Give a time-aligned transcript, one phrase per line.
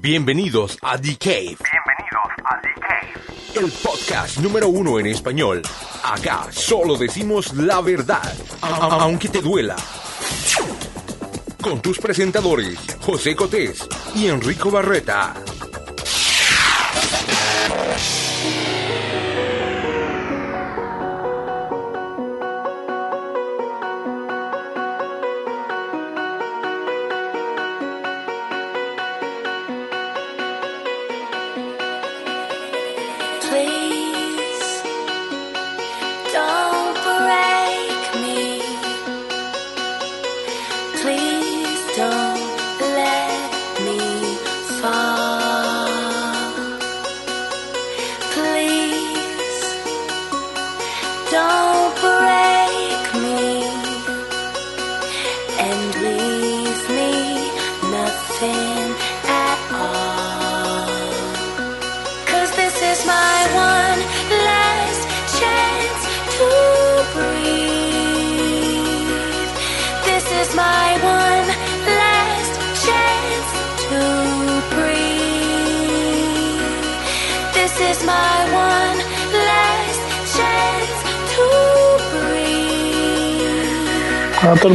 [0.00, 1.56] Bienvenidos a The Cave.
[1.58, 3.64] Bienvenidos a The Cave.
[3.66, 5.62] El podcast número uno en español.
[6.04, 8.32] Acá solo decimos la verdad,
[8.62, 9.74] aunque te duela.
[11.60, 15.34] Con tus presentadores, José Cotés y Enrico Barreta.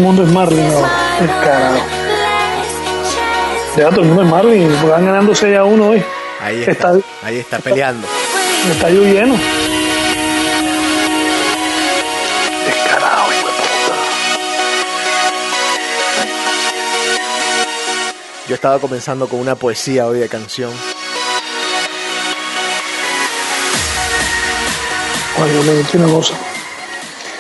[0.04, 1.18] Mundo es Marlin This is ahora.
[1.22, 1.86] El carajo.
[3.78, 4.70] Ya todo el mundo es Marlin.
[4.70, 6.04] porque Van ganando 6 a 1 hoy.
[6.42, 8.08] Ahí está, Está, ahí está peleando.
[8.66, 9.36] el estadio lleno.
[12.66, 13.96] Descarado, hijo de puta.
[18.48, 20.72] Yo estaba comenzando con una poesía hoy de canción.
[25.52, 26.36] Dios mío, tiene cosa.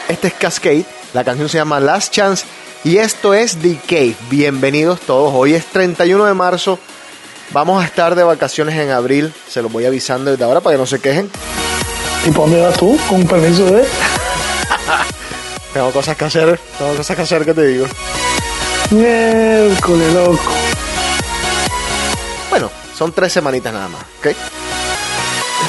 [0.09, 2.45] Este es Cascade, la canción se llama Last Chance
[2.83, 4.15] y esto es The Cave.
[4.29, 6.79] Bienvenidos todos, hoy es 31 de marzo.
[7.51, 10.79] Vamos a estar de vacaciones en abril, se los voy avisando desde ahora para que
[10.79, 11.29] no se quejen.
[12.25, 12.97] ¿Y por dónde vas tú?
[13.09, 13.85] Con permiso de.
[15.73, 17.87] Tengo cosas que hacer, tengo cosas que hacer que te digo.
[18.91, 20.39] Miércoles, loco.
[22.51, 24.27] Bueno, son tres semanitas nada más, ¿ok?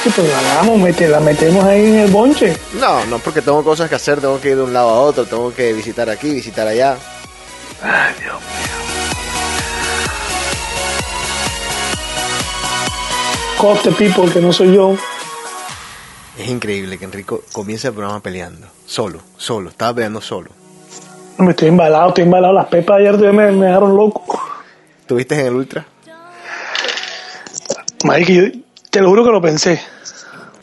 [0.03, 2.55] Pues la mete- la metemos ahí en el bonche.
[2.79, 5.25] No, no, porque tengo cosas que hacer, tengo que ir de un lado a otro,
[5.25, 6.95] tengo que visitar aquí, visitar allá.
[7.81, 8.75] Ay, Dios mío.
[13.57, 14.95] Coste people, que no soy yo.
[16.37, 20.51] Es increíble que Enrico comience el programa peleando, solo, solo, estaba peleando solo.
[21.37, 22.53] Me estoy embalado, estoy embalado.
[22.53, 24.41] Las pepas ayer todavía me, me dejaron loco.
[25.07, 25.85] ¿Tuviste en el Ultra?
[28.03, 28.43] Marica, yo
[28.89, 29.81] te lo juro que lo pensé.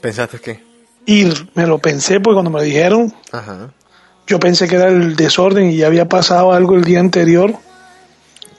[0.00, 0.62] ¿Pensaste qué?
[1.06, 3.71] Ir, me lo pensé porque cuando me lo dijeron, Ajá.
[4.27, 7.55] Yo pensé que era el desorden y ya había pasado algo el día anterior.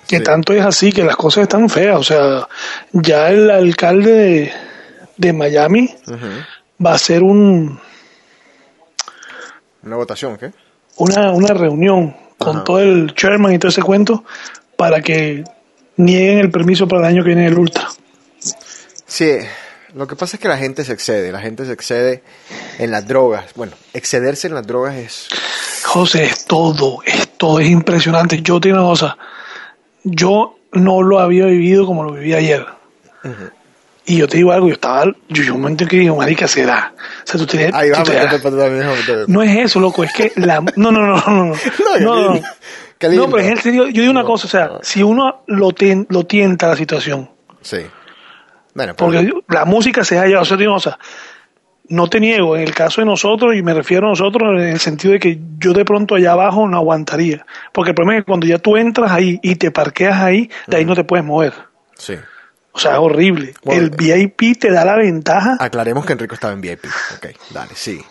[0.07, 0.23] Que Sí.
[0.23, 1.97] tanto es así, que las cosas están feas.
[1.97, 2.47] O sea,
[2.91, 4.53] ya el alcalde de,
[5.17, 5.89] de Miami
[6.85, 7.79] va a hacer un,
[9.83, 10.51] Una votación, ¿qué?
[10.97, 14.23] una, una reunión con todo el chairman y todo ese cuento
[14.77, 15.43] para que
[15.97, 17.87] nieguen el permiso para el año que viene el Ultra.
[19.05, 19.31] Sí,
[19.95, 22.23] lo que pasa es que la gente se excede, la gente se excede
[22.79, 23.45] en las drogas.
[23.55, 25.27] Bueno, excederse en las drogas es...
[25.83, 28.41] José, es todo, es todo, es impresionante.
[28.41, 29.17] Yo te digo una cosa,
[30.03, 32.65] yo no lo había vivido como lo viví ayer.
[34.05, 36.65] Y yo te digo algo, yo estaba, yo, yo un momento que digo, marica, se
[36.65, 36.93] da.
[36.97, 38.31] O sea, tú tienes, Ahí tú vamos, te das-
[39.27, 41.55] no, no es eso, loco, es que la, no, no, no, no, no,
[42.01, 42.41] no, no,
[43.17, 46.05] no, pero es en serio, yo digo una cosa, o sea, si uno lo, tien-
[46.09, 47.29] lo tienta la situación,
[47.61, 47.77] Sí.
[48.73, 50.97] Bueno, porque la música se halla, o sea, o sea,
[51.89, 54.79] no te niego, en el caso de nosotros, y me refiero a nosotros en el
[54.79, 57.45] sentido de que yo de pronto allá abajo no aguantaría.
[57.71, 60.77] Porque el problema es que cuando ya tú entras ahí y te parqueas ahí, de
[60.77, 61.53] ahí no te puedes mover.
[61.97, 62.15] sí.
[62.75, 63.53] O sea, es horrible.
[63.63, 66.85] Bueno, el VIP te da la ventaja, Aclaremos que Enrico estaba en VIP.
[67.17, 68.01] Ok, dale, sí.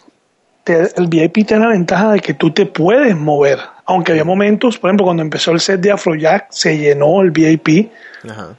[0.62, 3.59] te- el VIP te da la ventaja de que tú te puedes mover.
[3.87, 7.91] Aunque había momentos, por ejemplo, cuando empezó el set de Afrojack, se llenó el VIP,
[8.31, 8.55] Ajá.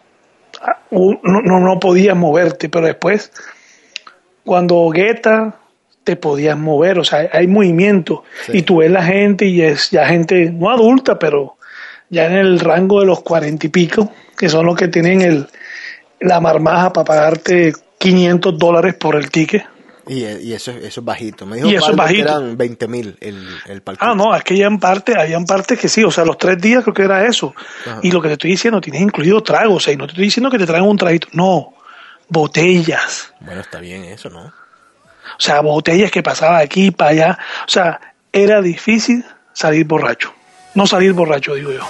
[0.91, 3.31] No, no, no podías moverte, pero después,
[4.43, 5.55] cuando Guetta,
[6.03, 8.59] te podías mover, o sea, hay movimiento, Sí.
[8.59, 11.55] y tú ves la gente, y es ya gente, no adulta, pero
[12.09, 15.47] ya en el rango de los cuarenta y pico, que son los que tienen el,
[16.19, 19.63] la marmaja para pagarte 500 dólares por el ticket.
[20.07, 21.45] Y, y eso, eso es bajito.
[21.45, 22.39] Me dijo Y eso es Baldo que bajito.
[22.43, 24.05] eran 20 mil el, el palquito.
[24.05, 26.59] Ah, no, es que ya en parte, habían partes que sí, o sea, los tres
[26.61, 27.53] días creo que era eso.
[27.85, 27.99] Ajá.
[28.03, 30.25] Y lo que te estoy diciendo, tienes incluido tragos, o sea, y no te estoy
[30.25, 31.73] diciendo que te traigan un traguito, no,
[32.27, 33.33] botellas.
[33.39, 34.41] Bueno, está bien eso, ¿no?
[34.45, 37.39] O sea, botellas que pasaba de aquí para allá.
[37.65, 37.99] O sea,
[38.31, 39.23] era difícil
[39.53, 40.33] salir borracho.
[40.75, 41.87] No salir borracho, digo yo.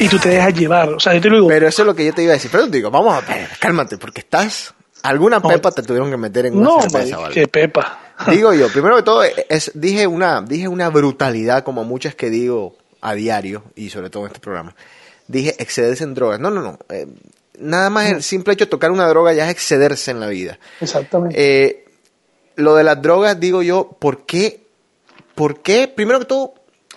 [0.00, 0.88] y tú te dejas llevar.
[0.88, 2.34] O sea, yo te lo digo, Pero eso es lo que yo te iba a
[2.34, 2.50] decir.
[2.50, 4.74] Pero te digo, vamos a ver, cálmate, porque estás.
[5.08, 7.34] Alguna pepa te tuvieron que meter en una no, cerveza, ¿vale?
[7.34, 7.98] qué pepa.
[8.30, 12.76] Digo yo, primero que todo, es, dije, una, dije una brutalidad, como muchas que digo
[13.00, 14.74] a diario, y sobre todo en este programa.
[15.28, 16.40] Dije excederse en drogas.
[16.40, 16.78] No, no, no.
[16.88, 17.06] eh,
[17.58, 20.58] nada más el simple hecho de tocar una droga ya es excederse en la vida.
[20.80, 21.36] Exactamente.
[21.38, 21.84] Eh,
[22.56, 24.66] lo de las drogas, digo yo, ¿por qué?
[25.34, 25.88] ¿Por qué?
[25.88, 26.54] Primero que todo,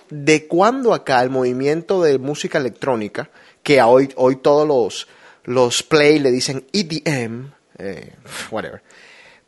[0.08, 3.30] ¿de cuándo acá el movimiento de música electrónica,
[3.62, 5.06] que a hoy, hoy todos los,
[5.44, 8.12] los play le dicen EDM, eh,
[8.50, 8.82] whatever,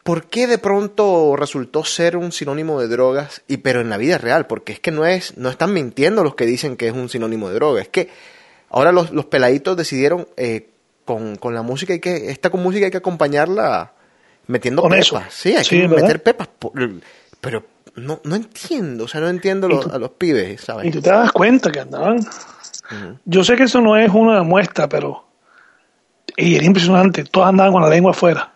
[0.03, 3.43] ¿por qué de pronto resultó ser un sinónimo de drogas?
[3.49, 6.35] Y pero en la vida real, porque es que no es, no están mintiendo los
[6.35, 8.09] que dicen que es un sinónimo de droga, es que
[8.71, 10.69] ahora los, los peladitos decidieron eh,
[11.05, 13.93] con, con la música hay que, esta con música hay que acompañarla
[14.47, 14.99] metiendo pepas.
[14.99, 15.23] eso.
[15.31, 16.03] Sí, hay Sí, que ¿verdad?
[16.03, 16.49] meter pepas.
[17.41, 17.65] pero
[17.97, 20.93] no, no entiendo, o sea, no entiendo los- a los pibes, Y ¿sabes?
[20.93, 22.19] tú te das cuenta que andaban.
[23.25, 25.27] Yo sé que eso no es una muestra, pero.
[26.37, 27.25] Y era impresionante.
[27.25, 28.49] Todos andaban con la lengua afuera.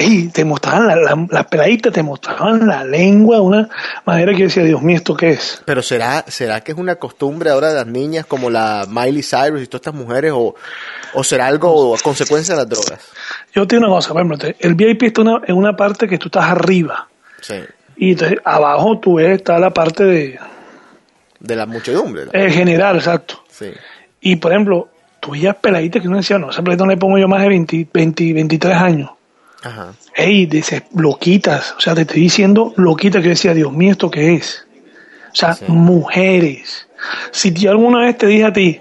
[0.00, 3.68] Y te mostraban, la- la- las peladitas te mostraban la lengua de una
[4.04, 5.60] manera que yo decía, Dios mío, ¿esto qué es?
[5.64, 9.60] Pero será, será que es una costumbre ahora de las niñas como la Miley Cyrus
[9.60, 10.54] y todas estas mujeres o,
[11.14, 13.00] o será algo a consecuencia de las drogas?
[13.52, 16.16] Yo te digo una cosa, por ejemplo, el VIP está una- en una parte que
[16.16, 17.08] tú estás arriba.
[17.40, 17.54] Sí,
[17.96, 20.38] Y entonces abajo tú ves, está la parte de
[21.40, 22.26] de la muchedumbre.
[22.26, 22.30] ¿no?
[22.32, 23.42] eh, general, exacto.
[23.50, 23.72] Sí.
[24.20, 24.88] Y por ejemplo,
[25.30, 27.88] veías peladitas que uno decía, no, esa peladita no le pongo yo más de 20,
[27.92, 29.10] 20, 23 años.
[29.62, 29.92] Ajá.
[30.14, 34.10] Ey, dices, loquitas, o sea, te estoy diciendo loquitas que yo decía, Dios mío, ¿esto
[34.10, 34.66] qué es?
[35.32, 35.64] O sea, Sí.
[35.68, 36.88] mujeres.
[37.30, 38.80] Si yo alguna vez te dije a ti,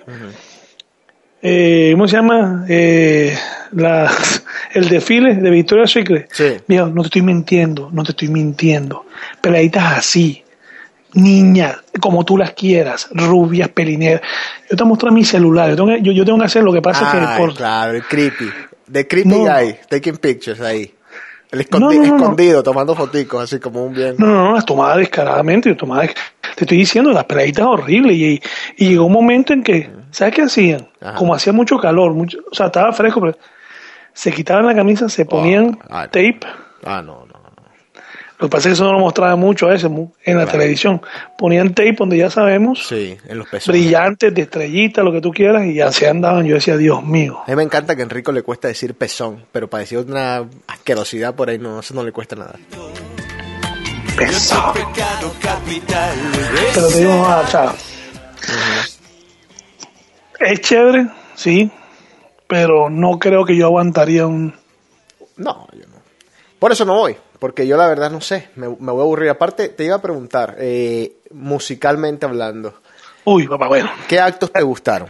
[1.41, 2.65] eh, ¿cómo se llama?
[2.67, 3.35] Eh,
[3.73, 4.11] la,
[4.73, 6.29] el desfile de Victoria's Secret.
[6.31, 6.57] Sí.
[6.67, 9.05] Mira, no te estoy mintiendo, no te estoy mintiendo.
[9.41, 10.44] Peladitas así,
[11.17, 14.21] niñas, como tú las quieras, rubias, pelineras.
[14.69, 16.81] Yo te muestro mi celular, yo tengo, que- yo, yo tengo que hacer lo que
[16.81, 18.49] pasa es que por, claro, el creepy.
[18.91, 19.39] The creepy No.
[19.39, 20.93] guy, taking pictures ahí.
[21.51, 24.15] El escondi- No, no, escondido, tomando foticos, así como un bien.
[24.17, 28.41] No, no, no, las tomaba descaradamente, yo tomaba, te estoy diciendo, las peladitas horribles y,
[28.77, 30.87] y llegó un momento en que, ¿sabes qué hacían?
[31.01, 31.15] Ajá.
[31.15, 33.37] Como hacía mucho calor, mucho, o sea, estaba fresco, pero
[34.13, 36.09] se quitaban la camisa, se ponían ah, no.
[36.09, 36.39] tape,
[36.83, 37.26] Ah, no.
[38.39, 40.51] Lo que pasa es que eso no lo mostraba mucho a veces en la Claro.
[40.51, 41.01] televisión,
[41.37, 43.67] ponían tape donde ya sabemos, Sí, en los pesos.
[43.73, 47.49] brillantes, de estrellita, lo que tú quieras, y así andaban, yo decía, Dios mío, A
[47.49, 51.33] mí me encanta que a Enrico le cuesta decir pezón, pero para decir una asquerosidad
[51.35, 52.55] por ahí no, eso no le cuesta nada.
[54.17, 54.73] pesado.
[56.73, 57.73] Pero te digo, no, o sea,
[60.39, 61.71] es chévere, sí,
[62.47, 64.53] pero no creo que yo aguantaría un...
[65.37, 65.97] No, yo no.
[66.59, 69.29] Por eso no voy, porque yo la verdad no sé, me, me voy a aburrir.
[69.29, 72.73] Aparte, te iba a preguntar, eh, musicalmente hablando,
[73.25, 73.89] Uy, papá, bueno.
[74.07, 75.09] ¿qué actos te gustaron?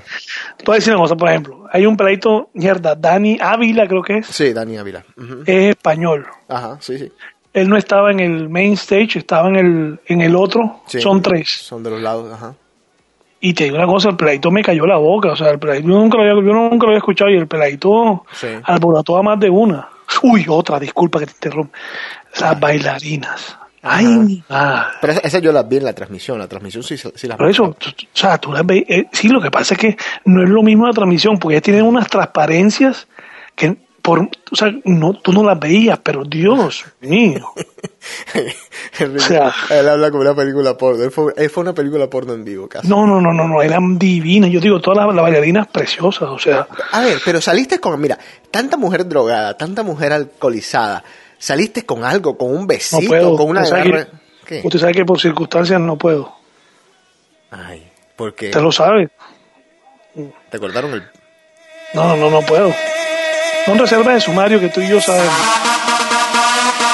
[0.57, 1.65] Te voy a decir una cosa, por ejemplo.
[1.71, 5.03] Hay un peladito, mierda, Dani Ávila creo que es, Sí, Dani Ávila.
[5.45, 6.25] Es español.
[6.47, 7.11] Ajá, sí, sí.
[7.53, 10.81] Él no estaba en el main stage, estaba en el, en el otro.
[10.87, 10.99] Sí.
[10.99, 11.49] Son tres.
[11.49, 12.55] Son de los lados, ajá.
[13.39, 15.31] Y te digo una cosa, el peladito me cayó la boca.
[15.31, 17.47] O sea, el peladito, yo nunca lo había, yo nunca lo había escuchado y el
[17.47, 18.47] peladito Sí.
[18.63, 19.89] alborotó a más de una.
[20.23, 21.77] Uy, otra, disculpa que te interrumpa.
[22.39, 23.57] Las bailarinas.
[23.81, 24.87] Ay, mi madre.
[24.99, 27.49] Pero esa, esa yo las vi en la transmisión, la transmisión sí, sí las Por
[27.49, 27.75] eso, o
[28.13, 30.87] sea, tú las ves, eh, sí, lo que pasa es que no es lo mismo
[30.87, 33.07] la transmisión, porque ellas tienen unas transparencias
[33.55, 33.77] que,
[34.07, 37.45] por, o sea, no, tú no las veías, pero Dios mío.
[39.15, 41.03] O sea- él habla como una película porno.
[41.03, 42.87] Él fue, él fue una película porno en vivo, casi.
[42.87, 44.49] No, no, no, no, no, eran divinas.
[44.49, 48.17] Yo digo, todas las, las bailarinas preciosas, o sea, A ver, pero saliste con, mira,
[48.49, 51.03] tanta mujer drogada, tanta mujer alcoholizada,
[51.37, 53.35] saliste con algo, con un no besito, puedo.
[53.35, 54.07] con una Usted
[54.63, 56.33] usted sabe que por circunstancias no puedo.
[57.51, 59.09] Ay, porque Usted lo sabe.
[60.49, 61.03] te cortaron el...
[61.93, 62.71] No, no, no, no puedo.
[63.67, 65.35] Son reservas de sumario que tú y yo sabemos.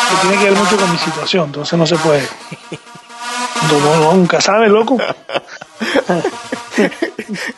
[0.10, 2.28] Que tiene que ver mucho con mi situación, entonces no se puede.
[3.72, 4.98] No, nunca sabe, loco.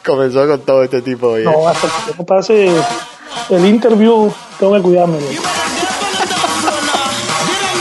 [0.05, 1.43] Comenzó con todo este tipo de...
[1.45, 2.67] No, hasta que no pase
[3.49, 5.17] el interview, tengo que cuidarme.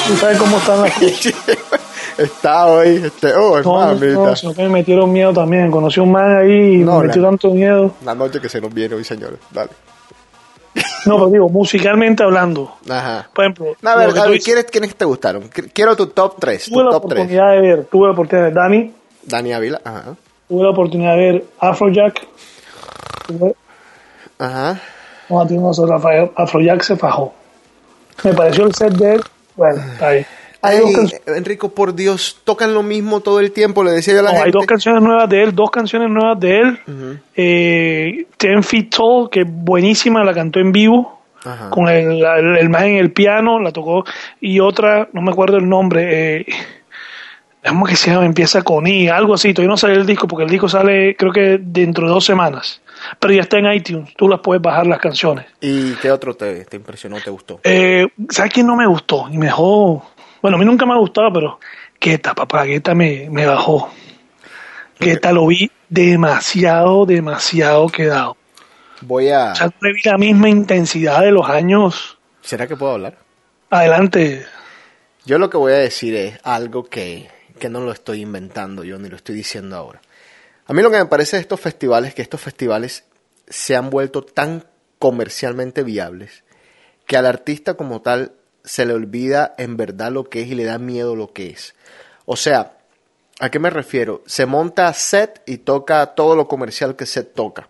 [0.07, 1.35] Tú sabes cómo están las cosas.
[2.19, 4.13] Está hoy, este, oh, No, no, mamita.
[4.15, 5.69] no, sino que me metieron miedo también.
[5.73, 7.93] Conocí un man ahí y No, me metió la- tanto miedo.
[8.05, 9.41] La noche que se nos viene hoy, señores.
[9.51, 9.71] Dale.
[11.07, 12.77] No, pero digo, musicalmente hablando.
[12.89, 13.29] Ajá.
[13.35, 15.51] Por ejemplo, A ver, lo que a ver, dices, ¿quiénes, ¿quiénes te gustaron?
[15.51, 16.65] Qu- Quiero tu top 3.
[16.65, 17.13] tuve Tu la top 3.
[17.21, 20.15] oportunidad de ver, tuve la oportunidad de ver Dani, Dani Ávila, ajá.
[20.49, 22.27] tuve la oportunidad de ver Afrojack.
[23.29, 23.55] Tuve-
[24.39, 24.81] Ajá.
[25.29, 27.33] No, a ti no, Rafael, Afrojack se fajó.
[28.23, 29.23] Me pareció el set de él,
[29.57, 30.27] bueno, está ahí.
[30.67, 34.15] Hay dos Ey, canciones- Enrico, por Dios, tocan lo mismo todo el tiempo, le decía
[34.15, 34.59] yo a la No, hay gente.
[34.59, 36.79] dos canciones nuevas de él, dos canciones nuevas de él.
[37.37, 41.21] Eh, Ten Feet Tall, que es buenísima, la cantó en vivo.
[41.45, 41.69] Ajá.
[41.69, 44.05] Con el, la- el, el man en el piano, la tocó.
[44.41, 46.39] Y otra, no me acuerdo el nombre.
[46.41, 46.47] Eh,
[47.67, 48.27] ¿Cómo que se llama?
[48.27, 49.53] Empieza con I, algo así.
[49.55, 52.81] Todavía no sale el disco, porque el disco sale creo que dentro de dos semanas.
[53.19, 55.47] Pero ya está en iTunes, tú las puedes bajar las canciones.
[55.61, 57.61] ¿Y qué otro te, te impresionó, te gustó?
[57.65, 59.27] Eh, ¿Sabes quién no me gustó?
[59.31, 60.03] Y me dejó.
[60.45, 61.59] Bueno, a mí nunca me ha gustado, pero
[61.99, 63.91] Guetta, papá, Guetta me, me bajó.
[65.01, 68.37] Guetta lo vi demasiado, demasiado quedado.
[69.01, 69.53] Voy a...
[69.53, 73.17] O sea, no le vi la misma intensidad de los años ¿Será que puedo hablar?
[73.71, 74.45] adelante.
[75.25, 78.99] Yo lo que voy a decir es algo que, que no lo estoy inventando yo,
[78.99, 80.03] ni lo estoy diciendo ahora.
[80.67, 83.07] A mí lo que me parece de estos festivales es que estos festivales
[83.49, 84.67] se han vuelto tan
[84.99, 86.45] comercialmente viables
[87.07, 88.33] que al artista como tal
[88.65, 91.75] se le olvida en verdad lo que es y le da miedo lo que es.
[92.25, 92.79] O sea,
[93.39, 94.23] ¿a qué me refiero?
[94.27, 97.69] Se monta set y toca todo lo comercial que set toca.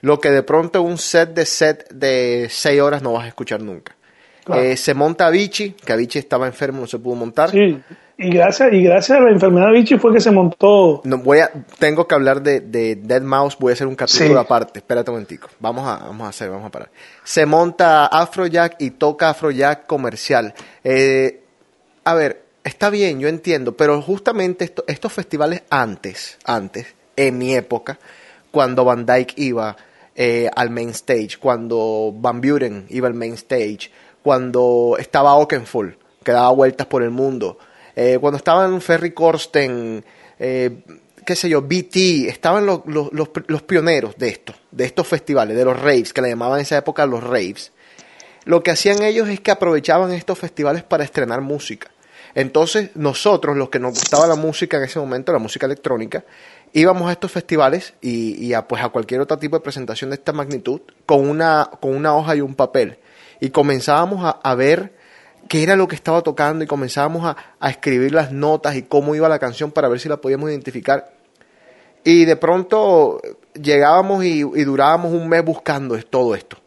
[0.00, 3.62] Lo que de pronto un set de set de 6 horas no vas a escuchar
[3.62, 3.96] nunca.
[4.44, 4.60] Claro.
[4.60, 7.50] Eh, se monta Avicii, que Avicii estaba enfermo, no se pudo montar.
[7.50, 7.80] Sí.
[8.16, 11.00] Y gracias, y gracias a la enfermedad de Vichy fue que se montó.
[11.04, 14.28] No, voy a, tengo que hablar de, de Dead Mouse, voy a hacer un capítulo
[14.28, 14.36] Sí.
[14.36, 14.78] aparte.
[14.78, 15.48] Espérate un momentico.
[15.58, 16.90] Vamos a, vamos a hacer, vamos a parar.
[17.24, 20.54] Se monta Afrojack y toca Afrojack comercial.
[20.84, 21.42] Eh,
[22.04, 27.54] a ver, está bien, yo entiendo, pero justamente esto- estos festivales antes, antes, en mi
[27.54, 27.98] época,
[28.52, 29.76] cuando Van Dyke iba
[30.14, 33.90] eh, al main stage, cuando Van Buren iba al main stage,
[34.22, 37.58] cuando estaba Oakenfold, que daba vueltas por el mundo,
[37.96, 40.04] eh, cuando estaban Ferry Corsten,
[40.38, 40.70] eh,
[41.24, 45.64] qué sé yo, BT, estaban los, los, los, pioneros de esto, de estos festivales, de
[45.64, 47.72] los raves, que le llamaban en esa época los raves
[48.44, 51.90] lo que hacían ellos es que aprovechaban estos festivales para estrenar música.
[52.34, 56.24] Entonces, nosotros, los que nos gustaba la música en ese momento, la música electrónica,
[56.72, 60.16] íbamos a estos festivales y, y a, pues, a cualquier otro tipo de presentación de
[60.16, 62.98] esta magnitud con una, con una hoja y un papel.
[63.40, 64.92] Y comenzábamos a, a ver
[65.48, 67.24] qué era lo que estaba tocando y comenzábamos
[67.60, 71.12] a, escribir las notas y cómo iba la canción para ver si la podíamos identificar.
[72.02, 73.20] Y de pronto
[73.54, 76.58] llegábamos y, durábamos un mes buscando todo esto.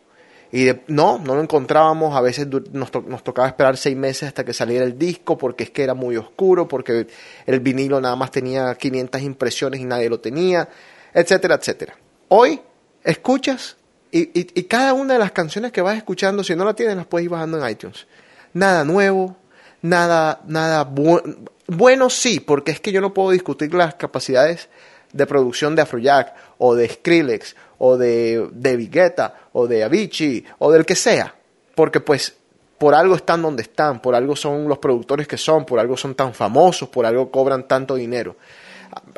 [0.52, 2.16] Y no, no lo encontrábamos.
[2.16, 5.66] A veces nos, to- nos tocaba esperar seis meses hasta que saliera el disco porque
[5.66, 7.08] es que era muy oscuro, porque
[7.46, 10.68] el vinilo nada más tenía 500 impresiones y nadie lo tenía,
[11.14, 11.96] etcétera, etcétera.
[12.30, 12.62] Hoy
[13.04, 13.78] escuchas
[14.12, 17.06] y- y cada una de las canciones que vas escuchando, si no la tienes, las
[17.06, 18.08] puedes ir bajando en iTunes.
[18.54, 19.36] Nada nuevo,
[19.82, 21.38] nada, nada bu-
[21.68, 24.70] bueno sí, porque es que yo no puedo discutir las capacidades
[25.14, 30.72] de producción de Afrojack o de Skrillex o de David Guetta o de Avicii o
[30.72, 31.36] del que sea,
[31.76, 32.36] porque pues
[32.78, 36.14] por algo están donde están, por algo son los productores que son, por algo son
[36.16, 38.36] tan famosos, por algo cobran tanto dinero.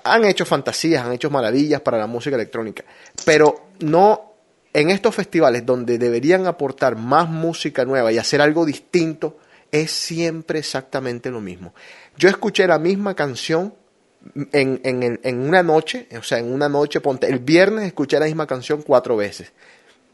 [0.03, 2.83] Han hecho fantasías, han hecho maravillas para la música electrónica,
[3.25, 4.28] pero no
[4.79, 9.37] en estos festivales donde deberían aportar más música nueva y hacer algo distinto,
[9.71, 11.73] es siempre exactamente lo mismo.
[12.17, 13.73] Yo escuché la misma canción
[14.51, 18.25] en, en, en una noche, o sea, en una noche, ponte, el viernes escuché la
[18.25, 19.51] misma canción cuatro veces.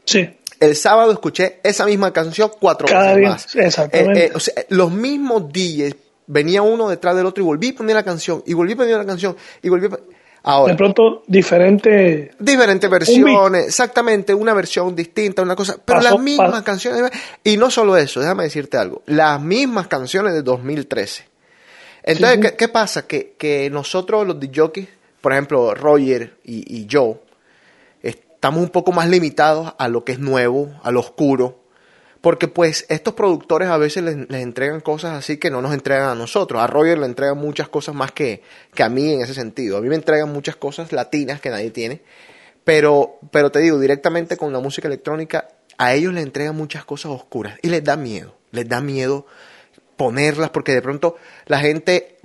[0.04, 0.38] Sí.
[0.60, 3.56] El sábado escuché esa misma canción cuatro Cada veces día, más.
[3.56, 4.24] exactamente.
[4.24, 5.96] Eh, eh, o sea, los mismos DJs,
[6.28, 8.96] venía uno detrás del otro y volví a poner la canción, y volví a poner
[8.96, 10.00] la canción, y volví a pon-
[10.48, 12.30] Ahora, De pronto, diferente.
[12.38, 17.10] diferentes versiones, exactamente, una versión distinta, una cosa, pero las mismas canciones.
[17.42, 21.24] Y no solo eso, déjame decirte algo, las mismas canciones de 2013.
[22.04, 22.42] Entonces, sí.
[22.42, 23.08] ¿qué, qué pasa?
[23.08, 24.86] Que, que nosotros, los DJs,
[25.20, 27.22] por ejemplo, Roger y, y yo,
[28.00, 31.58] estamos un poco más limitados a lo que es nuevo, a lo oscuro,
[32.26, 36.16] porque pues estos productores a veces les, entregan cosas así que no nos entregan a
[36.16, 36.60] nosotros.
[36.60, 38.42] A Roger le entregan muchas cosas más que,
[38.74, 39.76] que a mí en ese sentido.
[39.76, 42.00] A mí me entregan muchas cosas latinas que nadie tiene.
[42.64, 45.46] Pero, pero te digo, directamente con la música electrónica,
[45.78, 48.36] a ellos les entregan muchas cosas oscuras y les da miedo.
[48.50, 49.24] Les da miedo
[49.96, 51.14] ponerlas porque de pronto
[51.46, 52.15] la gente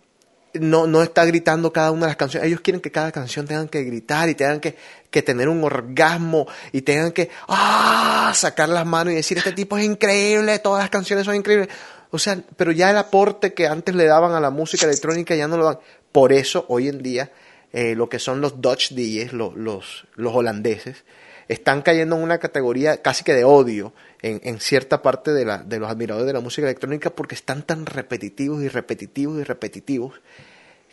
[0.53, 2.47] no, no está gritando cada una de las canciones.
[2.47, 4.75] Ellos quieren que cada canción tengan que gritar y tengan que,
[5.09, 8.31] que tener un orgasmo y tengan que ¡ah!
[8.35, 11.69] sacar las manos y decir, este tipo es increíble, todas las canciones son increíbles.
[12.11, 15.47] O sea, pero ya el aporte que antes le daban a la música electrónica ya
[15.47, 15.79] no lo dan.
[16.11, 17.31] Por eso, hoy en día,
[17.71, 21.05] eh, lo que son los Dutch DJs, los, los, los holandeses,
[21.47, 25.59] están cayendo en una categoría casi que de odio en, en cierta parte de, la,
[25.59, 30.21] de los admiradores de la música electrónica porque están tan repetitivos y repetitivos y repetitivos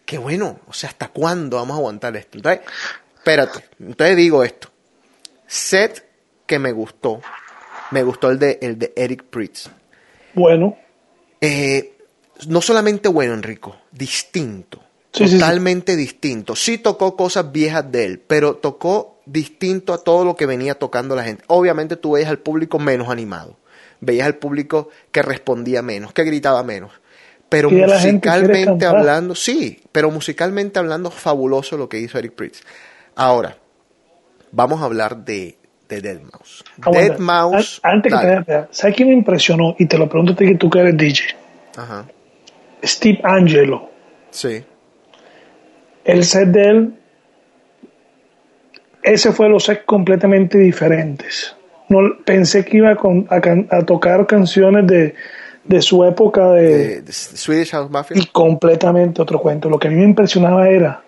[0.04, 2.38] que bueno, o sea, ¿hasta cuándo vamos a aguantar esto?
[2.38, 2.62] Entonces,
[3.16, 4.70] espérate, entonces digo esto.
[5.46, 6.06] Set
[6.46, 7.20] que me gustó,
[7.90, 9.68] me gustó el de, el de Eric Pritz.
[10.34, 10.76] Bueno,
[11.40, 11.98] Eh,
[12.48, 14.80] no solamente bueno, Enrico, distinto.
[15.12, 15.38] Sí, sí, sí.
[15.38, 16.56] totalmente distinto.
[16.56, 21.14] Sí tocó cosas viejas de él, pero tocó distinto a todo lo que venía tocando
[21.14, 21.44] la gente.
[21.46, 23.56] Obviamente tú veías al público menos animado.
[24.00, 26.92] Veías al público que respondía menos, que gritaba menos.
[27.48, 32.60] Pero musicalmente hablando, sí, pero musicalmente hablando, fabuloso lo que hizo Eric Pritz.
[33.16, 33.56] Ahora,
[34.52, 35.56] vamos a hablar de,
[35.88, 36.62] de Dead Mouse.
[36.82, 37.00] Aguanta.
[37.08, 37.80] Dead Mouse.
[37.82, 39.74] An- Antes que te ¿sabes quién me impresionó?
[39.78, 41.24] Y te lo pregunto a ti que tú que eres DJ.
[41.76, 42.06] Ajá,
[42.84, 43.90] Steve Angelo.
[44.30, 44.64] sí.
[46.04, 46.97] El set de él,
[49.02, 51.54] ese fue los sets completamente diferentes.
[51.88, 55.14] No, pensé que iba con- a, can- a tocar canciones de,
[55.64, 58.16] de su época de, Swedish House Mafia.
[58.20, 59.70] y completamente otro cuento.
[59.70, 61.02] Lo que a mí me impresionaba era,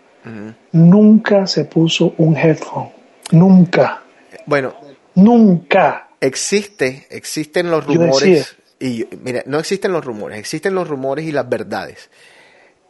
[0.73, 2.90] nunca se puso un headphone.
[3.32, 4.02] Nunca.
[4.47, 4.75] Bueno,
[5.14, 6.09] Nunca.
[6.20, 8.56] existe, existen los rumores.
[8.78, 12.11] Y mira, no existen los rumores, existen los rumores y las verdades.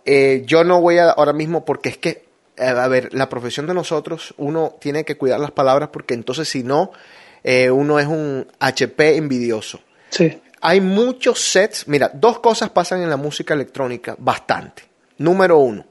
[0.04, 2.22] Eh, yo no voy a ahora mismo porque es que,
[2.60, 6.62] a ver, la profesión de nosotros, uno tiene que cuidar las palabras porque entonces si
[6.62, 6.92] no,
[7.42, 9.80] eh, uno es un HP envidioso.
[10.10, 10.40] Sí.
[10.60, 11.88] Hay muchos sets.
[11.88, 14.82] Mira, dos cosas pasan en la música electrónica bastante.
[15.18, 15.84] Número uno,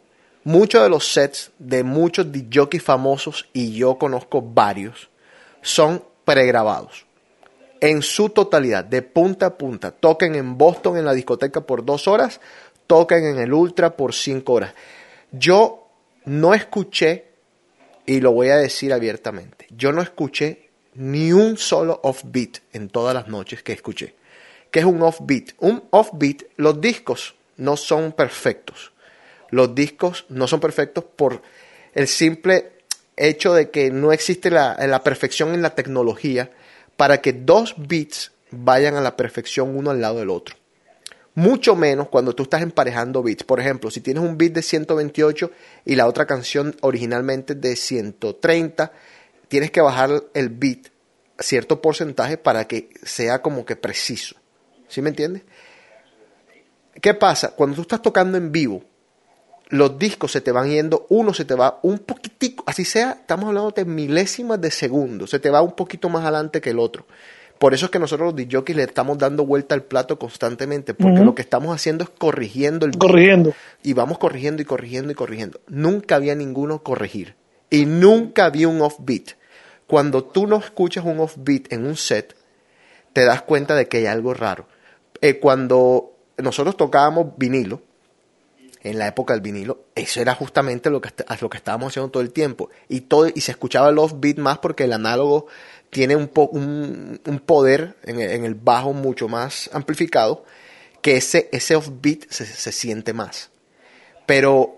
[0.43, 5.09] muchos de los sets de muchos jockeys famosos, y yo conozco varios,
[5.61, 7.05] son pregrabados.
[7.81, 9.91] En su totalidad, de punta a punta.
[9.91, 12.41] Toquen en Boston en la discoteca por dos horas,
[12.87, 14.73] toquen en el Ultra por cinco horas.
[15.31, 15.78] Yo
[16.29, 17.25] no escuché,
[18.05, 23.15] y lo voy a decir abiertamente, yo no escuché ni un solo offbeat en todas
[23.15, 24.13] las noches que escuché.
[24.69, 25.53] ¿Qué es un offbeat?
[25.57, 28.91] Un offbeat, los discos no son perfectos.
[29.49, 31.41] Los discos no son perfectos por
[31.95, 32.73] el simple
[33.17, 36.51] hecho de que no existe la, la perfección en la tecnología
[36.95, 40.55] para que dos beats vayan a la perfección uno al lado del otro.
[41.35, 43.43] Mucho menos cuando tú estás emparejando beats.
[43.43, 45.51] Por ejemplo, si tienes un beat de 128
[45.85, 48.91] y la otra canción originalmente de 130,
[49.47, 50.87] tienes que bajar el beat
[51.39, 54.35] cierto porcentaje para que sea como que preciso.
[54.87, 55.43] ¿Sí me entiendes?
[57.01, 57.51] ¿Qué pasa?
[57.51, 58.83] Cuando tú estás tocando en vivo,
[59.69, 63.47] los discos se te van yendo, uno se te va un poquitico, así sea, estamos
[63.47, 67.05] hablando de milésimas de segundo, se te va un poquito más adelante que el otro.
[67.59, 71.19] Por eso es que nosotros los DJs le estamos dando vuelta al plato constantemente, porque
[71.19, 72.97] lo que estamos haciendo es corrigiendo el.
[72.97, 73.53] Corrigiendo.
[73.83, 75.59] y vamos corrigiendo y corrigiendo y corrigiendo.
[75.67, 77.35] Nunca había ninguno corregir
[77.69, 79.31] y nunca había un offbeat.
[79.87, 82.35] Cuando tú no escuchas un offbeat en un set,
[83.11, 84.67] te das cuenta de que hay algo raro.
[85.19, 87.81] Eh, cuando nosotros tocábamos vinilo,
[88.81, 91.09] en la época del vinilo, eso era justamente lo que,
[91.41, 92.69] lo que estábamos haciendo todo el tiempo.
[92.87, 95.47] Y, todo, y se escuchaba el offbeat más porque el análogo
[95.89, 100.43] tiene un, po- un, un poder en el, en el bajo mucho más amplificado,
[101.01, 103.49] que ese, ese offbeat se, se siente más.
[104.25, 104.75] Pero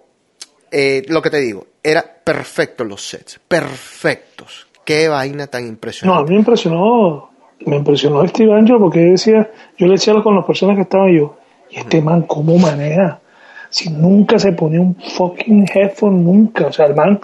[0.71, 4.67] eh, lo que te digo, era perfecto los sets, perfectos.
[4.85, 6.23] Qué vaina tan No, a impresionante.
[6.29, 7.29] mí me impresionó,
[7.65, 11.37] me impresionó Steve Angelo porque decía, yo le decía con las personas que estaban yo,
[11.69, 13.19] y este man, ¿cómo maneja?
[13.69, 16.67] Si nunca se ponía un fucking headphone, nunca.
[16.67, 17.19] O sea, el man,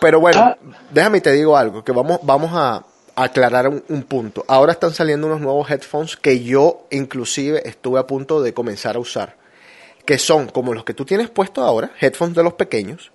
[0.00, 0.56] Pero bueno, Ah.
[0.92, 2.84] déjame y te digo algo, que vamos, vamos a
[3.24, 4.44] aclarar un, un punto.
[4.48, 9.00] Ahora están saliendo unos nuevos headphones que yo inclusive estuve a punto de comenzar a
[9.00, 9.36] usar,
[10.04, 13.12] que son como los que tú tienes puesto ahora, headphones de los pequeños,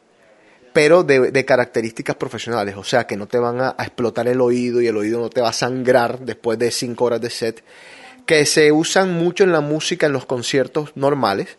[0.73, 4.81] pero de, características profesionales, o sea que no te van a, a explotar el oído
[4.81, 7.63] y el oído no te va a sangrar después de cinco horas de set,
[8.25, 11.57] que se usan mucho en la música, en los conciertos normales,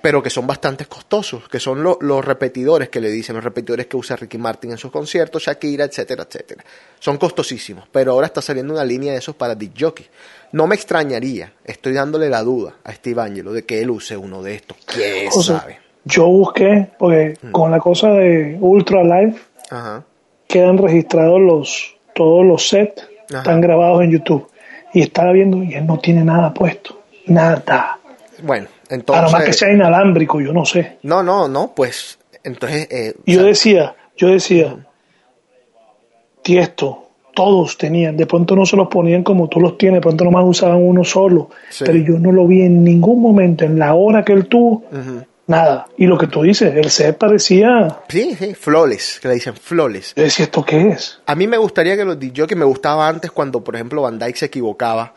[0.00, 3.86] pero que son bastante costosos, que son lo- los repetidores que le dicen, los repetidores
[3.86, 6.64] que usa Ricky Martin en sus conciertos, Shakira, etcétera, etcétera.
[7.00, 10.06] Son costosísimos, pero ahora está saliendo una línea de esos para disc jockey.
[10.52, 14.42] No me extrañaría, estoy dándole la duda a Steve Angelo de que él use uno
[14.42, 14.76] de estos.
[14.86, 15.78] ¿Quién o sea, sabe?
[16.04, 17.50] yo busqué, porque Mm.
[17.50, 19.34] con la cosa de Ultra Live
[19.70, 20.04] Ajá.
[20.46, 23.38] quedan registrados los todos los sets, Ajá.
[23.38, 24.48] están grabados en YouTube.
[24.94, 27.02] Y estaba viendo y él no tiene nada puesto.
[27.26, 27.98] Nada.
[28.42, 29.24] Bueno, A entonces...
[29.24, 30.98] lo más que sea inalámbrico, yo no sé.
[31.02, 32.88] No, no, no, pues entonces...
[32.90, 34.76] eh, yo o sea, decía, yo decía,
[36.42, 40.24] Tiesto, todos tenían, de pronto no se los ponían como tú los tienes, de pronto
[40.24, 41.84] nomás usaban uno solo, Sí.
[41.86, 44.84] pero yo no lo vi en ningún momento, en la hora que él tuvo,
[45.46, 45.86] nada.
[45.96, 50.14] Y lo que tú dices, el set parecía, Sí, sí, flawless, que le dicen flawless.
[50.16, 51.20] yo decía, ¿esto qué es?
[51.26, 54.36] A mí me gustaría que los que me gustaba antes cuando, por ejemplo, Van Dyke
[54.36, 55.12] se equivocaba,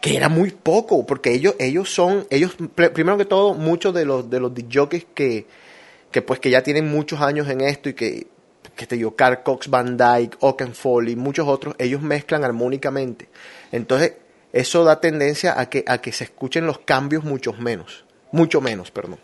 [0.00, 4.04] que era muy poco, porque ellos, ellos son, ellos, pr- primero que todo, muchos de
[4.04, 5.46] los, de los jockeys que,
[6.10, 8.26] que pues que ya tienen muchos años en esto y que,
[8.76, 13.28] que te digo, Carl Cox, Van Dyke, Oakenfold y muchos otros, ellos mezclan armónicamente.
[13.72, 14.14] Entonces,
[14.52, 18.04] eso da tendencia a que, a que se escuchen los cambios muchos menos.
[18.30, 19.18] mucho menos, perdón.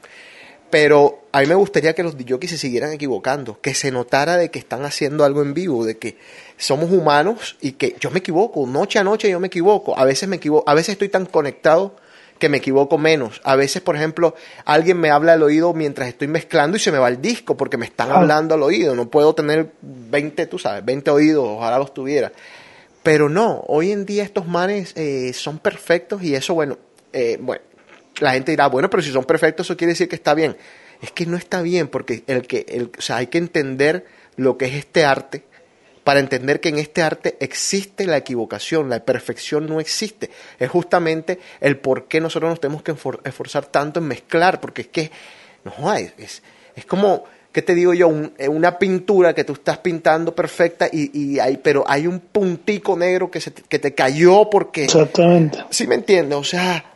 [0.70, 4.50] Pero a mí me gustaría que los DJs se siguieran equivocando, que se notara de
[4.50, 6.16] que están haciendo algo en vivo, de que
[6.56, 10.28] somos humanos y que yo me equivoco, noche a noche yo me equivoco, a veces
[10.28, 11.94] me equivoco, a veces estoy tan conectado
[12.40, 13.40] que me equivoco menos.
[13.44, 16.98] A veces, por ejemplo, alguien me habla al oído mientras estoy mezclando y se me
[16.98, 18.96] va el disco porque me están hablando al oído.
[18.96, 22.32] No puedo tener 20, tú sabes, 20 oídos, ojalá los tuviera.
[23.02, 26.78] Pero no, hoy en día estos manes eh, son perfectos y eso, bueno,
[27.12, 27.62] eh, bueno,
[28.20, 30.56] la gente dirá, bueno, pero si son perfectos, eso quiere decir que está bien.
[31.02, 34.56] Es que no está bien porque el que, el, o sea, hay que entender lo
[34.58, 35.42] que es este arte
[36.04, 40.30] para entender que en este arte existe la equivocación, la perfección no existe.
[40.58, 44.88] Es justamente el por qué nosotros nos tenemos que esforzar tanto en mezclar, porque es
[44.88, 45.10] que,
[45.64, 46.42] no, es, es,
[46.74, 48.08] es como, ¿qué te digo yo?
[48.08, 52.18] Un- eh, una pintura que tú estás pintando perfecta, y, y hay, pero hay un
[52.18, 54.84] puntico negro que, se te, que te cayó porque...
[54.84, 55.58] Exactamente.
[55.68, 56.38] ¿Sí me entiendes?
[56.38, 56.89] O sea,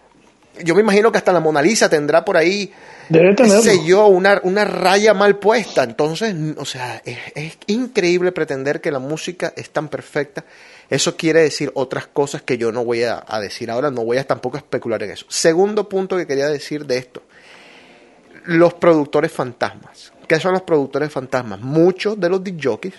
[0.63, 2.73] yo me imagino que hasta la Mona Lisa tendrá por ahí,
[3.09, 3.63] Debe tenerlo.
[3.63, 5.83] sé yo, una, una raya mal puesta.
[5.83, 10.45] Entonces, o sea, es, es increíble pretender que la música es tan perfecta.
[10.89, 14.19] Eso quiere decir otras cosas que yo no voy a, a decir ahora, no voy
[14.19, 15.27] a tampoco especular en eso.
[15.29, 17.23] Segundo punto que quería decir de esto,
[18.45, 20.13] los productores fantasmas.
[20.29, 21.61] ¿Qué son los productores fantasmas?
[21.61, 22.95] Muchos de los DJs,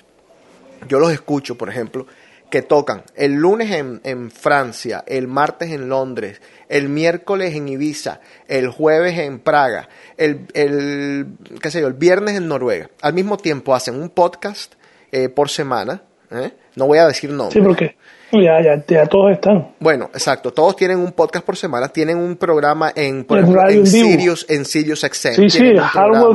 [0.88, 2.06] yo los escucho, por ejemplo,
[2.50, 8.20] que tocan el lunes en, en Francia, el martes en Londres, el miércoles en Ibiza,
[8.48, 11.28] el jueves en Praga, el, el,
[11.62, 12.90] qué sé yo, el viernes en Noruega.
[13.02, 14.74] Al mismo tiempo hacen un podcast
[15.12, 16.02] eh, por semana.
[16.32, 16.52] ¿eh?
[16.76, 17.54] No voy a decir nombres.
[17.54, 17.96] Sí, porque
[18.32, 19.70] ya, ya, ya todos están.
[19.80, 20.52] Bueno, exacto.
[20.52, 21.88] Todos tienen un podcast por semana.
[21.90, 23.86] Tienen un programa en, por En ejemplo.
[23.86, 25.34] Sirius, en Sirius XM.
[25.36, 25.60] Sí, sí,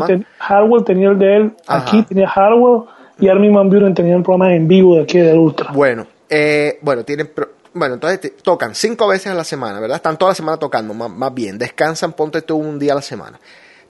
[0.06, 1.82] ten- Harwell tenía el de él, Ajá.
[1.82, 2.84] aquí tenía Harwell
[3.20, 5.72] y Armin Van Buren tenían programas en vivo de aquí del Ultra.
[5.72, 7.30] Bueno, eh, bueno, tienen,
[7.74, 9.96] bueno, entonces tocan cinco veces a la semana, ¿verdad?
[9.96, 11.58] Están toda la semana tocando, más, bien.
[11.58, 13.38] Descansan, ponte tú un día a la semana.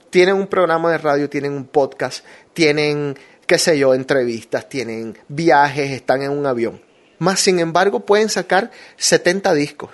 [0.09, 3.17] Tienen un programa de radio, tienen un podcast, tienen,
[3.47, 6.81] qué sé yo, entrevistas, tienen viajes, están en un avión.
[7.19, 9.91] Más sin embargo, pueden sacar 70 discos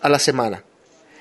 [0.00, 0.62] a la semana.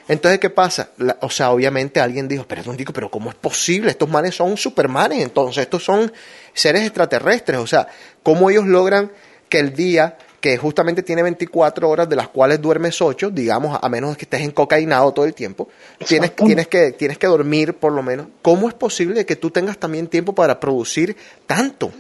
[0.08, 0.92] Entonces, ¿qué pasa?
[1.20, 3.92] O sea, obviamente alguien dijo, pero digo, pero ¿cómo es posible?
[3.92, 6.12] Estos manes son supermanes, entonces estos son
[6.58, 7.60] seres extraterrestres.
[7.60, 7.88] O sea,
[8.24, 9.12] ¿cómo ellos logran
[9.50, 13.90] que el día, que justamente tiene 24 horas, de las cuales duermes 8, digamos, a
[13.90, 15.70] menos que estés encocainado todo el tiempo,
[16.06, 18.28] tienes, tienes, que, tienes que dormir por lo menos.
[18.42, 21.16] ¿Cómo es posible que tú tengas también tiempo para producir
[21.46, 21.92] tanto?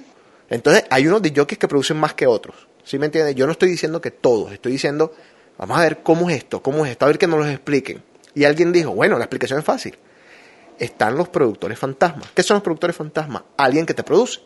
[0.50, 2.68] Entonces, hay unos DJs que producen más que otros.
[2.84, 3.36] ¿Sí me entiendes?
[3.36, 5.14] Yo no estoy diciendo que todos, estoy diciendo,
[5.58, 8.02] vamos a ver cómo es esto, cómo es esto, a ver que nos lo expliquen.
[8.34, 9.98] Y alguien dijo, bueno, la explicación es fácil.
[10.80, 12.30] Están los productores fantasmas.
[12.34, 13.44] ¿Qué son los productores fantasmas?
[13.58, 14.42] Alguien que te produce.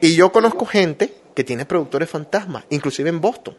[0.00, 3.56] Y yo conozco gente que tiene productores fantasmas, inclusive en Boston.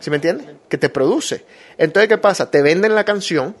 [0.00, 0.46] ¿Sí me entiendes?
[0.68, 1.44] Que te produce.
[1.78, 2.50] Entonces, ¿qué pasa?
[2.50, 3.54] Te venden la canción,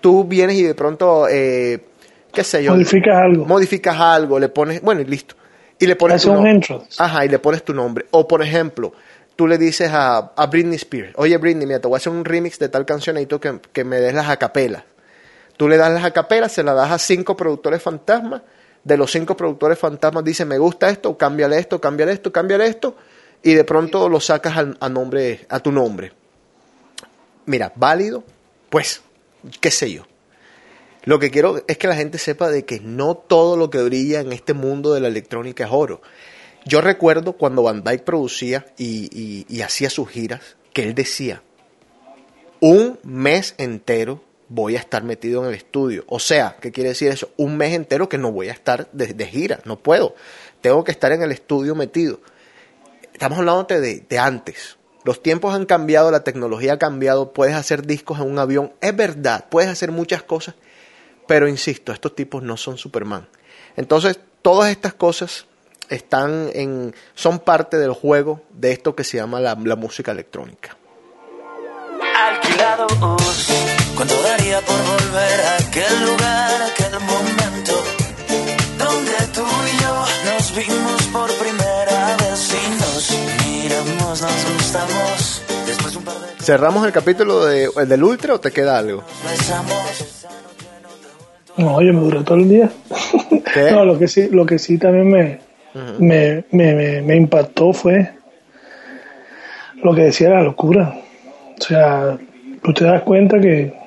[0.00, 1.84] tú vienes y de pronto, eh,
[2.32, 3.44] qué sé yo, Modificas algo.
[3.44, 5.34] modificas algo, le pones, bueno, y listo.
[5.78, 7.02] Y le pones Hace tu un nom- entrance.
[7.02, 8.06] Ajá, y le pones tu nombre.
[8.12, 8.92] O por ejemplo,
[9.34, 12.24] tú le dices a, a Britney Spears, oye Britney, mira, te voy a hacer un
[12.24, 14.84] remix de tal canción y tú que, que me des las acapelas.
[15.64, 18.42] Tú le das las acapelas, se las das a cinco productores fantasmas.
[18.84, 22.96] De los cinco productores fantasmas dice, me gusta esto, cámbiale esto, cámbiale esto, cámbiale esto.
[23.42, 26.12] Y de pronto lo sacas a, nombre, a tu nombre.
[27.46, 28.24] Mira, válido,
[28.68, 29.00] pues,
[29.62, 30.02] qué sé yo.
[31.04, 34.20] Lo que quiero es que la gente sepa de que no todo lo que brilla
[34.20, 36.02] en este mundo de la electrónica es oro.
[36.66, 40.42] Yo recuerdo cuando Van Dyke producía y hacía sus giras,
[40.74, 41.42] que él decía,
[42.60, 46.04] un mes entero voy a estar metido en el estudio.
[46.08, 47.30] O sea, ¿qué quiere decir eso?
[47.36, 50.14] Un mes entero que no voy a estar de, de gira, no puedo.
[50.60, 52.20] Tengo que estar en el estudio metido.
[53.12, 54.76] Estamos hablando de, de antes.
[55.04, 58.96] Los tiempos han cambiado, la tecnología ha cambiado, puedes hacer discos en un avión, es
[58.96, 60.54] verdad, puedes hacer muchas cosas,
[61.28, 63.28] pero insisto, estos tipos no son Superman.
[63.76, 65.46] Entonces, todas estas cosas
[65.90, 70.76] están en, son parte del juego de esto que se llama la, la música electrónica.
[74.06, 77.72] Cuánto daría por volver a aquel lugar, aquel momento
[78.76, 83.10] donde tú y yo nos vimos por primera vez y nos
[83.46, 85.42] miramos, nos gustamos.
[85.66, 88.76] Después de un par de ¿Cerramos el capítulo de, el del Ultra o te queda
[88.76, 89.04] algo?
[91.56, 92.70] No, yo me duré todo el día.
[93.54, 93.70] ¿Qué?
[93.72, 95.40] No, lo que sí, lo que sí también me,
[95.98, 98.12] me, me, me, me impactó fue
[99.82, 100.94] lo que decía la locura.
[101.58, 102.18] O sea,
[102.62, 103.83] tú te das cuenta que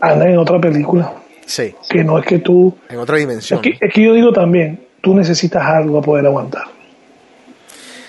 [0.00, 1.12] andan en otra película.
[1.46, 2.74] Sí, Que no es que tú.
[2.88, 3.60] en otra dimensión.
[3.62, 6.64] Es que, es que yo digo también, tú necesitas algo para poder aguantar.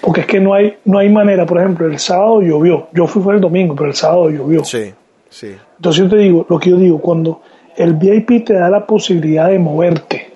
[0.02, 2.88] Porque es que no hay, no hay manera, por ejemplo, el sábado llovió.
[2.94, 4.64] Yo fui fue el domingo, pero el sábado llovió.
[4.64, 4.94] Sí,
[5.30, 5.56] Sí.
[5.78, 7.42] Entonces yo te digo, lo que yo digo, cuando
[7.78, 10.30] el VIP te da la posibilidad de moverte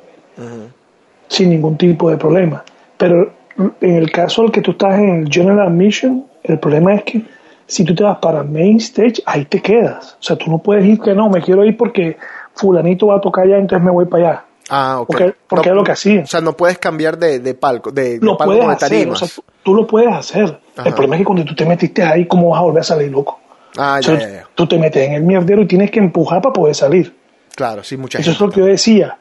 [1.28, 2.64] sin ningún tipo de problema,
[2.98, 3.34] pero
[3.82, 7.22] en el caso del que tú estás en el General Admission, el problema es que
[7.68, 10.18] si tú te vas para Main Stage, ahí te quedas.
[10.20, 12.18] O sea, tú no puedes ir que no, me quiero ir porque
[12.54, 14.46] fulanito va a tocar allá, entonces me voy para allá.
[14.70, 15.08] Ah, ok.
[15.08, 16.22] Porque, porque No- es lo que hacía.
[16.24, 18.90] O sea, no puedes cambiar de, de palco, de, de lo palco puedes de hacer,
[18.90, 19.22] tarimas.
[19.22, 20.60] o sea, tú, tú lo puedes hacer.
[20.76, 20.88] Ajá.
[20.90, 23.12] El problema es que cuando tú te metiste ahí, ¿cómo vas a volver a salir,
[23.12, 23.40] loco?
[23.78, 24.48] ah, O ya, sea, ya, ya.
[24.56, 27.14] Tú te metes en el mierdero y tienes que empujar para poder salir.
[27.56, 29.18] Claro, sí, mucha Eso es lo que yo decía.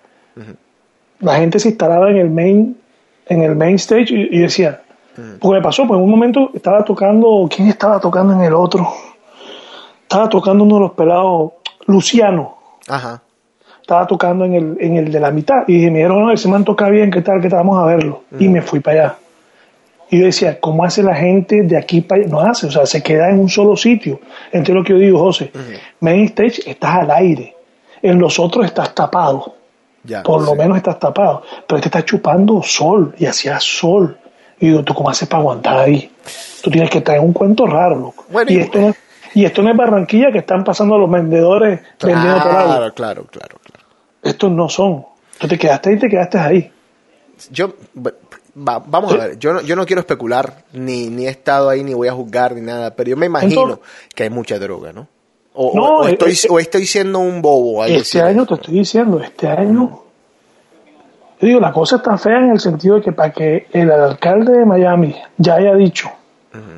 [1.21, 2.77] La gente se instalaba en el main,
[3.29, 4.83] en el main stage y, y decía,
[5.41, 8.87] porque me pasó, pues en un momento estaba tocando, ¿quién estaba tocando en el otro?
[10.03, 11.53] Estaba tocando uno de los pelados,
[11.87, 12.57] Luciano,
[12.89, 13.23] Ajá.
[13.81, 16.49] estaba tocando en el, en el de la mitad y dije, me dijeron, no, ese
[16.49, 17.41] man toca bien, ¿qué tal?
[17.41, 17.59] ¿Qué tal?
[17.61, 18.23] Vamos a verlo.
[18.39, 19.17] Y me fui para allá.
[20.11, 22.31] Y yo decía, ¿cómo hace la gente de aquí para allá?
[22.31, 24.21] No hace, o sea, se queda en un solo sitio.
[24.53, 25.51] Entonces lo que yo digo, José,
[26.01, 27.57] main stage estás al aire,
[28.03, 29.55] en los otros estás tapado
[30.05, 30.23] Ya.
[30.23, 31.43] por lo menos estás tapado.
[31.67, 34.19] Pero este está chupando sol y hacía sol.
[34.65, 36.11] Y digo, ¿tú cómo haces para aguantar ahí?
[36.63, 38.25] Tú tienes que traer un cuento raro, loco.
[38.31, 38.97] Bueno, y, y- esto no, es-
[39.35, 42.71] y esto no es Barranquilla que están pasando los vendedores vendiendo por algo.
[42.71, 43.85] Claro, claro, claro, claro.
[44.23, 45.05] Estos no son.
[45.39, 46.73] Tú te quedaste ahí, te quedaste ahí.
[47.51, 51.69] Yo, va- vamos a ver, yo no, yo no quiero especular, ni, ni he estado
[51.69, 54.59] ahí, ni voy a juzgar, ni nada, pero yo me imagino Entonces- que hay mucha
[54.59, 55.09] droga, ¿no?
[55.53, 57.85] O, o- No, o eh, estoy, eh, o estoy siendo un bobo.
[57.85, 60.04] Este año, te estoy diciendo, este año.
[61.41, 64.53] Yo digo, la cosa está fea en el sentido de que para que el alcalde
[64.59, 66.09] de Miami ya haya dicho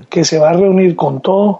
[0.08, 1.58] que se va a reunir con todos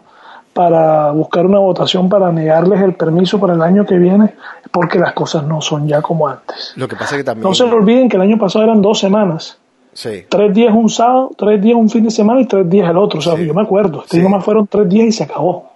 [0.55, 4.35] para buscar una votación para negarles el permiso para el año que viene,
[4.71, 6.73] porque las cosas no son ya como antes.
[6.77, 7.47] Lo que pasa es que también...
[7.47, 9.59] No se olviden que el año pasado eran dos semanas.
[9.93, 12.97] Sí, Tres días un sábado, tres días un fin de semana y tres días el
[12.97, 13.19] otro.
[13.19, 13.47] O sea, Sí.
[13.47, 14.03] yo me acuerdo.
[14.03, 14.23] Este Sí.
[14.23, 15.73] nomás fueron tres días y se acabó.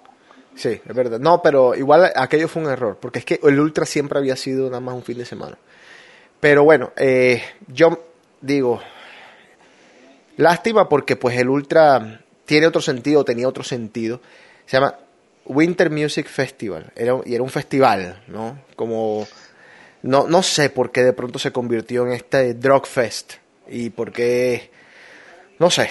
[0.55, 1.19] sí, es verdad.
[1.21, 4.67] No, pero igual aquello fue un error, porque es que el Ultra siempre había sido
[4.69, 5.57] nada más un fin de semana.
[6.41, 8.03] Pero bueno, eh, yo
[8.41, 8.81] digo,
[10.39, 14.21] lástima porque pues el Ultra tiene otro sentido, tenía otro sentido.
[14.65, 14.97] Se llama
[15.45, 18.59] Winter Music Festival, era, y era un festival, ¿no?
[18.75, 19.29] Como,
[20.03, 23.35] no, no sé por qué de pronto se convirtió en este Drug Fest
[23.69, 24.71] y por qué,
[25.59, 25.91] no sé.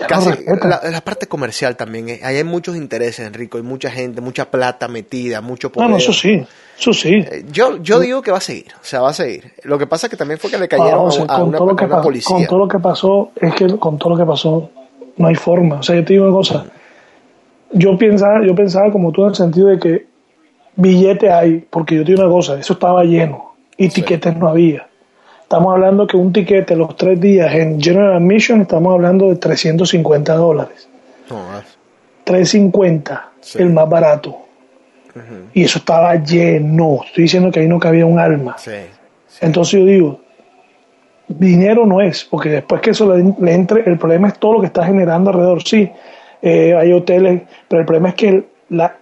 [0.00, 0.30] No Casi,
[0.62, 4.50] la, la parte comercial también, eh, ahí hay muchos intereses, Enrico, hay mucha gente, mucha
[4.50, 5.90] plata metida, mucho No, poder.
[5.90, 6.42] no, eso sí.
[6.78, 7.14] Eso sí.
[7.16, 9.52] Eh, Yo, yo digo que va a seguir, o sea, va a seguir.
[9.64, 11.40] Lo que pasa es que también fue que le cayeron Ah, o a- sea, a,
[11.40, 12.34] con, una, a policía.
[12.34, 14.70] con todo lo que pasó, es que con todo lo que pasó,
[15.16, 15.76] no hay forma.
[15.80, 16.64] O sea, yo te digo una cosa.
[17.72, 20.06] Yo pensaba, yo pensaba como tú en el sentido de que
[20.76, 24.86] billete hay, porque yo te digo una cosa, eso estaba lleno y tiquetes no había.
[25.50, 30.32] Estamos hablando que un tiquete los tres días en General Admission, estamos hablando de 350
[30.36, 30.88] dólares.
[31.28, 31.60] No, ah,
[32.22, 33.58] 350, Sí.
[33.60, 34.36] el más barato.
[35.52, 37.00] Y eso estaba lleno.
[37.04, 38.56] Estoy diciendo que ahí no cabía un alma.
[38.58, 38.70] sí,
[39.26, 39.38] sí.
[39.44, 40.20] Entonces yo digo,
[41.26, 44.60] dinero no es, porque después que eso le, le entre, el problema es todo lo
[44.60, 45.64] que está generando alrededor.
[45.64, 45.90] Sí,
[46.42, 48.96] eh, hay hoteles, pero el problema es que el- la,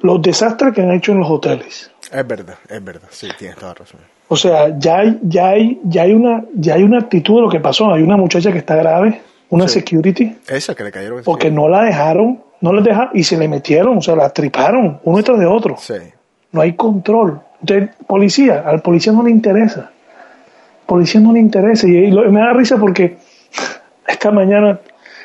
[0.00, 1.90] los desastres que han hecho en los hoteles.
[2.12, 4.00] Es verdad, es verdad, sí, tienes toda razón.
[4.28, 7.48] O sea, ya hay, ya hay, ya hay una, ya hay una actitud de lo
[7.50, 7.92] que pasó.
[7.92, 9.80] Hay una muchacha que está grave, una Sí.
[9.80, 13.46] security, Esa que le cayeron porque no la dejaron, no la dejaron y se le
[13.48, 15.76] metieron, o sea, la triparon uno detrás de otro.
[15.78, 15.94] Sí,
[16.52, 17.40] no hay control.
[17.60, 19.90] Entonces, policía, al policía no le interesa.
[20.86, 21.86] Policía no le interesa.
[21.86, 23.16] Y, y lo- me da risa porque
[24.08, 24.80] esta mañana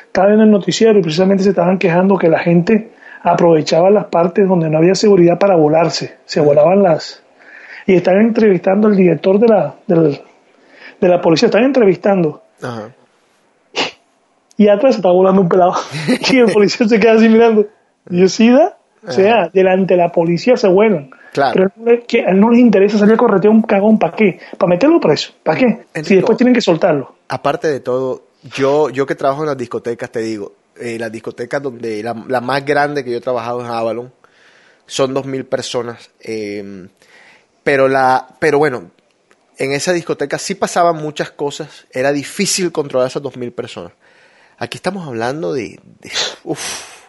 [0.06, 2.90] estaba viendo el noticiero y precisamente se estaban quejando que la gente
[3.22, 6.16] aprovechaba las partes donde no había seguridad para volarse.
[6.24, 7.22] Se volaban las...
[7.90, 12.42] Y están entrevistando al director de la, de la policía, están entrevistando.
[12.62, 12.90] ajá.
[14.56, 15.72] Y atrás está volando un pelado.
[16.30, 17.66] y el policía se queda así mirando.
[18.10, 18.76] Y yo, ¿sí da?
[19.06, 21.10] O sea, delante de la policía se vuelan.
[21.32, 21.52] Claro.
[21.54, 23.98] Pero no le- que a él no les interesa salir a corretear un cagón.
[23.98, 24.38] ¿Para qué?
[24.58, 25.32] ¿Para meterlo preso?
[25.42, 25.86] ¿Para qué?
[26.02, 27.14] Si después tienen que soltarlo.
[27.28, 28.24] Aparte de todo,
[28.54, 32.40] yo, yo que trabajo en las discotecas, te digo, eh, las discotecas donde la, la
[32.42, 34.12] más grande que yo he trabajado en Avalon
[34.84, 36.10] son dos mil personas.
[36.20, 36.86] eh,
[37.64, 38.90] pero la, pero bueno,
[39.58, 41.86] en esa discoteca sí pasaban muchas cosas.
[41.92, 43.92] Era difícil controlar esas dos mil personas.
[44.58, 46.10] Aquí estamos hablando de, de-
[46.44, 47.06] uf.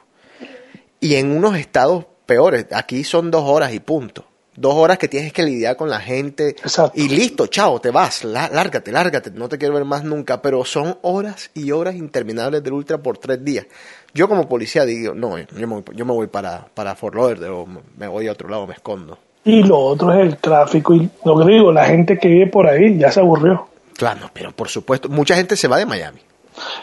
[1.00, 2.66] y en unos estados peores.
[2.72, 4.26] Aquí son dos horas y punto.
[4.56, 6.92] Dos horas que tienes que lidiar con la gente Exacto.
[7.00, 10.66] y listo, chao, te vas, lá- lárgate, lárgate, no te quiero ver más nunca, pero
[10.66, 13.66] son horas y horas interminables del ultra por tres días.
[14.14, 17.50] Yo como policía digo, no, yo me voy, yo me voy para, para Fort Lauderdale
[17.54, 19.18] o me voy a otro lado, me escondo.
[19.44, 20.94] Y lo otro es el tráfico.
[20.94, 23.68] Y lo que digo, la gente que vive por ahí ya se aburrió.
[23.98, 26.20] Claro, pero por supuesto, mucha gente se va de Miami.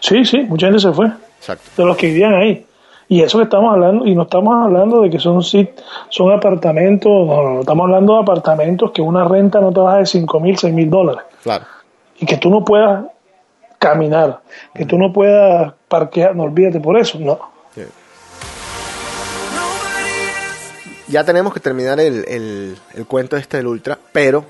[0.01, 1.07] Sí, sí, mucha gente se fue.
[1.39, 1.71] Exacto.
[1.77, 2.65] De los que vivían ahí.
[3.09, 7.43] Y eso que estamos hablando, y no estamos hablando de que son son apartamentos, no,
[7.43, 10.59] no, no, estamos hablando de apartamentos que una renta no te baja de 5 mil,
[10.59, 11.25] 6 mil dólares.
[11.43, 11.65] Claro.
[12.19, 13.07] Y que tú no puedas
[13.79, 14.41] caminar,
[14.75, 17.39] que tú no puedas parquear, no olvídate por eso, no.
[21.09, 24.45] Ya tenemos que terminar el, el, el cuento este del Ultra, pero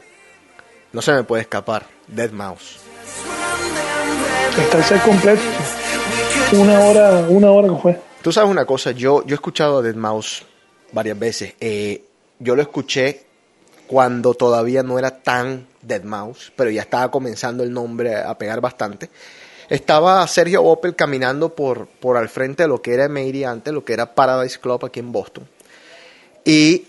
[0.93, 1.87] no se me puede escapar.
[2.09, 2.79] Dead Mouse.
[4.59, 5.43] Está el set completo.
[6.53, 8.01] Una hora, una hora que fue.
[8.23, 10.45] Tú sabes una cosa, yo, yo he escuchado a Dead Mouse
[10.91, 11.55] varias veces.
[11.61, 12.05] Eh,
[12.41, 13.25] yo lo escuché
[13.87, 18.61] cuando todavía no era tan Dead Mouse, pero ya estaba comenzando el nombre a pegar
[18.61, 19.11] bastante.
[19.69, 23.85] Estaba Sergio Opel caminando por, por al frente de lo que era Mairie antes, lo
[23.85, 25.47] que era Paradise Club aquí en Boston.
[26.45, 26.87] Y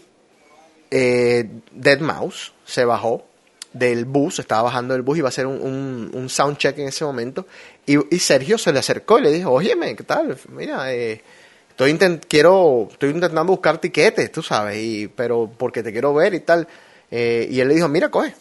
[0.91, 3.25] eh, Dead Mouse se bajó
[3.73, 7.05] del bus, estaba bajando del bus, iba a hacer un, un, un soundcheck en ese
[7.05, 7.45] momento.
[7.85, 10.37] Y, Sergio se le acercó y le dijo, óyeme, ¿qué tal?
[10.49, 11.21] Mira, eh,
[11.69, 16.41] estoy, quiero, estoy intentando buscar tiquetes, tú sabes, y, pero porque te quiero ver y
[16.41, 16.67] tal.
[17.11, 18.35] Eh, y él le dijo, mira, coge.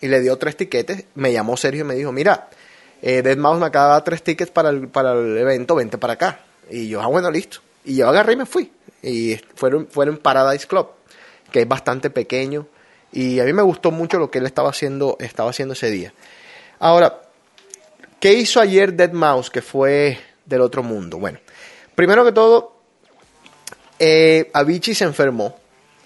[0.00, 1.04] Y le dio tres tiquetes.
[1.14, 2.48] Me llamó Sergio y me dijo, mira,
[3.02, 5.98] eh, Dead Mouse me acaba de dar tres tickets para el, para el evento, vente
[5.98, 6.40] para acá.
[6.70, 7.58] Y yo, ah, bueno, listo.
[7.84, 8.70] Y yo agarré y me fui.
[9.04, 10.88] Y fueron, fueron Paradise Club,
[11.52, 12.66] que es bastante pequeño.
[13.12, 16.12] Y a mí me gustó mucho lo que él estaba haciendo, estaba haciendo ese día.
[16.78, 17.20] Ahora,
[18.18, 21.18] ¿qué hizo ayer Dead Mouse que fue del otro mundo?
[21.18, 21.38] Bueno,
[21.94, 22.72] primero que todo,
[23.98, 25.56] eh, Avicii se enfermó.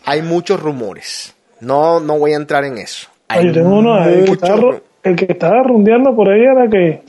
[0.04, 1.34] Hay muchos rumores.
[1.60, 3.08] No, no voy a entrar en eso.
[3.28, 7.02] Hay Oye, tengo uno, el que, estaba, el que estaba rundeando por ahí era que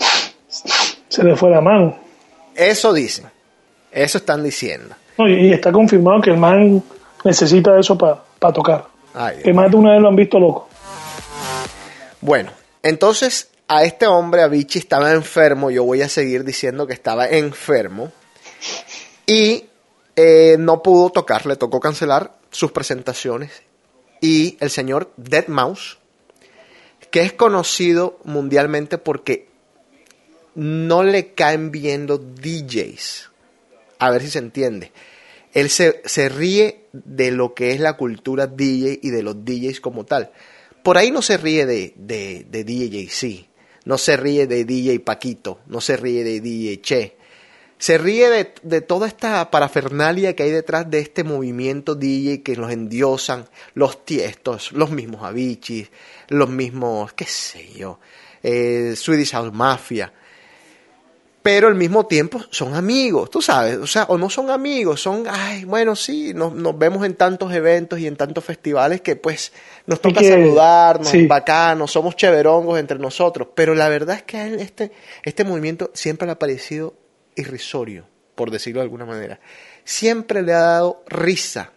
[1.07, 1.97] se le fue la mano.
[2.55, 3.25] Eso dicen.
[3.91, 4.95] Eso están diciendo.
[5.19, 6.81] No, y, está confirmado que el man
[7.23, 8.87] necesita eso para tocar.
[9.13, 9.39] Ay.
[9.43, 10.69] Que más de una vez lo han visto loco.
[12.21, 12.51] Bueno,
[12.81, 15.69] entonces a este hombre, a Vichy, estaba enfermo.
[15.69, 18.11] Yo voy a seguir diciendo que estaba enfermo.
[19.27, 19.65] Y
[20.15, 23.51] eh, no pudo tocar, le tocó cancelar sus presentaciones.
[24.21, 25.99] Y el señor Dead Mouse,
[27.11, 29.47] que es conocido mundialmente porque
[30.55, 33.28] no le caen bien los DJs.
[33.99, 34.91] A ver si se entiende.
[35.53, 39.81] Él se, se ríe de lo que es la cultura DJ y de los DJs
[39.81, 40.31] como tal.
[40.83, 43.49] Por ahí no se ríe de, de, de DJ sí,
[43.85, 47.17] no se ríe de DJ Paquito, no se ríe de DJ Che.
[47.77, 52.55] Se ríe de, de toda esta parafernalia que hay detrás de este movimiento DJ que
[52.55, 55.87] los endiosan, los tiestos, los mismos Avicii,
[56.27, 57.99] los mismos, qué sé yo,
[58.43, 60.13] eh, Swedish House Mafia
[61.41, 65.23] pero al mismo tiempo son amigos, tú sabes, o sea, o no son amigos, son,
[65.29, 69.53] ay, bueno, sí, nos, nos vemos en tantos eventos y en tantos festivales que pues
[69.85, 71.27] nos toca que- saludarnos, sí.
[71.27, 74.91] bacanos, somos cheverongos entre nosotros, pero la verdad es que a él este,
[75.23, 76.93] este movimiento siempre le ha parecido
[77.35, 79.39] irrisorio, por decirlo de alguna manera.
[79.85, 81.71] Siempre le ha dado risa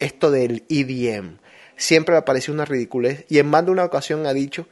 [0.00, 1.38] esto del EDM,
[1.76, 4.66] siempre le ha parecido una ridiculez y en más de una ocasión ha dicho,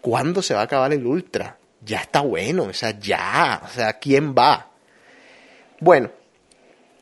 [0.00, 1.58] ¿cuándo se va a acabar el Ultra?
[1.82, 4.70] Ya está bueno, o sea, ya, o sea, ¿quién va?
[5.80, 6.10] Bueno,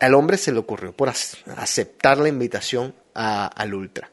[0.01, 4.11] al hombre se le ocurrió por ac- aceptar la invitación a- al Ultra.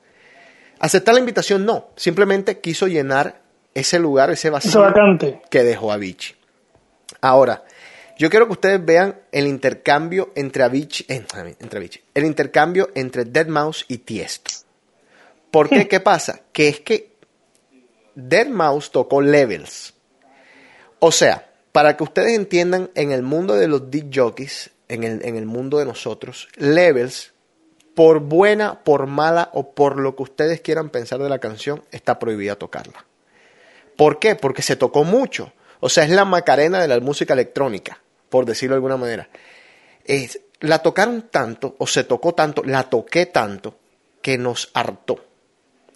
[0.80, 3.42] Aceptar la invitación no, simplemente quiso llenar
[3.74, 5.42] ese lugar, ese vacío vacante.
[5.52, 6.36] que dejó Avicii.
[7.22, 7.64] Ahora,
[8.18, 11.26] yo quiero que ustedes vean el intercambio entre Avicii, eh,
[11.60, 14.52] entre Avicii, el intercambio entre Dead Mouse y Tiesto.
[15.52, 15.88] ¿Por qué?
[15.88, 16.42] ¿Qué pasa?
[16.52, 17.16] Que es que
[18.16, 19.94] Dead Mouse tocó Levels.
[21.00, 25.26] O sea, para que ustedes entiendan, en el mundo de los disc jockeys, en el,
[25.26, 27.34] en el mundo de nosotros, Levels,
[27.96, 32.20] por buena, por mala o por lo que ustedes quieran pensar de la canción, está
[32.20, 33.06] prohibida tocarla.
[33.98, 34.36] ¿Por qué?
[34.36, 35.54] Porque se tocó mucho.
[35.80, 39.30] O sea, es la macarena de la música electrónica, por decirlo de alguna manera.
[40.04, 43.78] Es- la tocaron tanto, o se tocó tanto, la toqué tanto,
[44.22, 45.24] que nos hartó.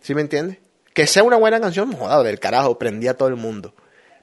[0.01, 0.57] ¿Sí me entiendes?
[0.93, 3.73] Que sea una buena canción, joder, del carajo, prendía a todo el mundo.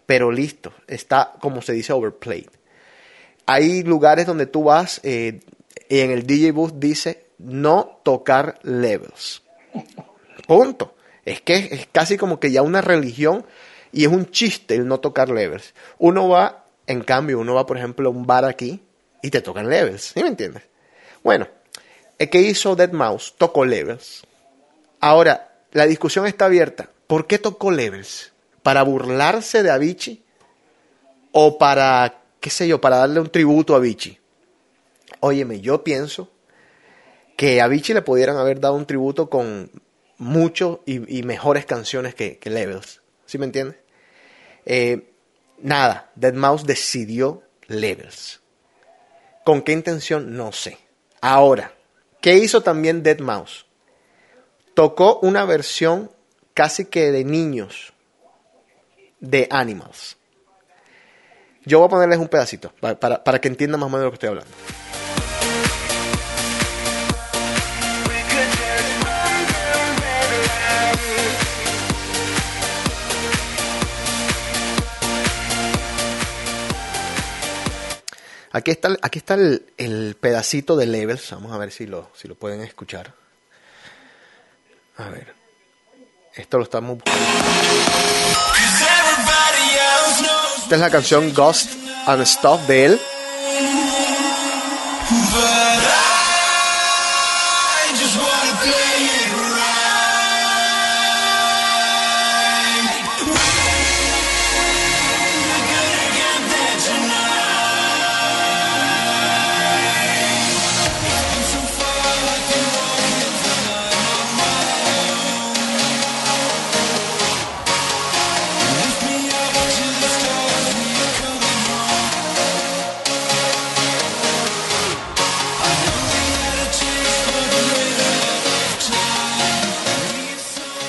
[0.06, 2.48] Pero listo, está, como se dice, overplayed.
[3.46, 5.40] Hay lugares donde tú vas eh,
[5.88, 9.42] y en el DJ booth dice no tocar levels.
[10.46, 10.94] Punto.
[11.24, 13.44] Es que es casi como que ya una religión
[13.92, 15.74] y es un chiste el no tocar levels.
[15.98, 18.82] Uno va, en cambio, uno va, por ejemplo, a un bar aquí
[19.22, 20.12] y te tocan levels.
[20.14, 20.62] ¿Sí me entiendes?
[21.24, 21.48] Bueno,
[22.18, 24.24] el que hizo Dead Mouse tocó levels.
[25.00, 26.88] Ahora, la discusión está abierta.
[27.06, 28.32] ¿Por qué tocó levels?
[28.66, 30.24] ¿Para burlarse de Avicii?
[31.30, 34.18] ¿O para, qué sé yo, para darle un tributo a Avicii?
[35.20, 36.32] Óyeme, yo pienso
[37.36, 39.70] que a Avicii le pudieran haber dado un tributo con
[40.18, 43.02] mucho y, mejores canciones que, que Levels.
[43.24, 43.76] ¿Sí me entiendes?
[44.64, 45.12] Eh,
[45.58, 48.40] nada, Dead Mouse decidió Levels.
[49.44, 50.36] ¿Con qué intención?
[50.36, 50.76] No sé.
[51.20, 51.72] Ahora,
[52.20, 53.64] ¿qué hizo también Dead Mouse?
[54.74, 56.10] Tocó una versión
[56.52, 57.92] casi que de niños
[59.30, 60.16] de Animals.
[61.64, 64.04] Yo voy a ponerles un pedacito pa- para, para que entiendan más o menos de
[64.06, 64.50] lo que estoy hablando.
[78.52, 81.30] Aquí está, aquí está el, el pedacito de levels.
[81.32, 83.12] Vamos a ver si lo, si lo pueden escuchar.
[84.96, 85.34] A ver.
[86.34, 87.26] Esto lo estamos buscando.
[90.66, 91.70] Esta es la canción Ghost
[92.06, 93.00] and Stuff de él.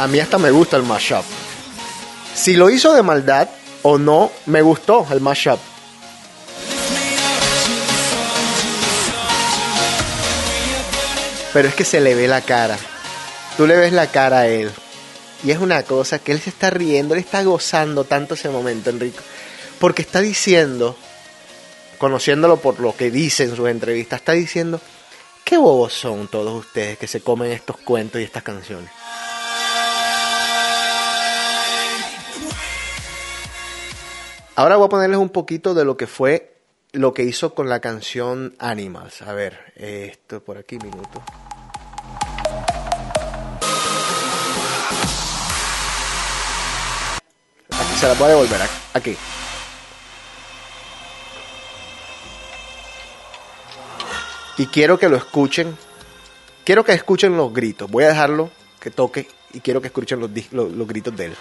[0.07, 1.25] A mí hasta me gusta el mashup.
[2.33, 3.49] Si lo hizo de maldad
[3.81, 5.59] o no, me gustó el mashup.
[11.51, 12.77] Pero es que se le ve la cara.
[13.57, 14.71] Tú le ves la cara a él.
[15.43, 18.89] Y es una cosa que él se está riendo, él está gozando tanto ese momento,
[18.89, 19.21] Enrico.
[19.77, 20.95] Porque está diciendo,
[21.97, 24.79] conociéndolo por lo que dice en sus entrevistas, está diciendo,
[25.43, 28.89] qué bobos son todos ustedes que se comen estos cuentos y estas canciones.
[34.57, 36.55] Ahora voy a ponerles un poquito de lo que fue
[36.91, 39.21] lo que hizo con la canción Animals.
[39.21, 41.21] A ver, esto por aquí, minuto.
[47.69, 48.61] Aquí se las voy a devolver,
[48.93, 49.15] aquí.
[54.57, 55.77] Y quiero que lo escuchen.
[56.63, 57.89] Quiero que escuchen los gritos.
[57.89, 58.49] Voy a dejarlo
[58.79, 61.35] que toque y quiero que escuchen los, los- los gritos de él.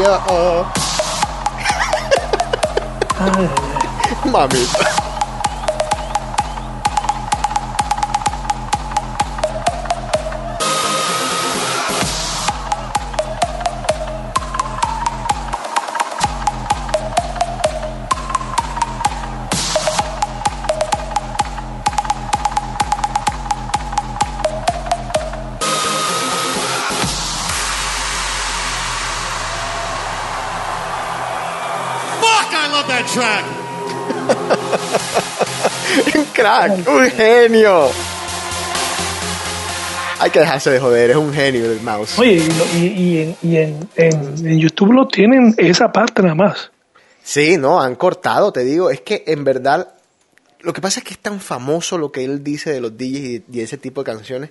[0.00, 0.66] Io, io, oh.
[4.30, 4.99] Mamita.
[36.40, 37.88] Crack, un genio.
[40.18, 42.18] Hay que dejarse de joder, es un genio el mouse.
[42.18, 42.42] Oye,
[42.74, 46.70] y, y- y en, y en, en- en YouTube lo tienen esa parte nada más.
[47.22, 48.90] Sí, no, han cortado, te digo.
[48.90, 49.88] Es que en verdad,
[50.60, 53.04] lo que pasa es que es tan famoso lo que él dice de los DJs
[53.18, 54.50] y, y ese tipo de canciones,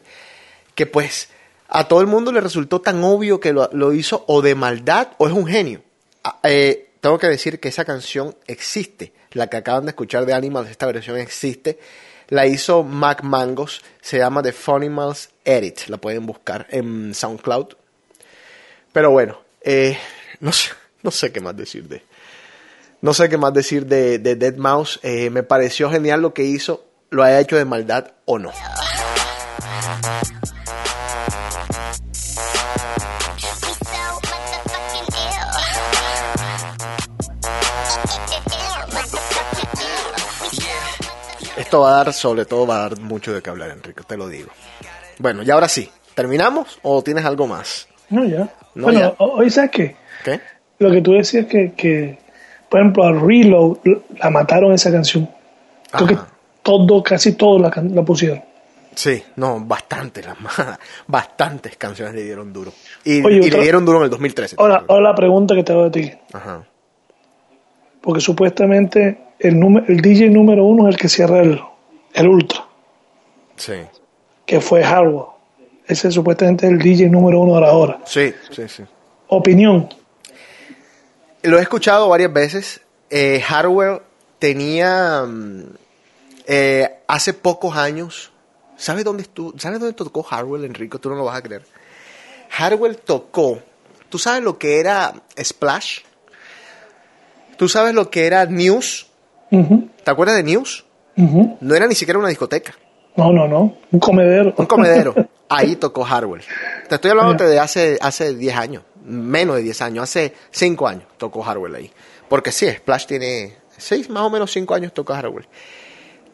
[0.73, 1.29] que pues
[1.67, 5.09] a todo el mundo le resultó tan obvio que lo, lo hizo o de maldad
[5.19, 5.81] o es un genio.
[6.23, 9.13] Ah, eh, tengo que decir que esa canción existe.
[9.31, 11.79] La que acaban de escuchar de Animals, esta versión existe.
[12.27, 15.87] La hizo Mac Mangos, se llama The Funimals Edit.
[15.87, 17.75] La pueden buscar en SoundCloud.
[18.91, 19.97] Pero bueno, eh,
[20.39, 20.69] no, sé,
[21.03, 22.03] no sé qué más decir de,
[23.01, 24.99] no sé qué más decir de, de Dead Mouse.
[25.03, 28.51] Eh, me pareció genial lo que hizo, lo haya hecho de maldad o no.
[41.69, 44.17] Esto va a dar, sobre todo, va a dar mucho de qué hablar, Enrique, te
[44.17, 44.49] lo digo.
[45.19, 47.87] Bueno, y ahora sí, ¿terminamos o tienes algo más?
[48.09, 48.49] No, ya.
[48.73, 49.13] No, bueno, ya.
[49.19, 49.95] hoy sabes qué?
[50.23, 50.41] ¿Qué?
[50.79, 52.17] Lo que tú decías que, que
[52.69, 53.77] por ejemplo, a Reload
[54.19, 55.29] la mataron esa canción.
[55.91, 56.17] Creo que
[56.63, 57.69] todo, casi todo la,
[58.03, 58.41] pusieron.
[58.95, 62.73] Sí, no, bastante, las más- bastantes canciones le dieron duro.
[63.03, 64.55] Y, Oye, y le dieron duro en el 2013.
[64.57, 66.11] Ahora, ahora la pregunta que te hago a ti.
[66.33, 66.63] Ajá.
[68.01, 71.61] Porque supuestamente el, el DJ número uno es el que cierra el,
[72.13, 72.65] el Ultra,
[73.55, 73.73] Sí,
[74.45, 75.25] que fue Hardwell.
[75.85, 77.99] Ese supuestamente es el DJ número uno de la hora.
[78.05, 78.83] sí, sí, sí.
[79.27, 79.89] Opinión.
[81.43, 82.81] Lo he escuchado varias veces.
[83.09, 84.01] Eh, Hardwell
[84.39, 85.63] tenía mm,
[86.47, 88.31] eh, hace pocos años.
[88.75, 89.53] ¿Sabes dónde estuvo?
[89.59, 90.99] ¿Sabes dónde tocó Hardwell, Enrico?
[90.99, 91.63] Tú no lo vas a creer.
[92.49, 93.59] Hardwell tocó.
[94.09, 95.99] ¿Tú sabes lo que era Splash?
[97.57, 99.08] ¿Tú sabes lo que era News?
[99.49, 100.85] ¿Te acuerdas de News?
[101.15, 102.73] No era ni siquiera una discoteca.
[103.15, 103.75] No, no, no.
[103.91, 104.53] Un comedero.
[104.57, 105.13] Un comedero.
[105.49, 106.41] Ahí tocó Hardwell.
[106.87, 108.83] Te estoy hablando de hace, hace 10 años.
[109.03, 110.03] Menos de 10 años.
[110.03, 111.91] Hace 5 años tocó Hardwell ahí.
[112.29, 115.47] Porque sí, Splash tiene 6, más o menos 5 años tocó Hardwell.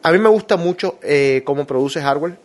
[0.02, 2.36] A mí me gusta mucho eh, cómo produce Hardwell.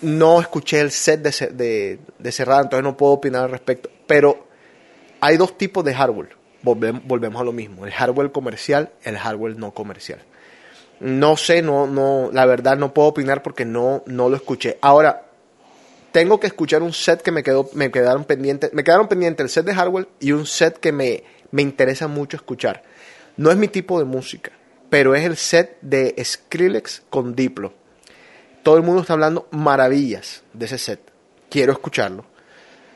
[0.00, 3.90] No escuché el set de, Ce- de, de Cerrada, entonces no puedo opinar al respecto.
[4.06, 4.46] Pero
[5.20, 6.30] hay dos tipos de hardware.
[6.66, 7.86] Volvem- volvemos a lo mismo.
[7.86, 10.18] El hardware comercial, el hardware no comercial.
[10.98, 14.78] No sé, no, no, la verdad no puedo opinar porque no, no lo escuché.
[14.80, 15.26] Ahora,
[16.10, 19.50] tengo que escuchar un set que me quedó, me quedaron pendientes, me quedaron pendientes el
[19.50, 22.82] set de hardware y un set que me, me interesa mucho escuchar.
[23.36, 24.52] No es mi tipo de música,
[24.88, 27.74] pero es el set de Skrillex con Diplo.
[28.62, 31.00] Todo el mundo está hablando maravillas de ese set.
[31.50, 32.24] Quiero escucharlo.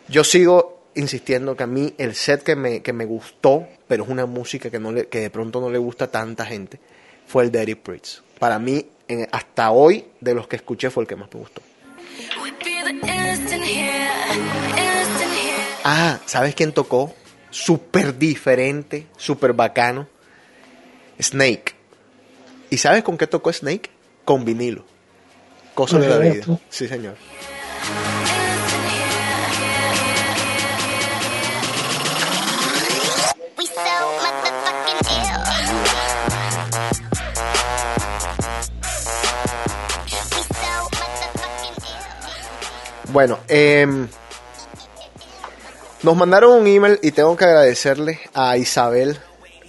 [0.09, 4.11] Yo sigo insistiendo que a mí el set que me, que me gustó, pero es
[4.11, 6.79] una música que, no le, que de pronto no le gusta a tanta gente,
[7.27, 8.23] fue el de Eric Pritz.
[8.39, 11.63] Para mí, en- hasta hoy, de los que escuché, fue el que más me gustó.
[15.85, 17.15] Ah, ¿sabes quién tocó?
[17.51, 20.07] Súper diferente, súper bacano.
[21.21, 21.75] Snake.
[22.71, 23.91] ¿Y sabes con qué tocó Snake?
[24.25, 24.85] Con vinilo.
[25.75, 26.45] Cosa de la vida.
[26.69, 27.17] Sí, señor.
[43.13, 44.07] Bueno, em,
[46.03, 49.19] nos mandaron un email y tengo que agradecerle a Isabel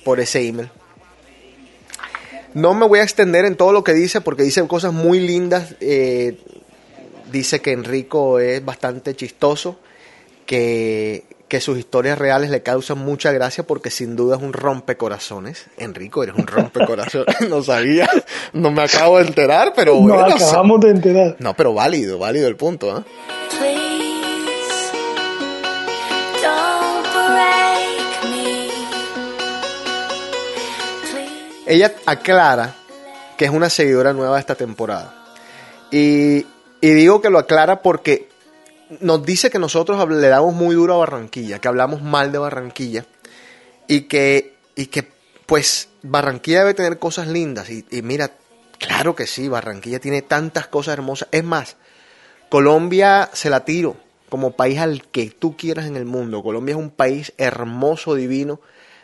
[0.04, 0.70] por ese email.
[2.54, 5.76] No me voy a extender en todo lo que dice porque dice cosas muy lindas.
[5.80, 6.38] eh,
[7.32, 9.80] dice que Enrico es bastante chistoso,
[10.46, 15.66] que, que sus historias reales le causan mucha gracia porque sin duda es un rompecorazones.
[15.76, 17.41] Enrico, eres un rompecorazones.
[17.49, 18.10] no sabía,
[18.54, 21.36] no me acabo de enterar, pero bueno, acabamos de enterar.
[21.39, 23.04] No, pero válido, válido el punto, ¿ah?
[31.68, 32.76] Ella aclara
[33.36, 35.14] que es una seguidora nueva de esta temporada.
[35.91, 36.45] Y,
[36.80, 38.30] y digo que lo aclara porque
[39.00, 43.06] nos dice que nosotros le damos muy duro a Barranquilla, que hablamos mal de Barranquilla
[43.88, 45.08] y que, y que
[45.46, 47.70] pues Barranquilla debe tener cosas lindas.
[47.70, 48.32] Y, y mira,
[48.80, 51.30] claro que sí, Barranquilla tiene tantas cosas hermosas.
[51.32, 51.78] Es más,
[52.50, 53.96] Colombia se la tiro
[54.30, 56.44] como país al que tú quieras en el mundo.
[56.44, 58.62] Colombia es un país hermoso, divino,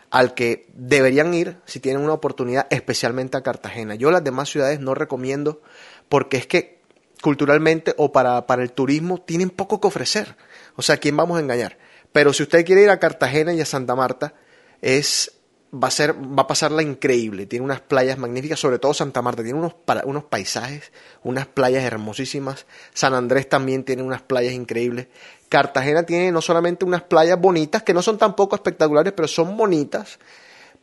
[0.09, 3.95] al que deberían ir si tienen una oportunidad, especialmente a Cartagena.
[3.95, 5.61] Yo las demás ciudades no recomiendo
[6.07, 6.76] porque es que
[7.21, 10.35] culturalmente o para, para el turismo tienen poco que ofrecer.
[10.75, 11.77] O sea, ¿a quién vamos a engañar?
[12.11, 14.33] Pero si usted quiere ir a Cartagena y a Santa Marta,
[14.81, 15.31] es
[15.73, 17.45] va a ser va a pasarla increíble.
[17.45, 19.43] Tiene unas playas magníficas sobre todo Santa Marta.
[19.43, 20.91] Tiene unos para- unos paisajes
[21.23, 22.65] unas playas hermosísimas.
[22.93, 25.07] San Andrés también tiene unas playas increíbles.
[25.49, 30.19] Cartagena tiene no solamente unas playas bonitas que no son tampoco espectaculares pero son bonitas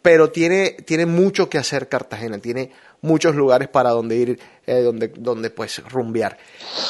[0.05, 5.09] pero tiene, tiene mucho que hacer Cartagena, tiene muchos lugares para donde ir, eh, donde,
[5.09, 6.37] donde pues rumbear.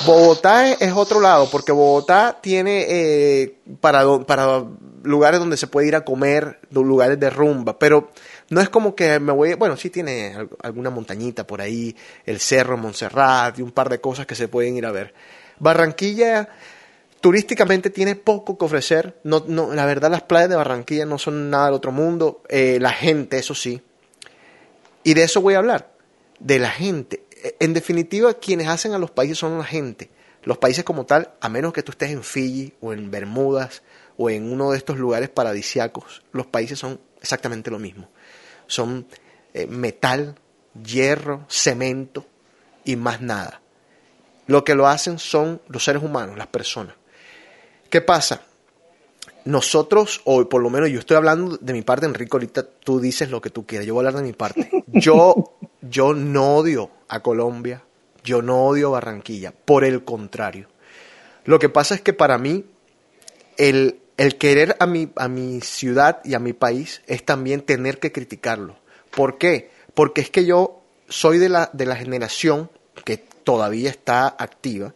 [0.04, 4.64] Bogotá es, otro lado, porque Bogotá tiene eh, para, para
[5.04, 8.10] lugares donde se puede ir a comer, lugares de rumba, pero
[8.50, 11.94] no es como que me voy, bueno, sí tiene al- alguna montañita por ahí,
[12.26, 15.14] el cerro Montserrat y un par de cosas que se pueden ir a ver.
[15.60, 16.48] Barranquilla
[17.24, 19.18] turísticamente tiene poco que ofrecer.
[19.24, 22.42] No, no, la verdad, las playas de Barranquilla no son nada del otro mundo.
[22.50, 23.80] Eh, la gente, eso sí.
[25.04, 25.90] Y de eso voy a hablar.
[26.38, 27.24] De la gente.
[27.42, 30.10] Eh, En definitiva, quienes hacen a los países son la gente.
[30.42, 33.82] Los países como tal, a menos que tú estés en Fiji o en Bermudas
[34.18, 38.10] o en uno de estos lugares paradisiacos, los países son exactamente lo mismo.
[38.66, 39.06] Son
[39.54, 40.34] eh, metal,
[40.74, 42.26] hierro, cemento
[42.84, 43.62] y más nada.
[44.46, 46.96] Lo que lo hacen son los seres humanos, las personas.
[47.94, 48.42] ¿Qué pasa?
[49.44, 53.30] Nosotros, o por lo menos yo estoy hablando de mi parte, Enrico, ahorita tú dices
[53.30, 54.68] lo que tú quieras, yo voy a hablar de mi parte.
[54.88, 57.84] Yo, yo no odio a Colombia
[58.24, 60.66] Yo no odio Barranquilla, por el contrario.
[61.44, 62.64] Lo que pasa es que para mí
[63.58, 68.00] el, el querer a mi, a mi ciudad y a mi país es también tener
[68.00, 68.74] que criticarlo.
[69.12, 69.70] ¿Por qué?
[69.94, 72.72] Porque es que yo soy de la, de la generación
[73.04, 74.94] que todavía está activa,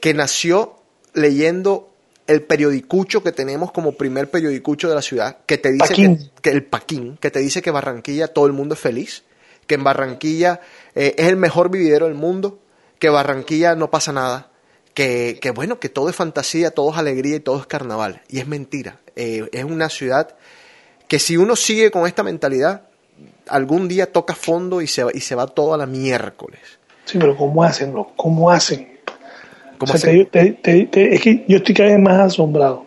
[0.00, 0.74] que nació
[1.14, 1.89] leyendo
[2.30, 6.50] el periodicucho que tenemos como primer periodicucho de la ciudad, que te dice que, que
[6.50, 9.24] el Paquín, que te dice que Barranquilla todo el mundo es feliz,
[9.66, 10.60] que en Barranquilla
[10.94, 12.60] eh, es el mejor vividero del mundo,
[13.00, 14.50] que Barranquilla no pasa nada,
[14.94, 18.22] que, que bueno, que todo es fantasía, todo es alegría y todo es carnaval.
[18.28, 19.00] Y es mentira.
[19.16, 20.36] Eh, es una ciudad
[21.08, 22.82] que si uno sigue con esta mentalidad,
[23.48, 26.60] algún día toca fondo y se va, y se va todo a la miércoles.
[27.06, 27.92] Sí, pero ¿cómo hacen?
[27.92, 28.12] loco?
[28.14, 28.89] ¿Cómo hacen?
[29.80, 30.26] ¿Cómo O sea, hacen?
[30.26, 32.84] te- te- te- te- es que yo estoy cada vez más asombrado.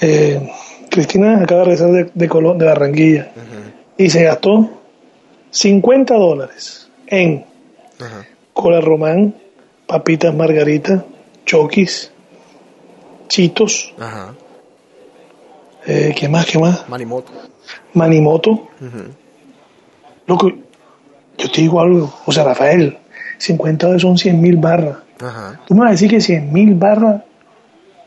[0.00, 0.46] Eh,
[0.90, 3.32] Cristina acaba de regresar de, de, Colón- de Barranquilla
[3.96, 4.68] y se gastó
[5.50, 7.44] 50 dólares en
[8.52, 9.34] cola román,
[9.86, 11.04] papitas margarita,
[11.46, 12.12] choquis,
[13.28, 14.34] chitos, Ajá.
[15.86, 16.44] eh, ¿qué más?
[16.46, 16.86] ¿Qué más?
[16.88, 17.32] Manimoto.
[17.94, 18.68] Manimoto.
[20.26, 20.50] Loco,
[21.38, 22.98] yo te digo algo, o sea, Rafael,
[23.38, 24.98] 50 dólares son 100 mil barras.
[25.20, 25.60] Ajá.
[25.66, 27.22] Tú me vas a decir que 100 mil barras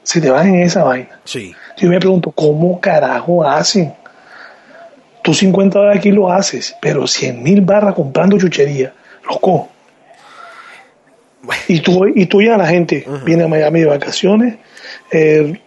[0.03, 1.19] se te van en esa vaina.
[1.25, 1.53] Sí.
[1.77, 3.93] Yo me pregunto, ¿cómo carajo hacen?
[5.23, 8.93] Tú 50 dólares aquí lo haces, pero 100 mil barras comprando chuchería,
[9.29, 9.69] loco.
[11.67, 14.55] Y tú, y tú ya la gente viene a Miami de vacaciones,
[15.11, 15.59] eh,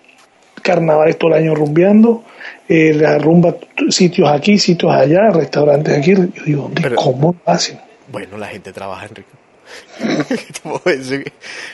[0.62, 2.24] carnavales todo el año rumbeando,
[2.68, 3.57] eh, la rumba,
[3.90, 6.14] sitios aquí, sitios allá, restaurantes aquí.
[6.14, 7.80] Yo digo, ¿dónde- Pero- ¿cómo lo hacen?
[8.11, 9.28] Bueno, la gente trabaja, Enrique.
[10.28, 11.32] ¿Qué te puedo decir?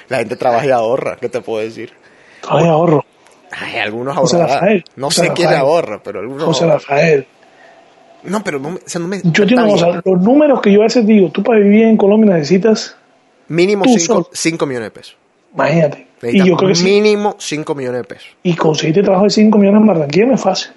[0.09, 1.17] La gente trabaja y ahorra.
[1.21, 1.93] ¿Qué te puedo decir?
[2.49, 3.05] Ay, ahorro.
[3.51, 4.85] Ay, algunos José ahorran.
[4.97, 6.79] No José sé quién ahorra, pero algunos José ahorran.
[6.81, 7.27] Rafael.
[8.23, 9.77] No, pero no me, o sea, no me- Yo tengo bien.
[9.79, 12.97] cosa, los números que yo a veces digo, tú para vivir en Colombia necesitas,
[13.49, 14.67] Mínimo tú 5 solo.
[14.69, 15.17] millones de pesos.
[15.55, 16.07] imagínate.
[16.23, 16.85] Y yo creo que sí.
[16.85, 18.29] mínimo 5 millones de pesos.
[18.43, 20.71] Y conseguirte trabajo de 5 millones en Barranquilla no es fácil.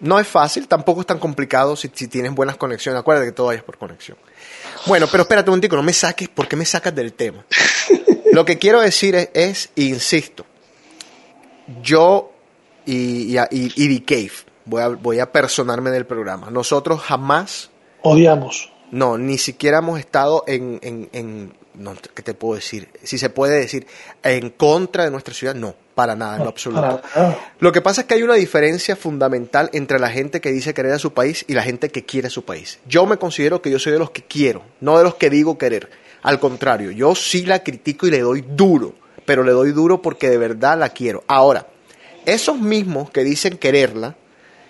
[0.00, 2.98] No es fácil, tampoco es tan complicado si, si tienes buenas conexiones.
[3.00, 4.16] Acuérdate que todo es por conexión.
[4.86, 7.44] Bueno, pero espérate un momentico, no me saques, ¿por qué me sacas del tema?
[8.32, 10.44] Lo que quiero decir es, es, insisto,
[11.82, 12.32] yo
[12.84, 14.32] y, y, y, y The Cave,
[14.64, 16.50] voy a, voy a personarme del programa.
[16.50, 17.70] Nosotros jamás,
[18.02, 18.72] Odiamos.
[18.90, 22.88] no, ni siquiera hemos estado en, en, en no, ¿qué te puedo decir?
[23.02, 23.86] Si se puede decir,
[24.22, 27.00] en contra de nuestra ciudad, no, para nada, en lo absoluto.
[27.58, 30.92] Lo que pasa es que hay una diferencia fundamental entre la gente que dice querer
[30.92, 32.78] a su país y la gente que quiere a su país.
[32.86, 35.58] Yo me considero que yo soy de los que quiero, no de los que digo
[35.58, 35.90] querer.
[36.22, 40.28] Al contrario, yo sí la critico y le doy duro, pero le doy duro porque
[40.28, 41.24] de verdad la quiero.
[41.26, 41.66] Ahora,
[42.24, 44.16] esos mismos que dicen quererla,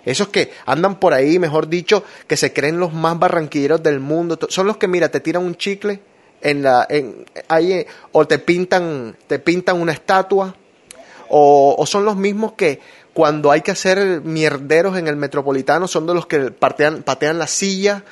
[0.05, 4.39] esos que andan por ahí, mejor dicho, que se creen los más barranquilleros del mundo,
[4.47, 5.99] son los que, mira, te tiran un chicle
[6.41, 10.55] en la, en, ahí, o te pintan, te pintan una estatua,
[11.29, 12.79] o, son los mismos que
[13.13, 17.47] cuando hay que hacer mierderos en el metropolitano son de los que patean, patean la
[17.47, 18.03] silla,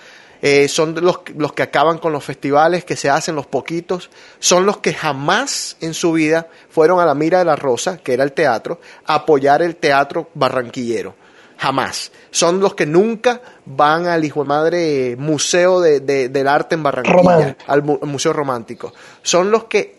[0.42, 4.10] eh, son de los, los que acaban con los festivales que se hacen, los poquitos,
[4.40, 8.14] son los que jamás en su vida fueron a la Mira de la Rosa, que
[8.14, 11.16] era el teatro, a apoyar el teatro barranquillero.
[11.58, 12.12] Jamás.
[12.32, 16.76] Son los que nunca van al hijo de madre eh, museo de, de- del arte
[16.76, 17.64] en Barranquilla, Romántico.
[17.72, 18.94] al mu- museo romántico.
[19.22, 19.98] Son los que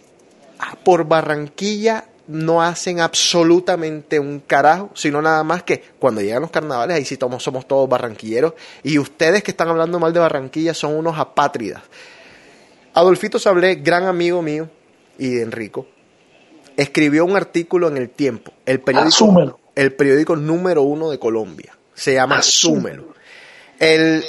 [0.58, 6.50] ah, por Barranquilla no hacen absolutamente un carajo, sino nada más que cuando llegan los
[6.50, 10.74] carnavales, ahí sí somos, somos todos barranquilleros, y ustedes que están hablando mal de Barranquilla
[10.74, 11.82] son unos apátridas.
[12.94, 14.68] Adolfito Sablé, gran amigo mío
[15.18, 15.86] y de Enrico,
[16.76, 19.60] escribió un artículo en El Tiempo, el periódico, Asúmelo.
[19.76, 21.76] El periódico número uno de Colombia.
[21.94, 23.02] Se llama Asúmelo.
[23.02, 23.14] Asúmelo.
[23.78, 24.24] El,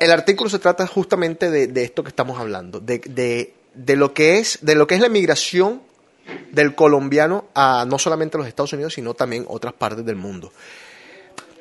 [0.00, 4.12] el artículo se trata justamente de, de esto que estamos hablando, de, de- de lo
[4.14, 5.82] que es, de lo que es la migración
[6.50, 10.50] del colombiano a no solamente los Estados Unidos, sino también otras partes del mundo.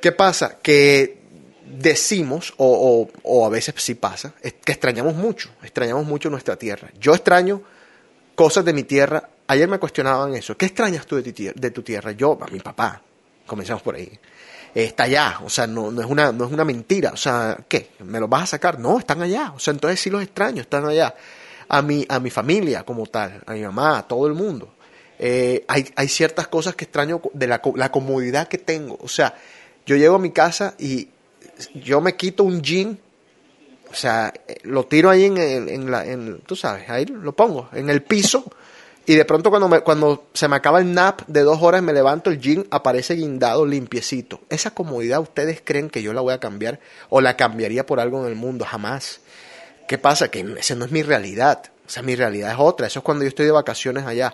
[0.01, 0.57] ¿Qué pasa?
[0.61, 1.18] Que
[1.66, 2.66] decimos, o,
[3.03, 6.89] o- o a veces sí pasa, es que extrañamos mucho, extrañamos mucho nuestra tierra.
[6.99, 7.61] Yo extraño
[8.36, 9.30] cosas de mi tierra.
[9.48, 10.58] Ayer me cuestionaban eso.
[10.58, 11.56] ¿Qué extrañas tú de tu tierra?
[11.60, 12.12] De tu tierra?
[12.14, 13.02] Yo, a mi papá.
[13.46, 14.12] Comencemos por ahí.
[14.74, 17.12] Está allá, o sea, no, es una, no es una mentira.
[17.14, 17.91] O sea, ¿qué?
[18.00, 18.80] ¿Me los vas a sacar?
[18.80, 19.54] No, están allá.
[19.56, 21.16] O sea, entonces sí los extraño, están allá.
[21.70, 24.74] A mi, a mi familia como tal, a mi mamá, a todo el mundo.
[25.18, 28.98] Eh, hay, hay ciertas cosas que extraño de la, la comodidad que tengo.
[29.02, 29.36] O sea,
[29.86, 31.10] yo llego a mi casa y
[31.76, 33.00] yo me quito un jean
[33.89, 37.34] o sea, eh, lo tiro ahí en, el- en la, en, tú sabes, ahí lo
[37.34, 38.43] pongo, en el piso.
[39.08, 41.93] Y de pronto cuando, me, cuando se me acaba el nap de dos horas me
[41.93, 44.41] levanto, el jean aparece guindado, limpiecito.
[44.49, 46.80] Esa comodidad, ¿ustedes creen que yo la voy a cambiar
[47.10, 48.66] o la cambiaría por algo en el mundo?
[48.66, 49.22] Jamás.
[49.88, 50.30] ¿Qué pasa?
[50.30, 51.64] Que esa no es mi realidad.
[51.86, 52.88] O sea, mi realidad es otra.
[52.88, 54.34] Eso es cuando yo estoy de vacaciones allá.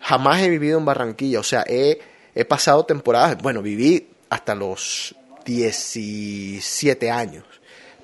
[0.00, 1.40] Jamás he vivido en Barranquilla.
[1.40, 1.98] O sea, he,
[2.34, 3.38] he pasado temporadas.
[3.42, 7.44] Bueno, viví hasta los 17 años.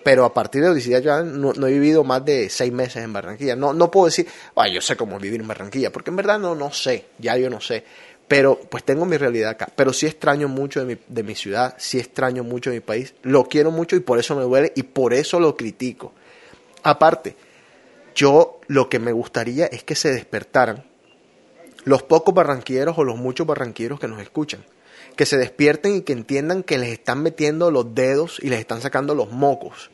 [0.09, 3.13] Pero a partir de 17 años no, no he vivido más de 6 meses en
[3.13, 3.55] Barranquilla.
[3.55, 4.27] No, no puedo decir,
[4.73, 5.93] yo sé cómo vivir en Barranquilla.
[5.93, 7.09] Porque en verdad no, no sé.
[7.19, 7.85] Ya yo no sé.
[8.27, 9.69] Pero pues tengo mi realidad acá.
[9.77, 11.75] Pero sí extraño mucho de mi, de mi ciudad.
[11.77, 13.13] Sí extraño mucho de mi país.
[13.21, 14.73] Lo quiero mucho y por eso me duele.
[14.77, 16.15] Y por eso lo critico.
[16.85, 17.37] Aparte,
[18.15, 20.87] yo lo que me gustaría es que se despertaran
[21.85, 24.65] los pocos barranquilleros o los muchos barranquilleros que nos escuchan.
[25.17, 28.81] Que se despierten y que entiendan que les están metiendo los dedos y les están
[28.81, 29.91] sacando los mocos.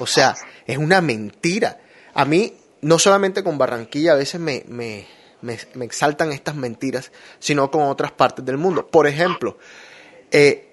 [0.00, 0.34] O sea,
[0.66, 1.78] es una mentira.
[2.14, 5.06] A mí, no solamente con Barranquilla, a veces me, me,
[5.42, 8.86] me, me exaltan estas mentiras, sino con otras partes del mundo.
[8.88, 9.58] Por ejemplo,
[10.30, 10.68] eh,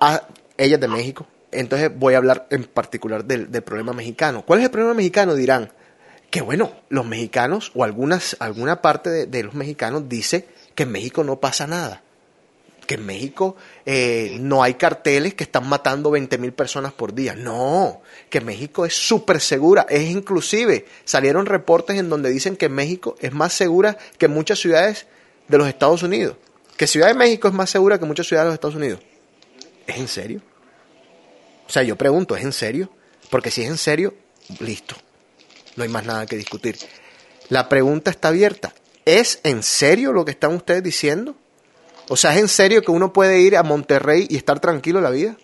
[0.00, 0.26] a-
[0.56, 4.42] ella es de México, entonces voy a hablar en particular del, del problema mexicano.
[4.44, 5.34] ¿Cuál es el problema mexicano?
[5.34, 5.72] Dirán
[6.30, 10.92] que bueno, los mexicanos o algunas, alguna parte de, de los mexicanos dice que en
[10.92, 12.02] México no pasa nada.
[12.86, 17.34] Que en México eh, no hay carteles que están matando 20 mil personas por día.
[17.34, 19.86] No, que México es súper segura.
[19.88, 25.06] Es inclusive, salieron reportes en donde dicen que México es más segura que muchas ciudades
[25.48, 26.36] de los Estados Unidos.
[26.76, 29.00] Que Ciudad de México es más segura que muchas ciudades de los Estados Unidos.
[29.86, 30.42] ¿Es en serio?
[31.66, 32.90] O sea, yo pregunto, ¿es en serio?
[33.30, 34.14] Porque si es en serio,
[34.60, 34.94] listo.
[35.76, 36.76] No hay más nada que discutir.
[37.48, 38.74] La pregunta está abierta.
[39.04, 41.36] ¿Es en serio lo que están ustedes diciendo?
[42.08, 45.10] O sea, ¿es en serio que uno puede ir a Monterrey y estar tranquilo la
[45.10, 45.36] vida?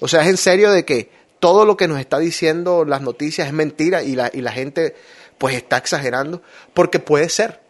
[0.00, 3.46] O sea, ¿es en serio de que todo lo que nos está diciendo las noticias
[3.46, 4.94] es mentira y la, y la gente
[5.38, 6.42] pues está exagerando?
[6.74, 7.60] Porque puede ser.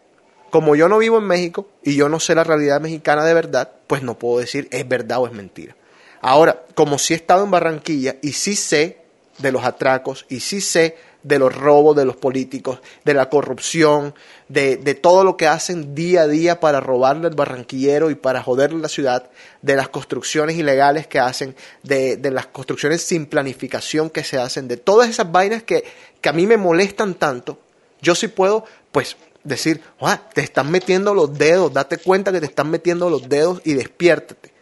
[0.49, 3.71] Como yo no vivo en México y yo no sé la realidad mexicana de verdad,
[3.87, 5.75] pues no puedo decir es verdad o es mentira.
[6.21, 8.97] Ahora, como sí he estado en Barranquilla y sí sé
[9.37, 14.15] de los atracos y sí sé de los robos de los políticos, de la corrupción,
[14.47, 18.41] de, de todo lo que hacen día a día para robarle al barranquillero y para
[18.41, 19.29] joderle la ciudad,
[19.61, 24.67] de las construcciones ilegales que hacen, de, de las construcciones sin planificación que se hacen,
[24.69, 25.83] de todas esas vainas que,
[26.21, 27.59] que a mí me molestan tanto,
[28.01, 32.45] yo sí puedo, pues, decir, "Ah, te están metiendo los dedos, date cuenta que te
[32.45, 34.53] están metiendo los dedos y despiértate.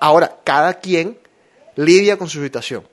[0.00, 1.18] Ahora, cada quien
[1.74, 2.84] lidia con su situación.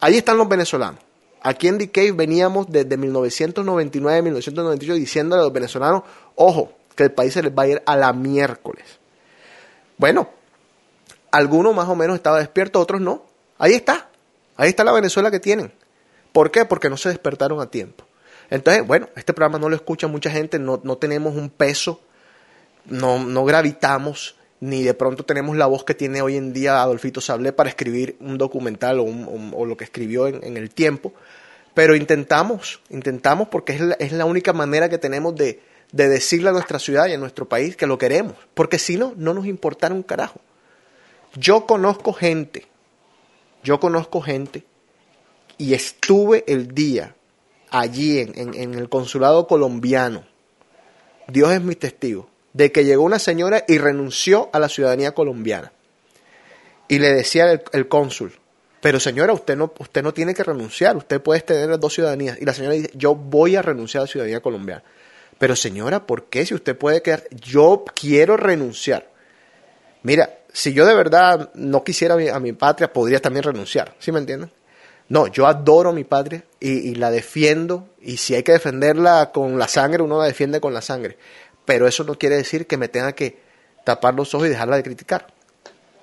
[0.00, 1.00] Ahí están los venezolanos.
[1.42, 6.02] Aquí en Decay veníamos desde 1999, 1998 diciéndole a los venezolanos,
[6.36, 8.84] ojo, que el país se les va a ir a la miércoles.
[9.98, 10.28] Bueno,
[11.30, 13.24] algunos más o menos estaban despiertos, otros no.
[13.58, 14.08] Ahí está.
[14.56, 15.72] Ahí está la Venezuela que tienen.
[16.32, 16.64] ¿Por qué?
[16.64, 18.04] Porque no se despertaron a tiempo.
[18.50, 22.00] Entonces, bueno, este programa no lo escucha mucha gente, no, no tenemos un peso,
[22.84, 27.20] no, no gravitamos, ni de pronto tenemos la voz que tiene hoy en día Adolfito
[27.20, 31.12] Sablé para escribir un documental o, un- o lo que escribió en, el tiempo.
[31.74, 35.60] Pero intentamos, intentamos porque es la, es la única manera que tenemos de,
[35.90, 38.34] de decirle a nuestra ciudad y a nuestro país que lo queremos.
[38.54, 40.38] Porque si no, no nos importará un carajo.
[41.34, 42.68] Yo conozco gente,
[43.64, 44.62] yo conozco gente
[45.58, 47.16] y estuve el día
[47.68, 50.24] allí en el consulado colombiano.
[51.26, 55.72] Dios es mi testigo de que llegó una señora y renunció a la ciudadanía colombiana.
[56.88, 58.38] Y le decía el, cónsul,
[58.80, 62.38] pero señora, usted no, usted no tiene que renunciar, usted puede tener dos ciudadanías.
[62.40, 64.82] Y la señora dice, yo voy a renunciar a la ciudadanía colombiana.
[65.38, 66.44] Pero señora, ¿por qué?
[66.44, 69.08] Si usted puede quedar, yo quiero renunciar.
[70.02, 73.94] Mira, si yo de verdad no quisiera a mi, a mi patria, podría también renunciar,
[73.98, 74.50] ¿sí me entienden?
[75.08, 79.58] No, yo adoro mi patria y, y la defiendo y si hay que defenderla con
[79.58, 81.16] la sangre, uno la defiende con la sangre.
[81.64, 83.38] Pero eso no quiere decir que me tenga que
[83.84, 85.26] tapar los ojos y dejarla de criticar.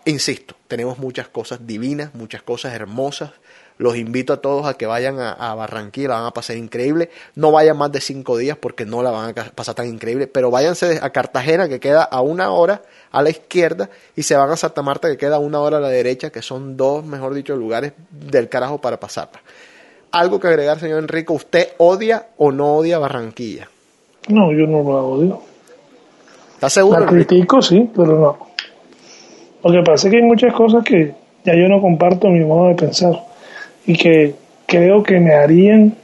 [0.05, 3.31] Insisto, tenemos muchas cosas divinas, muchas cosas hermosas.
[3.77, 7.09] Los invito a todos a que vayan a, Barranquilla, la van a pasar increíble.
[7.35, 10.27] No vayan más de cinco días porque no la van a pasar tan increíble.
[10.27, 12.81] Pero váyanse a Cartagena, que queda a una hora
[13.11, 15.81] a la izquierda, y se van a Santa Marta, que queda a una hora a
[15.81, 19.41] la derecha, que son dos, mejor dicho, lugares del carajo para pasarla.
[20.11, 23.69] Algo que agregar, señor Enrico, ¿usted odia o no odia Barranquilla?
[24.27, 25.48] No, yo no lo odio.
[26.99, 28.47] La critico, sí, pero no.
[29.63, 32.69] Lo que pasa es que hay muchas cosas que ya yo no comparto mi modo
[32.69, 33.13] de pensar
[33.85, 34.35] y que
[34.65, 35.95] creo que me harían.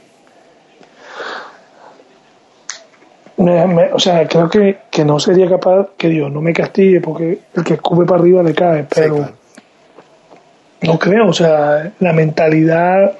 [3.38, 7.00] me- me- o sea, creo que, que no sería capaz que Dios no me castigue
[7.00, 9.32] porque el que escupe para arriba le cae, pero claro.
[10.82, 13.12] no creo, o sea, la mentalidad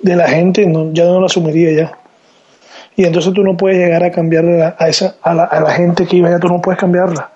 [0.00, 1.98] de la gente no, ya no la asumiría ya.
[3.00, 6.06] Y entonces tú no puedes llegar a cambiarla a esa a la, a la gente
[6.06, 7.32] que iba allá, tú no puedes cambiarla.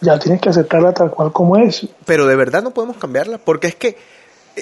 [0.00, 1.86] Ya tienes que aceptarla tal cual como es.
[2.04, 3.96] Pero de verdad no podemos cambiarla, porque es que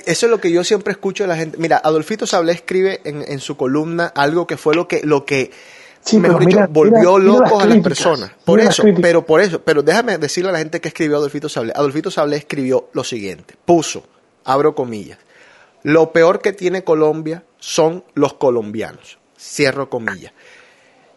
[0.07, 1.57] Eso es lo que yo siempre escucho de la gente.
[1.59, 5.51] Mira, Adolfito Sablé escribe en, en su columna algo que fue lo que, lo que
[6.05, 8.31] Sí, mejor dicho, mira- volvió mira- mira locos las a las personas.
[8.45, 11.73] Por eso, pero por eso, pero déjame decirle a la gente que escribió Adolfito Sablé.
[11.75, 14.05] Adolfito Sablé escribió lo siguiente, puso,
[14.45, 15.19] abro comillas,
[15.83, 20.33] lo peor que tiene Colombia son los colombianos, cierro comillas.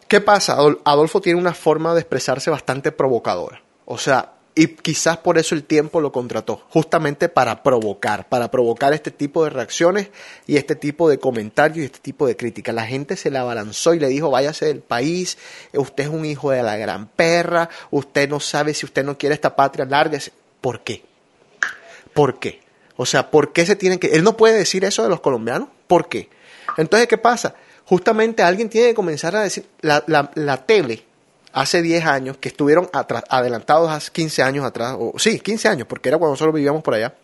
[0.06, 0.56] ¿Qué pasa?
[0.56, 3.62] Adol- Adolfo tiene una forma de expresarse bastante provocadora.
[3.84, 8.92] O sea, y quizás por eso el tiempo lo contrató, justamente para provocar, para provocar
[8.92, 10.08] este tipo de reacciones
[10.46, 12.74] y este tipo de comentarios y este tipo de críticas.
[12.74, 15.38] La gente se la abalanzó y le dijo, váyase del país,
[15.74, 19.34] usted es un hijo de la gran perra, usted no sabe si usted no quiere
[19.34, 20.32] esta patria, lárguese.
[20.60, 21.04] ¿Por qué?
[22.12, 22.60] ¿Por qué?
[22.96, 24.08] O sea, ¿por qué se tienen que...?
[24.08, 25.68] Él no puede decir eso de los colombianos.
[25.86, 26.30] ¿Por qué?
[26.76, 27.54] Entonces, ¿qué pasa?
[27.88, 31.04] Justamente alguien tiene que comenzar a decir, la, la, la tele,
[31.52, 35.86] hace 10 años, que estuvieron atra- adelantados hace 15 años atrás, o sí, 15 años,
[35.88, 37.14] porque era cuando nosotros vivíamos por allá,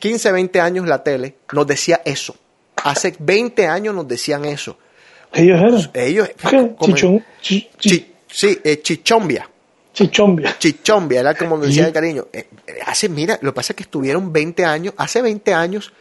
[0.00, 2.34] 15, 20 años la tele nos decía eso.
[2.82, 4.76] Hace 20 años nos decían eso.
[5.32, 5.90] Ellos eran.
[5.94, 6.28] Ellos...
[6.94, 9.48] Chichón, chi- chi- Chi- sí, eh, chichombia.
[9.92, 10.58] chichombia.
[10.58, 12.26] Chichombia, era como nos decía de cariño.
[12.32, 15.92] Eh, eh, hace, mira, lo que pasa es que estuvieron 20 años, hace 20 años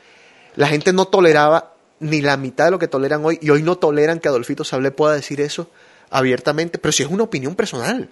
[0.56, 1.73] la gente no toleraba
[2.04, 4.92] ni la mitad de lo que toleran hoy y hoy no toleran que Adolfito Sablé
[4.92, 5.70] pueda decir eso
[6.10, 8.10] abiertamente, pero si es una opinión personal.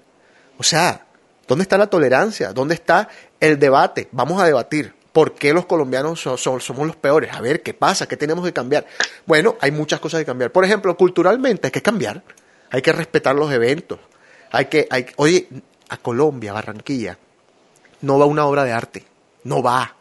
[0.58, 1.06] O sea,
[1.48, 2.54] ¿dónde está la tolerancia?
[2.54, 4.08] ¿Dónde está el debate?
[4.12, 4.94] Vamos a debatir.
[5.14, 7.34] ¿Por qué los colombianos so- so- somos los peores?
[7.34, 8.08] A ver, ¿qué pasa?
[8.08, 8.86] ¿Qué tenemos que cambiar?
[9.26, 10.52] Bueno, hay muchas cosas que cambiar.
[10.52, 12.24] Por ejemplo, culturalmente hay que cambiar.
[12.70, 14.00] Hay que respetar los eventos.
[14.52, 15.48] Hay que, hay, oye,
[15.90, 17.18] a Colombia, Barranquilla,
[18.02, 19.06] no va una obra de arte.
[19.44, 19.96] No va.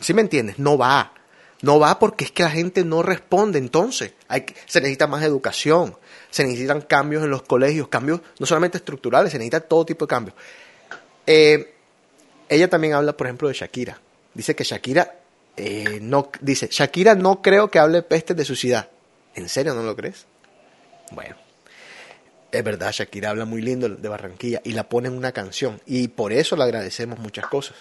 [0.00, 0.58] ¿Sí me entiendes?
[0.58, 1.12] No va.
[1.62, 3.58] No va porque es que la gente no responde.
[3.58, 5.96] Entonces, hay que- se necesita más educación,
[6.30, 10.08] se necesitan cambios en los colegios, cambios no solamente estructurales, se necesita todo tipo de
[10.10, 10.36] cambios.
[11.26, 11.74] Eh,
[12.48, 14.00] ella también habla, por ejemplo, de Shakira.
[14.34, 15.14] Dice que Shakira
[15.56, 18.88] eh, no dice Shakira no creo que hable peste de su ciudad.
[19.34, 20.26] ¿En serio no lo crees?
[21.10, 21.34] Bueno,
[22.52, 26.08] es verdad, Shakira habla muy lindo de Barranquilla y la pone en una canción y
[26.08, 27.76] por eso le agradecemos muchas cosas.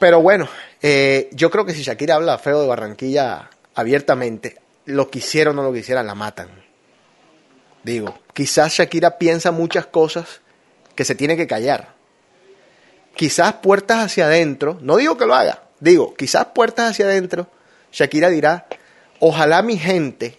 [0.00, 0.48] Pero bueno,
[0.80, 5.62] eh, yo creo que si Shakira habla feo de Barranquilla abiertamente, lo quisiera o no
[5.62, 6.48] lo quisiera, la matan.
[7.84, 10.40] Digo, quizás Shakira piensa muchas cosas
[10.94, 11.94] que se tiene que callar.
[13.14, 17.48] Quizás puertas hacia adentro, no digo que lo haga, digo, quizás puertas hacia adentro,
[17.92, 18.68] Shakira dirá,
[19.18, 20.38] ojalá mi gente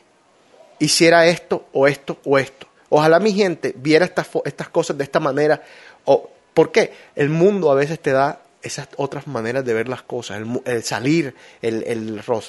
[0.79, 2.65] hiciera esto o esto o esto.
[2.89, 5.61] Ojalá mi gente viera estas, estas cosas de esta manera.
[6.05, 6.93] O, ¿Por qué?
[7.15, 10.37] El mundo a veces te da esas otras maneras de ver las cosas.
[10.41, 12.43] El, el salir, el, el ro-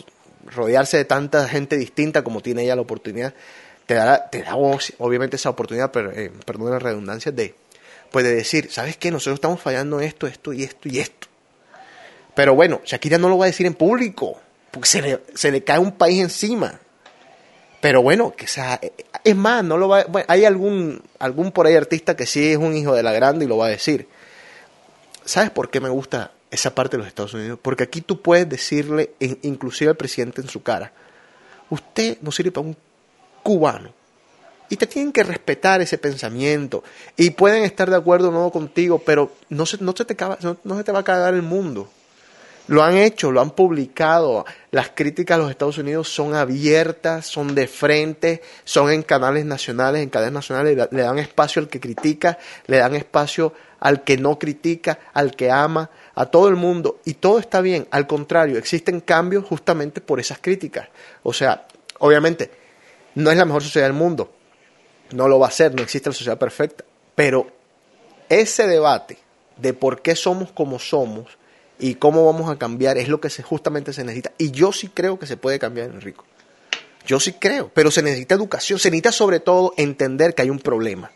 [0.46, 3.34] rodearse de tanta gente distinta como tiene ella la oportunidad,
[3.86, 6.30] te da, te da ob- obviamente esa oportunidad, pero, eh,
[6.70, 7.54] la redundancia, de,
[8.10, 9.10] pues de decir, ¿sabes qué?
[9.10, 11.28] Nosotros estamos fallando esto, esto y esto y esto.
[12.34, 14.40] Pero bueno, Shakira no lo va a decir en público,
[14.70, 16.80] porque se le, se le cae un país encima.
[17.80, 18.92] Pero bueno, que sea, eh,
[19.24, 22.56] es más, no lo va, bueno, hay algún, algún por ahí artista que sí es
[22.56, 24.08] un hijo de la grande y lo va a decir.
[25.24, 27.58] ¿Sabes por qué me gusta esa parte de los Estados Unidos?
[27.62, 30.92] Porque aquí tú puedes decirle, in- inclusive al presidente en su cara,
[31.70, 32.76] usted no sirve para un
[33.42, 33.92] cubano.
[34.68, 36.82] Y te tienen que respetar ese pensamiento.
[37.16, 40.38] Y pueden estar de acuerdo o no contigo, pero no se, no se, te, acaba-
[40.64, 41.90] no, se te va a cagar el mundo.
[42.68, 44.46] Lo han hecho, lo han publicado.
[44.70, 50.02] Las críticas a los Estados Unidos son abiertas, son de frente, son en canales nacionales,
[50.02, 50.76] en cadenas nacionales.
[50.76, 53.52] Le le dan espacio al que critica, le dan espacio
[53.82, 57.00] al que no critica, al que ama, a todo el mundo.
[57.04, 57.88] Y todo está bien.
[57.90, 60.88] Al contrario, existen cambios justamente por esas críticas.
[61.24, 61.66] O sea,
[61.98, 62.48] obviamente,
[63.16, 64.32] no es la mejor sociedad del mundo.
[65.10, 66.84] No lo va a ser, no existe la sociedad perfecta.
[67.16, 67.48] Pero
[68.28, 69.18] ese debate
[69.56, 71.36] de por qué somos como somos
[71.80, 74.30] y cómo vamos a cambiar es lo que se, justamente se necesita.
[74.38, 76.24] Y yo sí creo que se puede cambiar, Enrico.
[77.04, 80.60] Yo sí creo, pero se necesita educación, se necesita sobre todo entender que hay un
[80.60, 81.10] problema.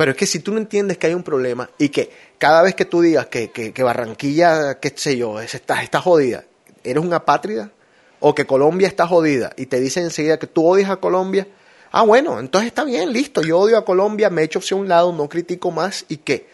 [0.00, 2.74] Pero es que si tú no entiendes que hay un problema y que cada vez
[2.74, 6.44] que tú digas que, que, que Barranquilla, qué sé yo, es- está, está jodida,
[6.82, 7.70] eres una apátrida,
[8.18, 11.46] o que Colombia está jodida y te dicen enseguida que tú odias a Colombia,
[11.92, 15.12] ah, bueno, entonces está bien, listo, yo odio a Colombia, me echo hacia un lado,
[15.12, 16.46] no critico más y que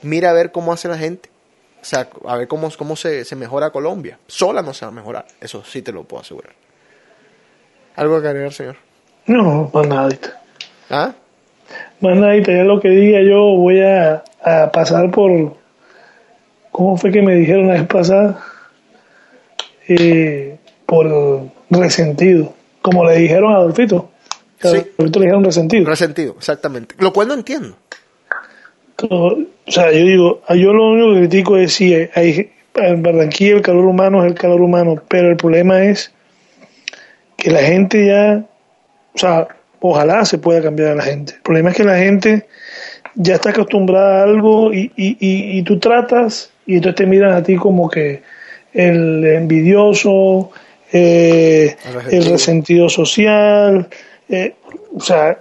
[0.00, 1.28] mira a ver cómo hace la gente.
[1.82, 4.18] O sea, a ver cómo, cómo se, se mejora Colombia.
[4.26, 6.54] Sola no se va a mejorar, eso sí te lo puedo asegurar.
[7.96, 8.76] ¿Algo que agregar, señor?
[9.26, 10.42] No, más nadita.
[10.88, 11.12] ¿Ah?
[12.00, 15.56] Más nadita, ya lo que diga yo voy a, a pasar por...
[16.70, 18.38] ¿Cómo fue que me dijeron la vez pasada?
[19.88, 22.52] Eh, por resentido.
[22.82, 24.10] Como le dijeron a Adolfito.
[24.60, 24.76] Que Sí.
[24.76, 25.86] Adolfito le dijeron resentido.
[25.86, 26.94] Resentido, exactamente.
[26.98, 27.76] Lo cual no entiendo.
[29.10, 29.36] O
[29.66, 33.62] sea, yo digo, yo lo único que critico es si hay, hay en Barranquilla el
[33.62, 36.12] calor humano es el calor humano, pero el problema es
[37.36, 38.44] que la gente ya,
[39.14, 39.48] o sea,
[39.80, 41.34] ojalá se pueda cambiar a la gente.
[41.34, 42.46] El problema es que la gente
[43.14, 47.32] ya está acostumbrada a algo y, y, y, y tú tratas y entonces te miran
[47.32, 48.22] a ti como que
[48.74, 50.50] el envidioso,
[50.92, 51.76] eh,
[52.10, 52.88] El resentido.
[52.88, 53.88] social,
[54.28, 54.54] eh,
[54.94, 55.38] o sea,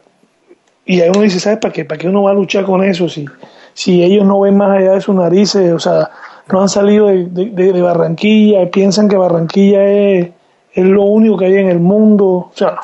[0.86, 1.84] y ahí uno dice, ¿sabes para qué?
[1.86, 3.26] ¿Para qué uno va a luchar con eso si,
[3.74, 5.74] si ellos no ven más allá de sus narices?
[5.74, 6.10] O sea,
[6.52, 10.30] no han salido de, de- de- Barranquilla y piensan que Barranquilla es,
[10.74, 12.26] es lo único que hay en el mundo.
[12.26, 12.78] O sea,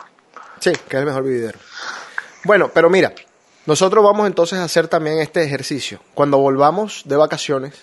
[0.61, 1.59] Sí, que es el mejor vividero.
[2.45, 3.13] Bueno, pero mira,
[3.65, 5.99] nosotros vamos entonces a hacer también este ejercicio.
[6.13, 7.73] Cuando volvamos de vacaciones,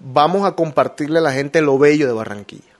[0.00, 2.74] vamos a compartirle a la gente lo bello de Barranquilla.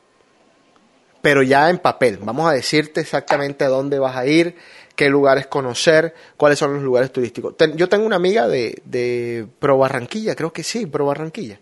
[1.23, 2.19] Pero ya en papel.
[2.21, 4.57] Vamos a decirte exactamente a dónde vas a ir,
[4.97, 7.55] qué lugares conocer, cuáles son los lugares turísticos.
[7.77, 11.61] Yo tengo una amiga de, de Pro Barranquilla, creo que sí, Pro Barranquilla.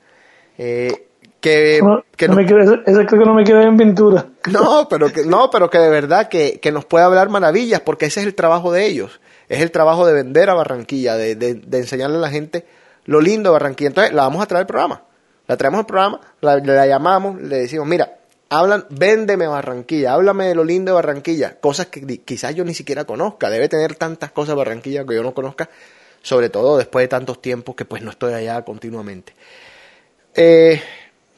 [0.58, 1.08] eh,
[1.42, 4.26] que, no, que no nos- me quiere- esa, creo que no me queda en pintura.
[4.50, 8.06] no, pero que, no, pero que de verdad que, que nos puede hablar maravillas, porque
[8.06, 9.20] ese es el trabajo de ellos.
[9.48, 12.64] Es el trabajo de vender a Barranquilla, de, de- de enseñarle a la gente
[13.04, 13.88] lo lindo de Barranquilla.
[13.88, 15.02] Entonces, la vamos a traer al programa.
[15.48, 18.14] La traemos al programa, la, la llamamos, le decimos, mira,
[18.48, 21.58] hablan, véndeme Barranquilla, háblame de lo lindo de Barranquilla.
[21.60, 23.50] Cosas que quizás yo ni siquiera conozca.
[23.50, 25.68] Debe tener tantas cosas Barranquilla que yo no conozca,
[26.22, 29.34] sobre todo después de tantos tiempos que pues no estoy allá continuamente.
[30.34, 30.80] Eh,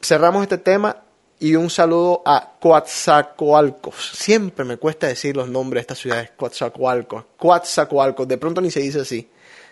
[0.05, 0.97] cerramos este tema
[1.39, 4.11] y un saludo a Coatzacoalcos.
[4.13, 7.25] Siempre me cuesta decir los nombres de estas ciudades, Coatzacoalcos.
[7.37, 9.29] Coatzacoalcos, de pronto ni se dice así.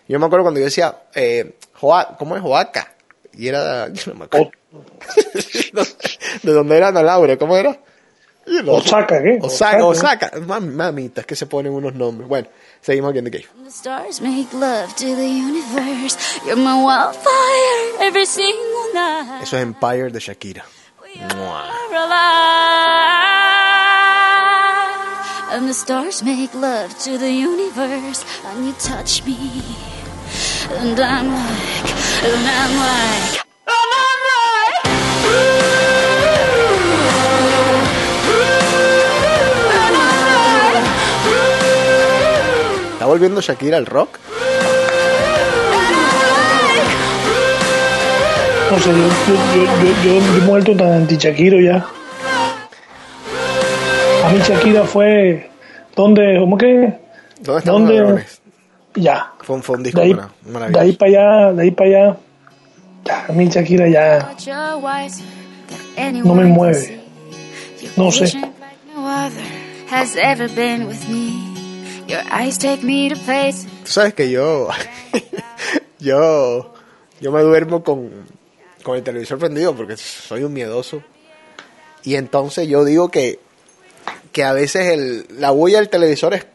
[0.08, 2.94] Yo me acuerdo cuando yo decía, eh, Joa- ¿cómo es Joaca?
[3.34, 4.52] Y era, yo no me acuerdo.
[6.44, 7.80] de dónde era Ana Laura, ¿cómo era?
[8.68, 9.40] Osaka, ¿qué?
[9.42, 10.26] Osaka, Osaka.
[10.28, 10.40] Osaka.
[10.46, 12.28] Mam- Mamitas, que se ponen unos nombres.
[12.28, 12.48] Bueno,
[12.82, 13.48] seguimos aquí en The Cave.
[13.64, 16.18] The stars make love to the universe.
[16.46, 19.44] You're my wildfire every single night.
[19.44, 20.66] Eso es Empire de Shakira.
[21.38, 21.64] Mua.
[25.52, 28.26] And the stars make love to the universe.
[28.48, 29.38] And you touch me.
[30.80, 31.90] And I'm like,
[32.24, 34.22] and I'm like, and I'm
[35.24, 35.83] like,
[43.14, 44.18] volviendo Shakira al rock?
[48.72, 51.86] No sé, yo, yo, yo, yo, yo he muerto tan anti-Shakiro ya.
[54.24, 55.50] A mí Shakira fue...
[55.96, 56.38] ¿Dónde?
[56.40, 56.98] ¿Cómo que?
[57.42, 57.94] ¿Dónde están ¿Dónde?
[57.94, 58.42] los ladrones?
[58.96, 59.32] Ya.
[59.42, 60.16] Fue un, fue un disco De ahí,
[60.50, 62.18] mara- de ahí para allá, de ahí para allá.
[63.06, 64.32] Ya, a mí Shakira ya...
[66.24, 67.00] No me mueve.
[67.96, 68.22] No sé.
[68.26, 69.44] patient like no other
[69.92, 71.53] has ever been with me.
[72.08, 73.66] Your eyes take me to places.
[73.84, 74.70] Tú sabes que yo,
[76.00, 76.74] yo,
[77.22, 78.12] yo me duermo con,
[78.84, 81.02] con el televisor prendido porque soy un miedoso.
[82.04, 83.40] Y entonces yo digo que,
[84.34, 86.46] que a veces el, la bulla del televisor es,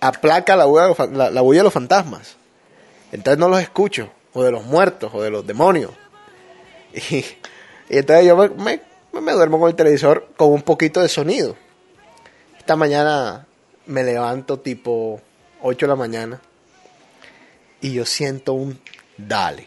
[0.00, 2.36] aplaca la bulla, la, la bulla de los fantasmas.
[3.10, 5.92] Entonces no los escucho, o de los muertos, o de los demonios.
[6.92, 7.24] Y,
[7.88, 8.80] y entonces yo me, me,
[9.20, 11.56] me duermo con el televisor con un poquito de sonido.
[12.58, 13.46] Esta mañana
[13.86, 15.20] me levanto tipo
[15.62, 16.40] 8 de la mañana
[17.80, 18.78] y yo siento un
[19.16, 19.66] dale.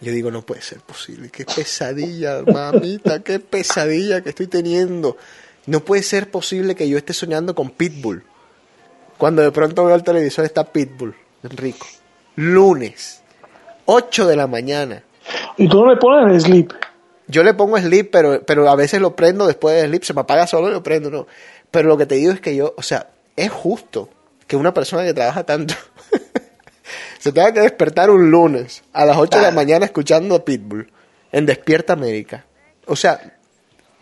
[0.00, 1.30] Yo digo, no puede ser posible.
[1.30, 5.16] Qué pesadilla, mamita, qué pesadilla que estoy teniendo.
[5.66, 8.24] No puede ser posible que yo esté soñando con Pitbull.
[9.18, 11.86] Cuando de pronto veo al televisor está Pitbull, Enrico.
[12.36, 13.22] Lunes,
[13.86, 15.02] 8 de la mañana.
[15.56, 16.72] Y tú no le pones el sleep.
[17.28, 20.20] Yo le pongo sleep, pero, pero a veces lo prendo después de sleep, se me
[20.20, 21.26] apaga solo y lo prendo, no.
[21.76, 24.08] Pero lo que te digo es que yo, o sea, es justo
[24.46, 25.74] que una persona que trabaja tanto
[27.18, 30.90] se tenga que despertar un lunes a las 8 de la mañana escuchando a Pitbull
[31.32, 32.46] en Despierta América.
[32.86, 33.36] O sea,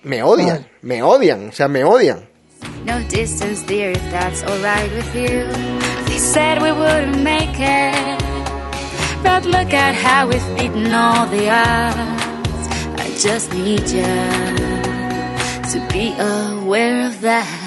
[0.05, 2.29] me odian, me odian, o sea, me odian.
[2.85, 5.45] No distance, dear, if that's alright with you.
[6.07, 8.22] They said we wouldn't make it.
[9.25, 12.68] But look at how we've beaten all the odds.
[13.01, 14.05] I just need you
[15.72, 17.64] to be aware of that.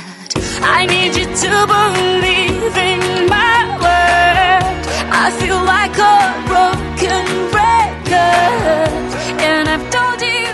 [0.61, 4.77] I need you to believe in my word.
[5.11, 7.25] I feel like a broken
[7.57, 8.91] record.
[9.41, 10.45] And I've told you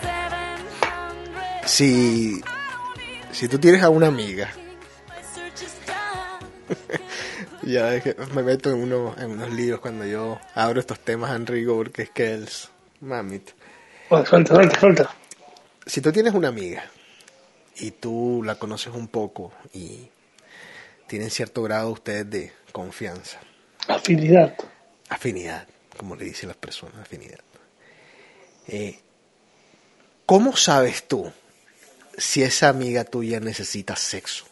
[0.00, 2.42] 700 Si,
[3.32, 4.48] si tú tienes a una amiga,
[7.62, 11.34] ya es que me meto en, uno, en unos líos cuando yo abro estos temas,
[11.34, 12.44] Enrico, porque es que
[13.00, 13.52] mamita.
[14.08, 15.14] Bueno, suelta, suelta, suelta.
[15.86, 16.84] si tú tienes una amiga
[17.76, 20.08] y tú la conoces un poco y
[21.06, 23.38] tienen cierto grado ustedes de confianza,
[23.88, 24.54] Afinidad.
[25.08, 25.66] afinidad,
[25.96, 27.40] como le dicen las personas, afinidad.
[28.68, 28.98] Eh,
[30.26, 31.30] ¿Cómo sabes tú
[32.16, 34.44] si esa amiga tuya necesita sexo?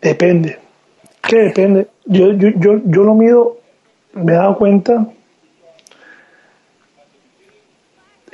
[0.00, 0.58] Depende.
[1.22, 1.88] ¿Qué depende?
[2.04, 3.58] Yo, yo, yo, yo lo mido,
[4.12, 5.06] me he dado cuenta,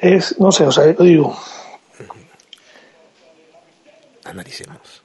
[0.02, 1.36] es, no sé, o sea, yo digo,
[4.24, 5.02] Analicemos.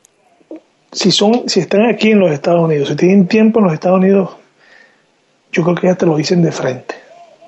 [0.91, 3.97] si son, si están aquí en los Estados Unidos, si tienen tiempo en los Estados
[3.99, 4.31] Unidos,
[5.51, 6.95] yo creo que ya te lo dicen de frente,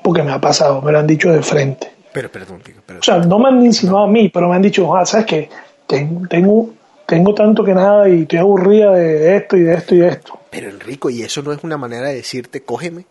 [0.03, 1.91] porque me ha pasado, me lo han dicho de frente.
[2.11, 2.61] Pero, perdón,
[2.99, 5.49] O sea, no me han insinuado a mí, pero me han dicho, ah, ¿sabes qué?
[5.85, 6.71] Ten- Tengo,
[7.05, 10.39] tengo tanto que nada y estoy aburrida de esto y de esto y de esto.
[10.49, 13.05] pero Enrico, ¿y eso no es una manera de decirte, cógeme?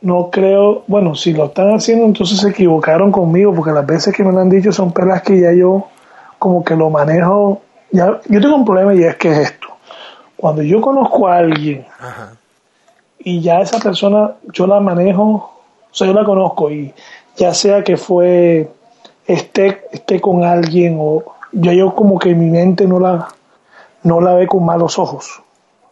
[0.00, 4.22] No creo, bueno, si lo están haciendo, entonces se equivocaron conmigo, porque las veces que
[4.22, 5.88] me lo han dicho son pelas que ya yo
[6.38, 7.62] como que lo manejo.
[7.90, 9.68] Ya, yo tengo un problema y es que es esto.
[10.36, 12.34] Cuando yo conozco a alguien Ajá.
[13.18, 15.24] y ya esa persona yo la manejo,
[15.90, 16.94] o sea, yo la conozco y
[17.36, 18.70] ya sea que fue
[19.26, 23.28] esté, esté con alguien o ya yo como que mi mente no la
[24.02, 25.42] no la ve con malos ojos.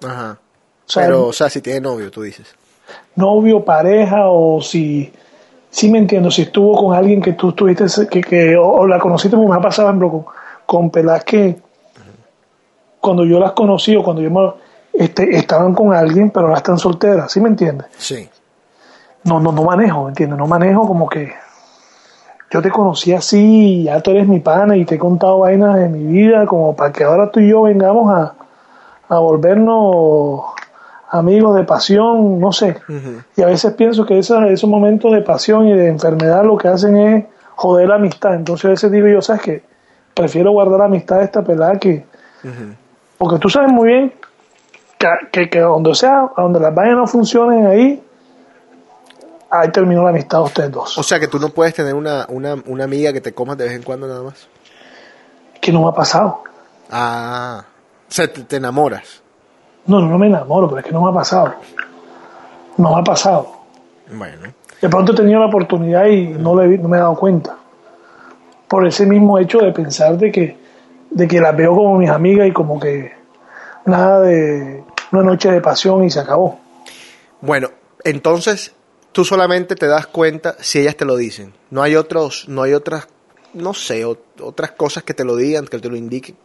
[0.05, 0.39] Ajá.
[0.87, 2.55] O sea, pero, o sea, si tiene novio, tú dices.
[3.15, 5.13] Novio, pareja o si
[5.71, 8.99] sí me entiendo, si estuvo con alguien que tú estuviste que, que o, o la
[8.99, 10.25] conociste, porque me ha pasado ejemplo, con,
[10.65, 11.57] con pelas que
[13.01, 14.53] cuando yo las conocí o cuando yo me,
[14.93, 17.87] este, estaban con alguien, pero ahora están solteras, ¿sí me entiendes?
[17.99, 18.29] Sí.
[19.25, 20.39] no, no, no manejo, ¿me entiendes?
[20.39, 21.33] No manejo como que
[22.51, 25.89] yo te conocí así, ya tú eres mi pana y te he contado vainas de
[25.89, 28.35] mi vida, como para que ahora tú y yo vengamos a,
[29.09, 30.56] a volvernos
[31.11, 32.77] amigos de pasión, no sé.
[33.37, 36.69] Y a veces pienso que esos, esos momentos de pasión y de enfermedad lo que
[36.69, 38.35] hacen es joder la amistad.
[38.35, 39.65] Entonces a veces digo yo, ¿sabes qué?
[40.15, 42.05] Prefiero guardar la amistad de esta pelada que...
[43.19, 44.13] Porque tú sabes muy bien
[44.99, 48.03] que, que, que donde sea, donde las vainas no funcionen ahí,
[49.51, 50.99] ahí terminó la amistad de ustedes dos.
[50.99, 53.65] O sea, que tú no puedes tener una, una, una amiga que te comas de
[53.65, 54.49] vez en cuando nada más.
[55.61, 56.43] que no me ha pasado.
[56.91, 57.65] Ah.
[58.09, 59.23] O sea, te, te enamoras.
[59.87, 61.55] No, no, no me enamoro, pero es que no me ha pasado.
[62.77, 63.49] No me ha pasado.
[64.13, 64.53] Bueno.
[64.81, 67.57] De pronto he tenido la oportunidad y no, le, no me he dado cuenta.
[68.69, 70.57] Por ese mismo hecho de pensar de que,
[71.11, 73.13] de que las veo como mis amigas y como que
[73.85, 74.83] nada de
[75.13, 76.59] una noche de pasión y se acabó.
[77.41, 77.71] Bueno,
[78.05, 78.73] entonces
[79.13, 81.55] tú solamente te das cuenta si ellas te lo dicen.
[81.71, 83.07] No hay otros, no hay otras,
[83.55, 86.37] no sé, ot- otras cosas que te lo digan, que te lo indiquen.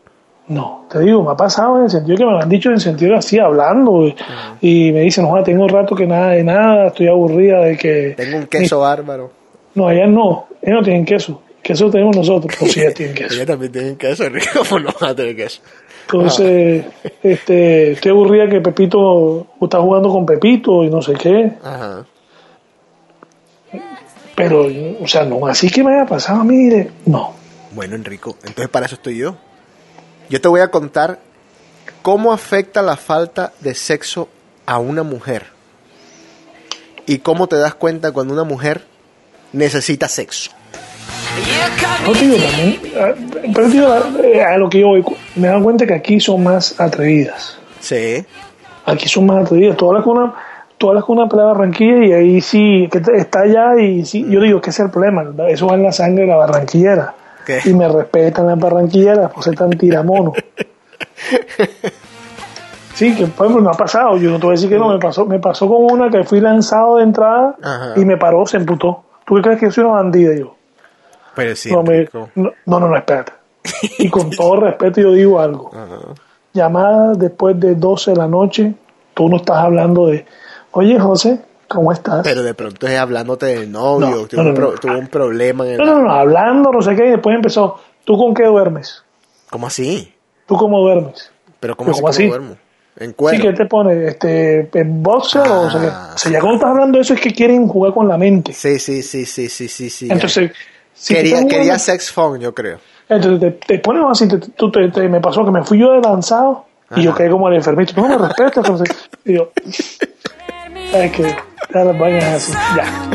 [0.51, 2.75] No, te digo, me ha pasado en el sentido que me lo han dicho en
[2.75, 4.05] el sentido así, hablando.
[4.05, 4.15] Y,
[4.59, 8.13] y me dicen, no, tengo rato que nada de nada, estoy aburrida de que...
[8.17, 9.31] Tengo un queso bárbaro.
[9.75, 11.41] No, ellas no, ellas no tienen queso.
[11.63, 13.33] Queso tenemos nosotros, pues sí, ellas tienen queso.
[13.33, 14.49] Ellas también tienen queso, Enrique.
[14.53, 15.61] ¿Cómo no van a tener queso?
[16.11, 16.85] Entonces,
[17.23, 21.53] este, estoy aburrida que Pepito está jugando con Pepito y no sé qué.
[21.63, 22.05] Ajá.
[24.35, 24.67] Pero,
[25.01, 26.69] o sea, no, así que me haya pasado a mí,
[27.05, 27.35] no.
[27.73, 29.35] Bueno, Enrico, entonces para eso estoy yo.
[30.31, 31.19] Yo te voy a contar
[32.01, 34.29] cómo afecta la falta de sexo
[34.65, 35.47] a una mujer.
[37.05, 38.85] Y cómo te das cuenta cuando una mujer
[39.51, 40.51] necesita sexo.
[42.05, 42.79] No te digo también,
[43.53, 45.03] pero a lo que yo voy,
[45.35, 47.59] me he dado cuenta que aquí son más atrevidas.
[47.81, 48.25] Sí.
[48.85, 49.75] Aquí son más atrevidas.
[49.75, 50.33] Tú hablas con una,
[50.77, 54.25] tú hablas con una pelada de Barranquilla y ahí sí, que está allá y sí,
[54.29, 57.15] yo digo que ese es el problema, eso va en la sangre de la barranquillera.
[57.45, 57.59] ¿Qué?
[57.65, 60.33] Y me respetan las barranquilleras por ser tan tiramono.
[62.93, 64.89] Sí, que por ejemplo me ha pasado, yo no te voy a decir que no,
[64.89, 67.93] me pasó, me pasó con una que fui lanzado de entrada Ajá.
[67.95, 69.03] y me paró, se emputó.
[69.25, 70.55] ¿Tú crees que yo soy una bandida yo?
[71.35, 73.31] Pero sí, no, me- no, no, espérate.
[73.97, 75.71] Y con todo respeto yo digo algo.
[76.53, 78.73] Llamada después de 12 de la noche,
[79.13, 80.25] tú no estás hablando de,
[80.71, 81.39] oye José,
[81.71, 82.21] ¿cómo estás?
[82.23, 84.77] Pero de pronto es hablándote del novio, No, tuvo, no, un no, pro- no.
[84.79, 85.77] tuvo un problema en el...
[85.77, 89.03] No, no, no, hablando, no sé qué, y después empezó, ¿tú con qué duermes?
[89.49, 90.13] ¿Cómo así?
[90.47, 91.31] ¿Tú cómo duermes?
[91.59, 92.27] ¿Pero cómo, ¿Pero así, cómo así?
[92.27, 92.57] duermo?
[92.97, 93.37] ¿En cuero?
[93.37, 94.05] Sí, ¿qué te pone?
[94.07, 97.01] Este, ¿En boxer o, o sea, que- Ah, o sea, ya cuando estás hablando de
[97.03, 98.53] eso es que quieren jugar con la mente.
[98.53, 100.07] Sí, sí, sí, sí, sí, sí, sí.
[100.11, 100.51] Entonces,
[100.93, 102.79] si quería, quería sex phone, yo creo.
[103.09, 105.91] Entonces te, te pones así, te, tú te- te- me pasó que me fui yo
[105.93, 106.65] de lanzado
[106.95, 107.93] y yo quedé como el enfermito.
[107.93, 109.09] Tú no me respetas, entonces.
[109.25, 109.51] Y yo,
[110.93, 111.23] es que
[111.73, 113.11] ya las vainas así, ya.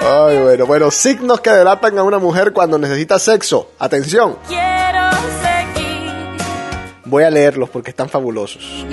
[0.00, 3.72] Ay, bueno, bueno, signos que delatan a una mujer cuando necesita sexo.
[3.78, 4.38] Atención,
[7.04, 8.86] voy a leerlos porque están fabulosos.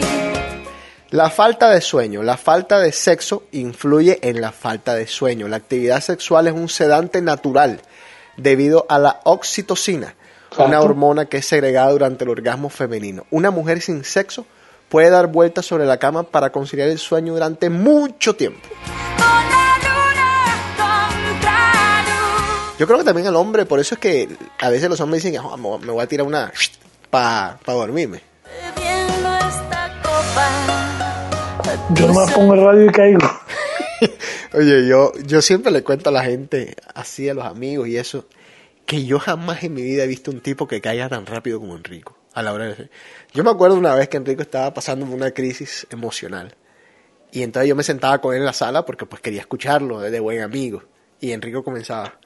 [1.12, 5.48] La falta de sueño, la falta de sexo influye en la falta de sueño.
[5.48, 7.80] La actividad sexual es un sedante natural
[8.36, 10.16] debido a la oxitocina,
[10.58, 13.26] una hormona que es segregada durante el orgasmo femenino.
[13.32, 14.46] Una mujer sin sexo
[14.90, 18.60] puede dar vueltas sobre la cama para conciliar el sueño durante mucho tiempo.
[22.78, 24.28] Yo creo que también el hombre, por eso es que
[24.60, 26.52] a veces los hombres dicen, "Ah, me voy a tirar una
[27.10, 28.22] para dormirme.
[28.76, 31.86] Esta copa.
[31.94, 33.20] Yo nomás pongo el radio y caigo.
[34.54, 38.26] Oye, yo, yo siempre le cuento a la gente, así a los amigos y eso,
[38.86, 41.76] que yo jamás en mi vida he visto un tipo que caiga tan rápido como
[41.76, 42.18] Enrico.
[42.36, 42.90] A la hora de...
[43.34, 46.54] Yo me acuerdo una vez que Enrico estaba pasando por una crisis emocional.
[47.32, 50.20] Y entonces yo me sentaba con él en la sala porque pues quería escucharlo de
[50.20, 50.84] buen amigo.
[51.20, 52.20] Y Enrico comenzaba,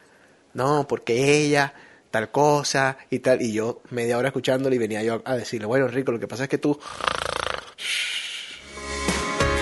[0.53, 1.73] no, porque ella,
[2.11, 3.41] tal cosa y tal.
[3.41, 6.43] Y yo media hora escuchándole y venía yo a decirle, bueno Enrico, lo que pasa
[6.43, 6.77] es que tú...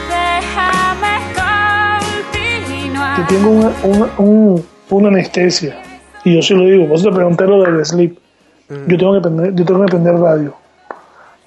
[0.09, 1.33] Déjame
[2.65, 3.17] continuar.
[3.19, 5.81] Yo tengo una, una, un- una anestesia.
[6.23, 8.17] Y yo sí lo digo, vos te pregunté lo del sleep.
[8.69, 10.53] Yo tengo que prender, yo tengo que prender radio.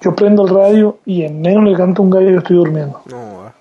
[0.01, 3.01] Yo prendo el radio y en menos le canto un gallo y yo estoy durmiendo.
[3.05, 3.43] No.
[3.43, 3.53] va.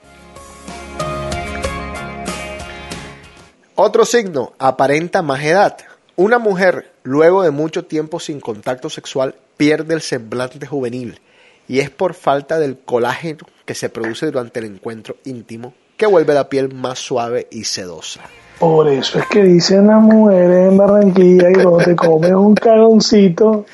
[3.74, 5.76] Otro signo, aparenta más edad.
[6.16, 11.20] Una mujer, luego de mucho tiempo sin contacto sexual, pierde el semblante juvenil
[11.68, 16.34] y es por falta del colágeno que se produce durante el encuentro íntimo que vuelve
[16.34, 18.22] la piel más suave y sedosa.
[18.60, 23.64] Por eso es que dicen las mujeres en Barranquilla y cuando te comes un cagoncito,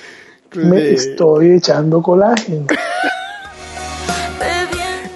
[0.54, 2.66] me estoy echando colágeno.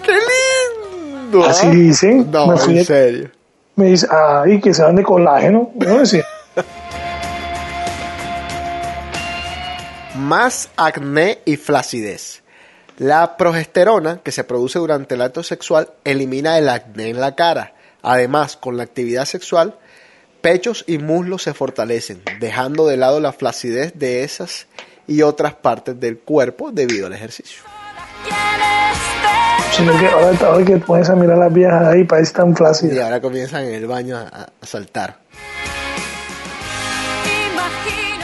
[0.03, 1.45] ¡Qué lindo!
[1.45, 1.71] Así ¿ah?
[1.71, 2.29] dicen.
[2.33, 3.31] No, Me fui en serio.
[3.77, 5.71] Me dice, ay, que se van de colágeno.
[5.75, 6.25] Decía,
[10.17, 12.43] más acné y flacidez.
[12.99, 17.75] La progesterona que se produce durante el acto sexual elimina el acné en la cara.
[18.03, 19.77] Además, con la actividad sexual,
[20.41, 24.67] pechos y muslos se fortalecen, dejando de lado la flacidez de esas
[25.07, 27.63] y otras partes del cuerpo debido al ejercicio.
[29.73, 33.05] sino que ahora, ahora que pones a mirar las viejas ahí, parece tan Y flácida.
[33.05, 35.19] ahora comienzan en el baño a, saltar.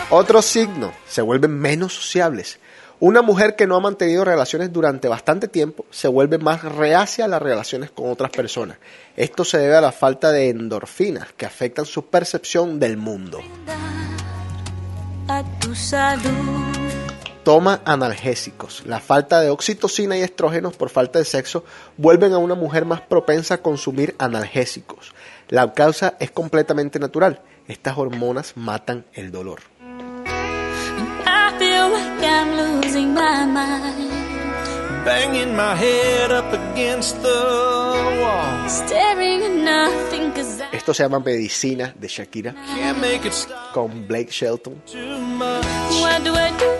[0.09, 2.61] Otro signo, se vuelven menos sociables.
[2.99, 7.29] Una mujer que no ha mantenido relaciones durante bastante tiempo se vuelve más reacia a
[7.29, 8.79] las relaciones con otras personas.
[9.17, 13.41] Esto se debe a la falta de endorfinas que afectan su percepción del mundo.
[17.45, 18.83] Toma analgésicos.
[18.87, 21.65] La falta de oxitocina y estrógenos por falta de sexo
[21.99, 25.13] vuelven a una mujer más propensa a consumir analgésicos.
[25.49, 27.43] La causa es completamente natural.
[27.69, 29.61] Estas hormonas matan el dolor.
[32.37, 34.11] I'm losing my mind.
[35.05, 37.41] Banging my head up against the
[38.21, 38.69] wall.
[38.69, 43.73] Staring at nothing cause I Esto se llama Medicina de Shakira Can't make it stop
[43.73, 44.83] con Blake Shelton.
[44.85, 45.65] too much.
[46.03, 46.71] What do I do?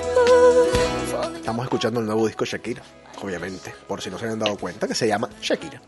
[1.13, 2.83] Falling Estamos escuchando el nuevo disco Shakira,
[3.23, 5.81] obviamente, por si no se habían dado cuenta, que se llama Shakira.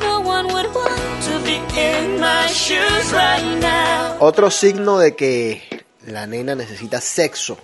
[0.00, 4.16] No one would want to be in my shoes right now.
[4.20, 7.58] Otro signo de que la nena necesita sexo.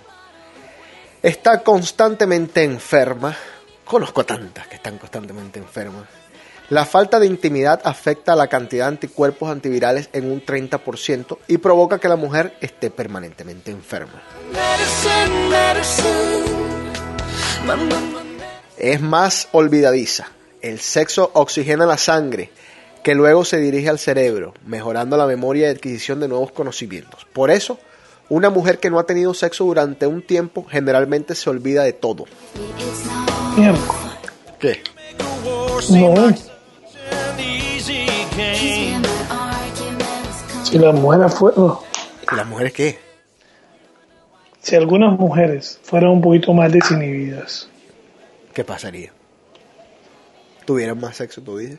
[1.26, 3.36] Está constantemente enferma.
[3.84, 6.04] Conozco tantas que están constantemente enfermas.
[6.68, 11.58] La falta de intimidad afecta a la cantidad de anticuerpos antivirales en un 30% y
[11.58, 14.22] provoca que la mujer esté permanentemente enferma.
[18.78, 20.28] Es más olvidadiza.
[20.62, 22.52] El sexo oxigena la sangre,
[23.02, 27.26] que luego se dirige al cerebro, mejorando la memoria y adquisición de nuevos conocimientos.
[27.32, 27.80] Por eso,
[28.28, 32.24] una mujer que no ha tenido sexo durante un tiempo generalmente se olvida de todo.
[34.58, 34.82] ¿Qué?
[35.90, 36.14] No,
[40.64, 41.76] si las mujeres fueron,
[42.30, 42.98] ¿Y las mujeres qué?
[44.60, 47.68] si algunas mujeres fueran un poquito más desinhibidas,
[48.52, 49.12] ¿Qué pasaría?
[50.64, 51.78] ¿Tuvieran más sexo, tú dices?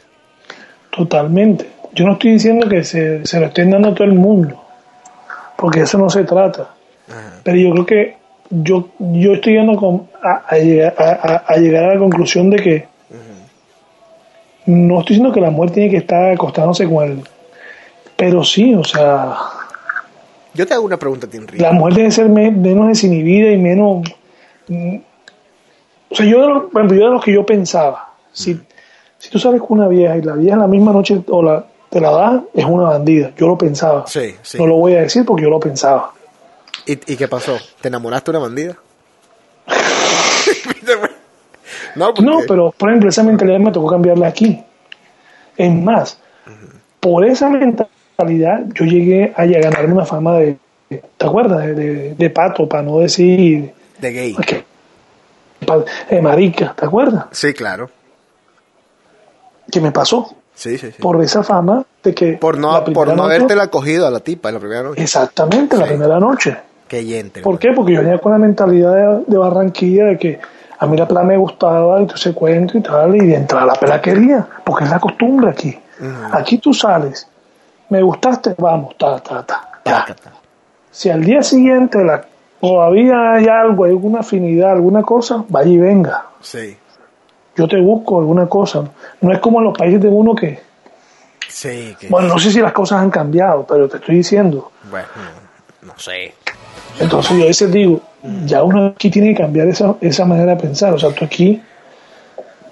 [0.91, 1.69] totalmente.
[1.93, 4.63] Yo no estoy diciendo que se, se lo estén dando a todo el mundo,
[5.57, 6.69] porque eso no se trata.
[7.09, 7.39] Ajá.
[7.43, 8.17] Pero yo creo que
[8.49, 10.95] yo, yo estoy llegando con- a, a llegar,
[11.47, 12.88] a- llegar a la conclusión de que
[14.65, 17.23] no estoy diciendo que la mujer tiene que estar acostándose con él,
[18.17, 19.35] pero sí, o sea,
[20.53, 21.61] Yo te hago una pregunta a ti, Enrique.
[21.63, 24.03] la mujer debe ser me- menos desinhibida y menos...
[26.09, 28.59] O sea, yo de, lo- yo de lo que yo pensaba, si,
[29.19, 31.65] si tú sales con una vieja y la vieja en la misma noche o la,
[31.89, 33.31] te la da, es una bandida.
[33.38, 34.05] Yo lo pensaba.
[34.07, 34.57] Sí, sí.
[34.57, 36.11] No lo voy a decir porque yo lo pensaba.
[36.85, 37.57] ¿Y, y qué pasó?
[37.81, 38.76] ¿Te enamoraste de una bandida?
[41.95, 44.64] no, porque- No, pero por ejemplo, esa mentalidad me tocó cambiarla aquí.
[45.55, 46.19] Es más,
[46.99, 50.57] por esa mentalidad yo llegué a, a ganarme una fama de,
[50.89, 51.65] ¿te acuerdas?
[51.65, 53.73] De, de- de pato, para no decir...
[53.99, 54.35] De gay.
[54.35, 54.64] que-
[55.65, 57.26] pa- eh, marica, ¿te acuerdas?
[57.31, 57.89] Sí, claro.
[59.72, 60.99] Que me pasó Sí, sí, sí.
[61.01, 64.19] por esa fama de que Por no, la por no noche- habértela cogido a la
[64.21, 65.03] tipa en la primera noche.
[65.03, 65.89] Exactamente, la Sí.
[65.91, 66.57] primera noche.
[66.88, 67.41] Qué yente.
[67.41, 67.73] ¿Por qué?
[67.75, 70.39] Porque yo venía con la mentalidad de, de Barranquilla de que
[70.79, 73.63] a mí la pela me gustaba y todo ese cuento y tal, y de entrar
[73.63, 75.77] a la pela quería, porque es la costumbre aquí.
[76.31, 77.27] Aquí tú sales,
[77.89, 79.69] me gustaste, vamos, ta, ta, ta.
[79.85, 80.05] ya.
[80.91, 82.25] Si al día siguiente la,
[82.61, 86.25] todavía hay algo, hay alguna afinidad, alguna cosa, vaya y venga.
[86.41, 86.75] Sí,
[87.57, 88.84] Yo te busco alguna cosa.
[89.19, 90.59] No es como en los países de uno que,
[91.49, 91.95] sí.
[91.99, 94.71] Que, bueno, no sé si las cosas han cambiado, pero te estoy diciendo.
[94.91, 95.07] bueno,
[95.81, 96.35] no, no sé.
[96.99, 98.01] Entonces yo a veces digo,
[98.45, 100.93] ya uno aquí tiene que cambiar esa, esa manera de pensar.
[100.93, 101.61] O sea, tú aquí,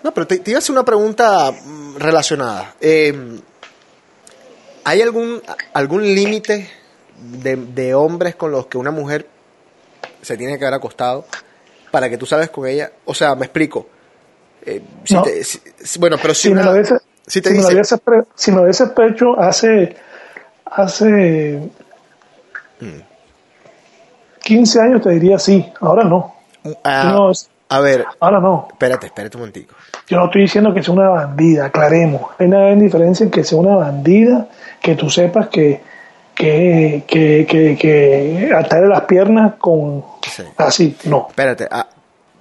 [0.04, 2.76] No, pero te, te iba a hacer una pregunta mm, relacionada.
[2.80, 3.40] Eh,
[4.84, 5.42] ¿Hay algún,
[5.74, 6.70] algún límite
[7.42, 9.28] de, de hombres con los que una mujer
[10.22, 11.26] se tiene que haber acostado
[11.90, 12.92] para que tú sabes con ella?
[13.06, 13.88] O sea, me explico.
[14.66, 15.22] Eh, si No.
[15.22, 16.98] te- si- si- bueno, pero si, si, me lo hubiese,
[17.28, 17.76] si te si me lo dice...
[17.76, 19.96] hubiese pre- si me lo hubiese hecho hace,
[20.66, 21.70] hace
[24.44, 26.36] 15 años te diría sí, ahora no.
[26.84, 27.32] Ah, No,
[27.70, 28.68] a ver, Ahora no.
[28.72, 29.74] espérate, espérate un momentico.
[30.08, 32.22] Yo no estoy diciendo que sea una bandida, aclaremos.
[32.38, 34.48] Hay una gran diferencia en que sea una bandida,
[34.82, 35.82] que tú sepas que,
[36.36, 40.44] que, que, que, que atarle las piernas con Sí.
[40.58, 41.28] así, no.
[41.30, 41.88] Espérate, ah,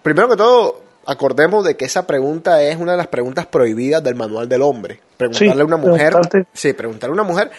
[0.03, 4.15] primero que todo, acordemos de que esa pregunta es una de las preguntas prohibidas del
[4.15, 5.01] manual del hombre.
[5.17, 6.13] Preguntarle Sí, a una mujer.
[6.13, 7.51] preguntarte- Sí, preguntarle a una mujer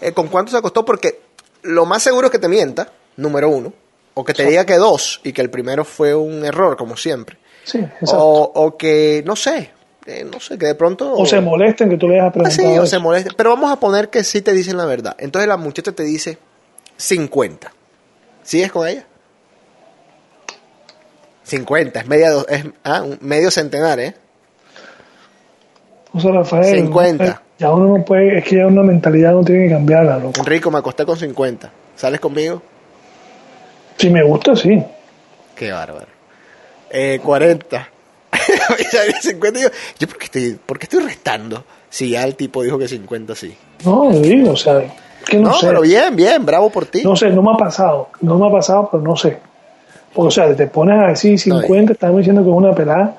[0.00, 1.20] eh, con cuánto se acostó, porque
[1.62, 3.72] lo más seguro es que te mienta, número uno,
[4.14, 7.36] o que te diga que dos y que el primero fue un error, como siempre.
[7.64, 8.16] Sí, exacto.
[8.18, 9.70] O, o que, no sé,
[10.06, 11.12] eh, no sé, que de pronto.
[11.14, 12.70] O se molesten que tú le hayas Ah, preguntado.
[12.72, 13.30] sí, o se moleste.
[13.36, 15.14] Pero vamos a poner que sí te dicen la verdad.
[15.18, 16.38] Entonces la muchacha te dice
[16.96, 17.72] 50.
[18.42, 19.04] ¿Sigues con ella?
[21.48, 24.14] 50, es, media, es ah, un medio centenar, ¿eh?
[26.12, 27.24] O sea, Rafael, 50.
[27.24, 30.40] no, ya uno no puede, es que ya una mentalidad no tiene que cambiarla, loco.
[30.40, 31.70] Enrico, me acosté con 50.
[31.96, 32.62] ¿Sales conmigo?
[33.96, 34.82] Si me gusta, sí.
[35.56, 36.06] Qué bárbaro.
[36.90, 37.88] Eh, 40.
[38.78, 39.68] Y sale 50 y yo,
[39.98, 41.64] ¿yo por qué, estoy, por qué estoy restando?
[41.90, 43.56] Si ya el tipo dijo que 50 sí.
[43.84, 44.84] No, digo, o sea,
[45.26, 45.66] que no, No, sé.
[45.66, 47.02] pero bien, bien, bravo por ti.
[47.02, 48.08] No sé, no me ha pasado.
[48.20, 49.38] No me ha pasado, pero no sé.
[50.14, 53.16] Porque, o sea, te pones a decir 50, estamos diciendo que es una pelada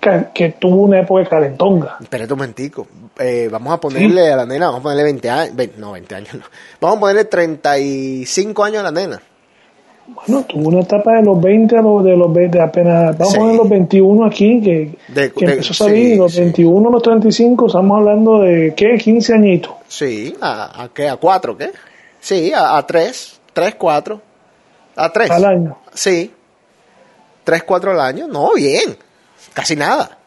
[0.00, 1.96] que, que tuvo una época de calentonga.
[2.00, 2.86] Espérate un momentico.
[3.18, 5.54] Eh, vamos a ponerle a la nena, vamos a ponerle 20 años.
[5.78, 6.40] no, 20 años no.
[6.80, 9.20] Vamos a ponerle 35 años a la nena.
[10.26, 13.36] Bueno, tuvo una etapa de los 20 a los de los 20, apenas, vamos Sí.
[13.36, 16.40] a poner los 21 aquí, que, De- que de- empezó a salir, sí, los sí.
[16.40, 18.96] 21 a los 35, estamos hablando de, ¿qué?
[18.98, 19.72] 15 añitos.
[19.86, 21.08] Sí, ¿a, a qué?
[21.08, 21.70] ¿A 4 qué?
[22.18, 24.20] Sí, a, a 3, 3, 4.
[24.96, 25.30] A 3.
[25.30, 25.78] Al año.
[25.94, 26.32] Sí.
[27.44, 28.26] 3, 4 al año.
[28.28, 28.96] No, bien.
[29.54, 30.18] Casi nada.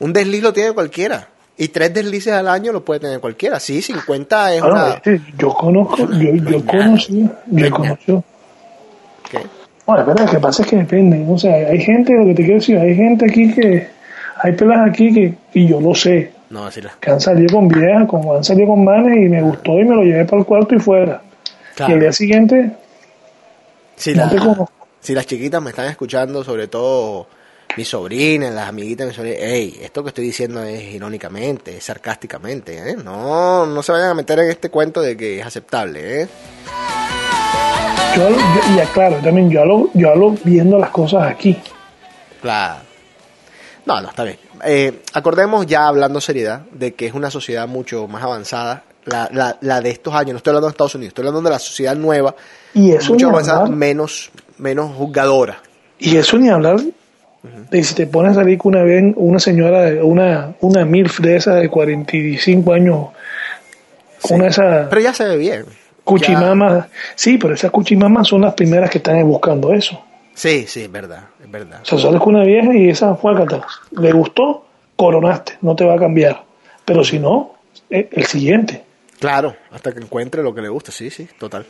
[0.00, 1.28] Un desliz lo tiene cualquiera.
[1.60, 3.58] Y tres deslices al año lo puede tener cualquiera.
[3.58, 4.88] Sí, 50 es Bueno, una...
[4.94, 8.18] este, yo conozco, yo, yo conocí, No yo es conocí.
[9.28, 9.38] ¿Qué?
[9.84, 11.26] Bueno, pero lo que pasa es que depende.
[11.28, 13.88] O sea, hay gente, lo que te quiero decir, hay gente aquí que,
[14.36, 16.92] hay pelas aquí que, y yo lo sé, No, decirla.
[17.00, 19.96] que han salido con viejas, como han salido con manes y me gustó y me
[19.96, 21.22] lo llevé para el cuarto y fuera.
[21.78, 21.92] Claro.
[21.92, 22.72] Y el día siguiente,
[23.96, 24.70] Si, No la- te conozco.
[25.00, 27.26] si las chiquitas me están escuchando, sobre todo
[27.76, 31.84] mis sobrinas, las amiguitas de mis sobrinas, hey, esto que estoy diciendo es irónicamente, es
[31.84, 32.96] sarcásticamente, ¿eh?
[33.02, 36.28] No, no se vayan a meter en este cuento de que es aceptable, ¿eh?
[38.16, 41.56] yo, yo- y aclaro, también yo hablo, yo hablo viendo las cosas aquí.
[42.42, 42.80] Claro.
[43.86, 44.38] No, no, está bien.
[44.64, 48.82] Eh, acordemos ya hablando seriedad de que es una sociedad mucho más avanzada.
[49.08, 51.52] La, la, la de estos años, no estoy hablando de Estados Unidos, estoy hablando de
[51.54, 52.34] la sociedad nueva,
[52.74, 55.58] Y eso mucho hablar, menos, menos juzgadora.
[55.98, 56.80] y eso ni hablar
[57.70, 61.36] de si te pones a salir con una, vez una señora, una, una MILF de
[61.36, 63.06] esas de 45 años,
[64.18, 64.34] Sí.
[64.34, 65.64] una de esas Pero ya se ve bien.
[66.04, 66.86] cuchimamas.
[67.14, 70.02] Sí, pero esas cuchimamas son las primeras que están buscando eso.
[70.34, 71.80] Sí, sí, es verdad, es verdad.
[71.82, 73.60] O sea, sales con una vieja y esa fue acá.
[73.92, 74.64] Le gustó,
[74.96, 76.42] coronaste, no te va a cambiar.
[76.84, 77.54] Pero si no,
[77.90, 78.84] eh, el siguiente.
[79.18, 81.66] Claro, hasta que encuentre lo que le gusta, sí, sí, total.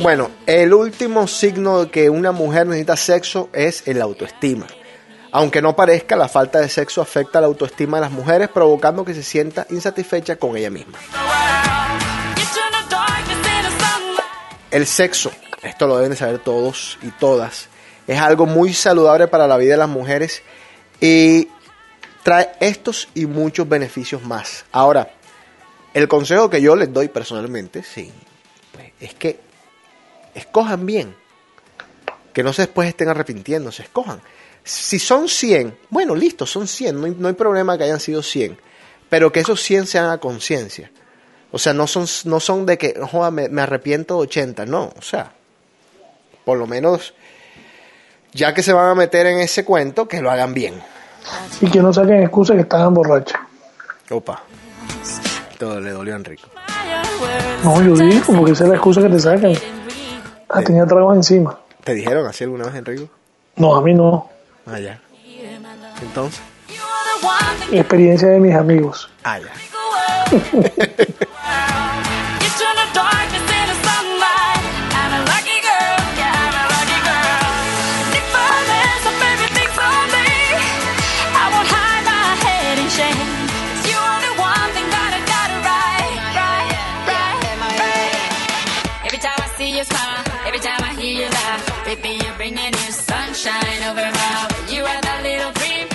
[0.00, 4.66] Bueno, el último signo de que una mujer necesita sexo es el autoestima.
[5.32, 9.14] Aunque no parezca, la falta de sexo afecta la autoestima de las mujeres, provocando que
[9.14, 10.98] se sienta insatisfecha con ella misma.
[14.74, 15.30] El sexo,
[15.62, 17.68] esto lo deben de saber todos y todas,
[18.08, 20.42] Es algo muy saludable para la vida de las mujeres
[21.00, 21.46] y
[22.24, 24.64] trae estos y muchos beneficios más.
[24.72, 25.14] Ahora,
[25.94, 28.10] el consejo que yo les doy personalmente, sí,
[28.72, 29.38] pues, es que
[30.34, 31.14] escojan bien.
[32.32, 34.20] Que no se después estén arrepintiéndose, escojan.
[34.64, 38.24] Si son 100, bueno, listo, son 100, no hay, no hay problema que hayan sido
[38.24, 38.58] 100,
[39.08, 40.90] pero que esos 100 sean a conciencia.
[41.54, 44.92] O sea, no son, no son de que, joda, me, me arrepiento de 80, no,
[44.98, 45.30] o sea,
[46.44, 47.14] por lo menos,
[48.32, 50.82] ya que se van a meter en ese cuento, que lo hagan bien.
[51.60, 53.38] Y que no saquen excusas que estaban borrachos.
[54.10, 54.42] Opa.
[55.56, 56.48] Todo le dolió a Enrico.
[57.62, 59.52] No, yo digo, porque esa es la excusa que te sacan.
[60.48, 61.56] Ah, tenía tragos encima.
[61.84, 63.08] ¿Te dijeron así alguna vez, Enrico?
[63.54, 64.28] No, a mí no.
[64.66, 65.00] Ah, ya.
[66.02, 66.42] Entonces.
[67.70, 69.08] Experiencia de mis amigos.
[69.22, 69.52] Ah, ya.
[95.22, 95.88] little dream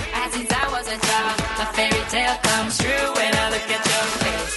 [1.74, 4.56] fairy tale comes true when I look at your face.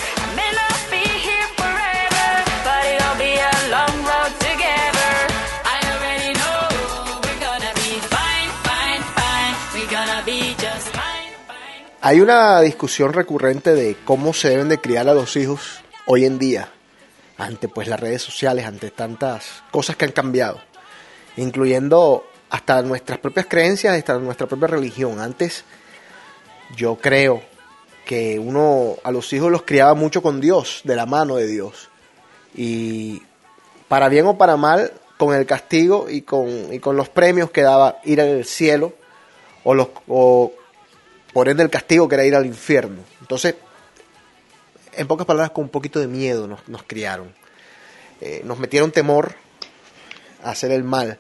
[12.06, 16.38] Hay una discusión recurrente de cómo se deben de criar a los hijos hoy en
[16.38, 16.68] día,
[17.38, 20.60] ante pues las redes sociales, ante tantas cosas que han cambiado,
[21.38, 25.20] incluyendo hasta nuestras propias creencias, hasta nuestra propia religión.
[25.20, 25.66] Antes
[26.76, 27.42] yo creo
[28.06, 31.90] que uno a los hijos los criaba mucho con Dios, de la mano de Dios.
[32.54, 33.24] Y
[33.88, 37.64] para bien o para mal, con el castigo y con, y con los premios que
[37.64, 38.94] daba ir al cielo,
[39.64, 40.54] o, los, o
[41.34, 43.02] por ende el castigo que era ir al infierno.
[43.20, 43.56] Entonces,
[44.92, 47.34] en pocas palabras, con un poquito de miedo nos, nos criaron.
[48.22, 49.34] Eh, nos metieron temor
[50.44, 51.18] a hacer el mal.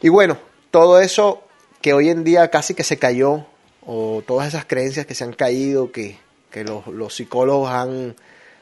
[0.00, 1.42] Y bueno, todo eso
[1.80, 3.46] que hoy en día casi que se cayó,
[3.86, 6.18] o todas esas creencias que se han caído, que,
[6.50, 8.16] que los, los psicólogos han,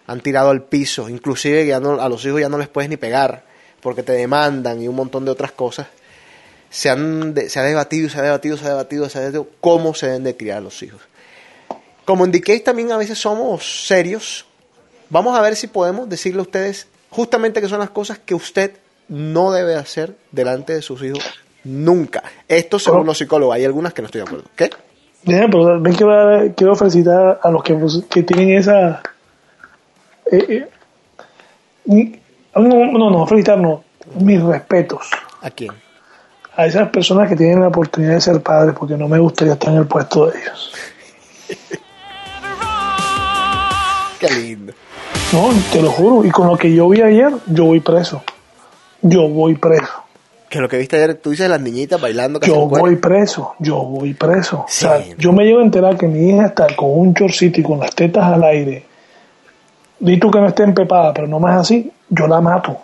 [0.07, 2.97] han tirado al piso, inclusive ya no, a los hijos ya no les puedes ni
[2.97, 3.45] pegar,
[3.81, 5.89] porque te demandan y un montón de otras cosas,
[6.71, 9.95] se, han se ha debatido, se ha debatido, se ha debatido, se ha debatido cómo
[9.95, 11.01] se deben de criar los hijos.
[12.05, 14.47] Como Decay también a veces somos serios,
[15.11, 18.77] vamos a ver si podemos decirle a ustedes justamente qué son las cosas que usted
[19.09, 22.23] no debe hacer delante de sus hijos nunca.
[22.49, 24.45] Esto según los psicólogos, hay algunas que no estoy de acuerdo.
[24.57, 24.71] ¿Qué?
[25.25, 27.77] Ya, pero ven que va- quiero felicitar a los que,
[28.09, 29.03] que tienen esa.
[30.31, 30.69] eh, eh,
[31.87, 32.21] ni-
[32.55, 33.83] no, no, no, felicitar no.
[34.21, 35.09] Mis respetos
[35.43, 35.73] ¿A quién?
[36.57, 39.73] a esas personas que tienen la oportunidad de ser padres, porque no me gustaría estar
[39.73, 40.73] en el puesto de ellos.
[44.21, 44.73] Qué lindo.
[45.33, 46.25] No, te lo juro.
[46.25, 48.23] Y con lo que yo vi ayer, yo voy preso.
[49.03, 49.93] Yo voy preso.
[50.57, 54.15] Que lo que viste ayer, tú dices las niñitas bailando Yo voy preso, yo voy
[54.15, 54.61] preso.
[54.61, 55.13] O sea, Sí.
[55.19, 57.95] yo me llevo a enterar que mi hija está con un chorcito y con las
[57.95, 58.85] tetas al aire.
[59.99, 62.75] Di tú que no esté empepada, pero no más así, yo la mato.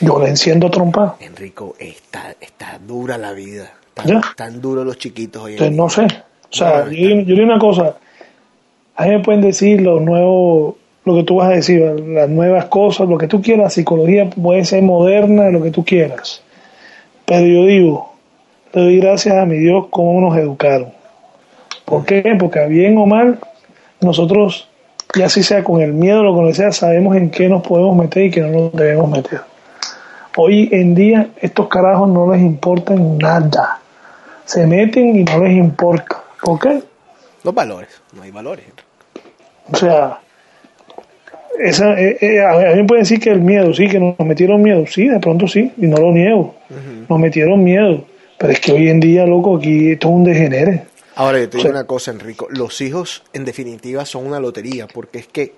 [0.00, 1.14] Yo la enciendo a trompar.
[1.20, 3.72] Enrico, está, está dura la vida.
[3.94, 4.20] Tan, Ya.
[4.36, 6.22] tan duro los chiquitos hoy en Entonces, no sé.
[6.50, 7.96] O sea, No, yo, yo digo una cosa.
[8.96, 10.74] A mí me pueden decir los nuevos,
[11.06, 13.72] lo que tú vas a decir, las nuevas cosas, lo que tú quieras.
[13.72, 16.42] Psicología puede ser moderna, lo que tú quieras.
[17.26, 18.12] Pero yo digo,
[18.72, 20.92] le doy gracias a mi Dios cómo nos educaron.
[21.84, 22.36] ¿Por qué?
[22.38, 23.38] Porque bien o mal,
[24.00, 24.68] nosotros,
[25.14, 27.96] ya si sea con el miedo o lo que sea, sabemos en qué nos podemos
[27.96, 29.40] meter y qué no nos debemos meter.
[30.36, 33.80] Hoy en día, estos carajos no les importa nada.
[34.44, 36.22] Se meten y no les importa.
[36.42, 36.82] ¿Por qué?
[37.44, 38.64] Los valores, no hay valores.
[39.70, 40.18] O sea,
[41.58, 44.18] esa, eh, eh, a a mí me pueden decir que el miedo, sí, que nos
[44.20, 46.54] metieron miedo, sí, de pronto sí, y no lo niego.
[47.08, 48.04] Nos metieron miedo.
[48.38, 50.84] Pero es que hoy en día, loco, aquí esto es un degenere.
[51.14, 52.48] Ahora, yo te digo una cosa, Enrico.
[52.50, 55.54] Los hijos, en definitiva, son una lotería, porque es que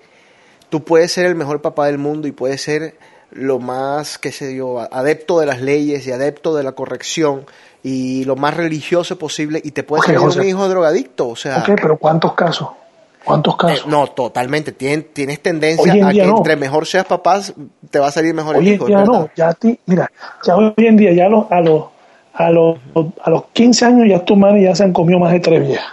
[0.69, 2.95] tú puedes ser el mejor papá del mundo y puedes ser
[3.31, 7.45] lo más, qué sé yo, adepto de las leyes y adepto de la corrección
[7.83, 11.29] y lo más religioso posible y te puede Ok, salir un hijo drogadicto.
[11.29, 12.69] O sea, Ok, pero ¿cuántos casos?
[13.25, 13.87] ¿Cuántos eh, casos?
[13.87, 14.71] no, totalmente.
[14.77, 16.37] Tien- tienes tendencia a que no.
[16.37, 17.53] entre mejor seas papás,
[17.89, 18.85] te va a salir mejor el Hoy en hijo.
[18.85, 20.09] día no, ya a ti, mira,
[20.45, 21.85] ya hoy en día ya los, a los
[22.33, 22.77] a los
[23.23, 25.85] a los 15 años ya tu madre ya se han comido más de tres viejas.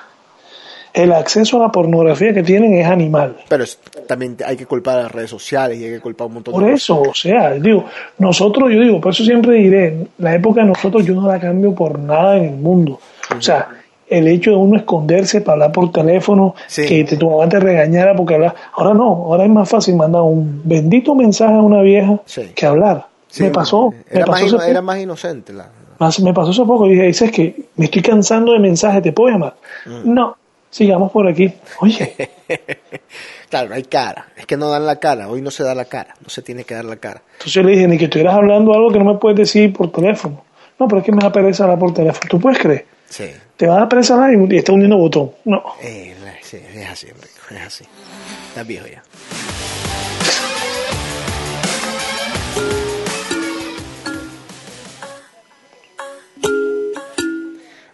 [0.95, 3.37] el acceso a la pornografía que tienen es animal.
[3.49, 6.29] Pero es- también hay que culpar a las redes sociales y hay que culpar a
[6.29, 7.87] un montón Por de eso, o sea, digo,
[8.19, 11.75] nosotros, yo digo, por eso siempre diré, la época de nosotros yo no la cambio
[11.75, 13.01] por nada en el mundo.
[13.35, 13.69] O sea,
[14.09, 16.85] el hecho de uno esconderse para hablar por teléfono, Sí.
[16.87, 18.55] que te, tu mamá te regañara porque hablas.
[18.75, 22.51] Ahora no, ahora es más fácil mandar un bendito mensaje a una vieja Sí.
[22.55, 23.07] que hablar.
[23.29, 25.53] Sí, me pasó, me Era, más, pasó, hace era más inocente.
[25.55, 25.69] La,
[25.99, 26.87] Más- me pasó hace poco.
[26.87, 29.55] Dije, dices que me estoy cansando de mensajes, ¿te puedo llamar?
[29.87, 30.13] Mm.
[30.13, 30.37] No,
[30.69, 31.51] sigamos por aquí.
[31.81, 32.15] Oye,
[33.49, 34.27] claro, no hay cara.
[34.37, 35.29] Es que no dan la cara.
[35.29, 36.15] Hoy no se da la cara.
[36.23, 37.23] No se tiene que dar la cara.
[37.33, 39.91] entonces yo le dije, ni que estuvieras hablando algo que no me puedes decir por
[39.91, 40.43] teléfono.
[40.79, 42.29] No, pero es que me da pereza hablar por teléfono.
[42.29, 42.87] ¿Tú puedes creer?
[43.09, 43.25] Sí.
[43.57, 45.33] Te vas a hablar y, y está hundiendo botón.
[45.45, 45.63] No.
[45.81, 47.29] Sí, es así, Enrico.
[47.51, 47.85] Es así.
[48.49, 49.03] Estás viejo ya.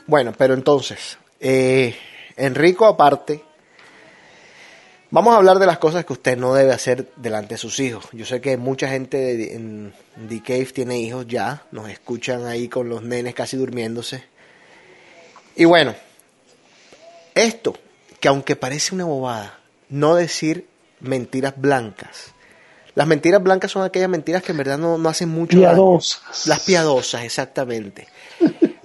[0.06, 1.94] Bueno, pero entonces, eh,
[2.36, 3.42] Enrico aparte,
[5.10, 8.06] vamos a hablar de las cosas que usted no debe hacer delante de sus hijos.
[8.12, 9.92] Yo sé que mucha gente de- en
[10.28, 14.24] The Cave tiene hijos ya, nos escuchan ahí con los nenes casi durmiéndose.
[15.58, 15.94] Y bueno,
[17.34, 17.74] esto,
[18.20, 19.58] que aunque parece una bobada,
[19.88, 20.66] no decir
[21.00, 22.32] mentiras blancas.
[22.94, 25.74] Las mentiras blancas son aquellas mentiras que en verdad no, no hacen mucho daño.
[25.74, 26.46] Piadosas.
[26.46, 28.08] Las piadosas, exactamente.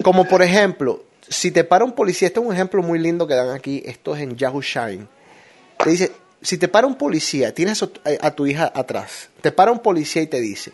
[0.04, 3.34] Como por ejemplo, si te para un policía, este es un ejemplo muy lindo que
[3.36, 5.08] dan aquí, esto es en Yahoo Shine.
[5.84, 9.52] Te dice, si te para un policía, tienes a tu- a tu hija atrás, te
[9.52, 10.74] para un policía y te dice,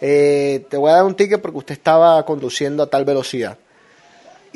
[0.00, 3.56] eh, te voy a dar un ticket porque usted estaba conduciendo a tal velocidad.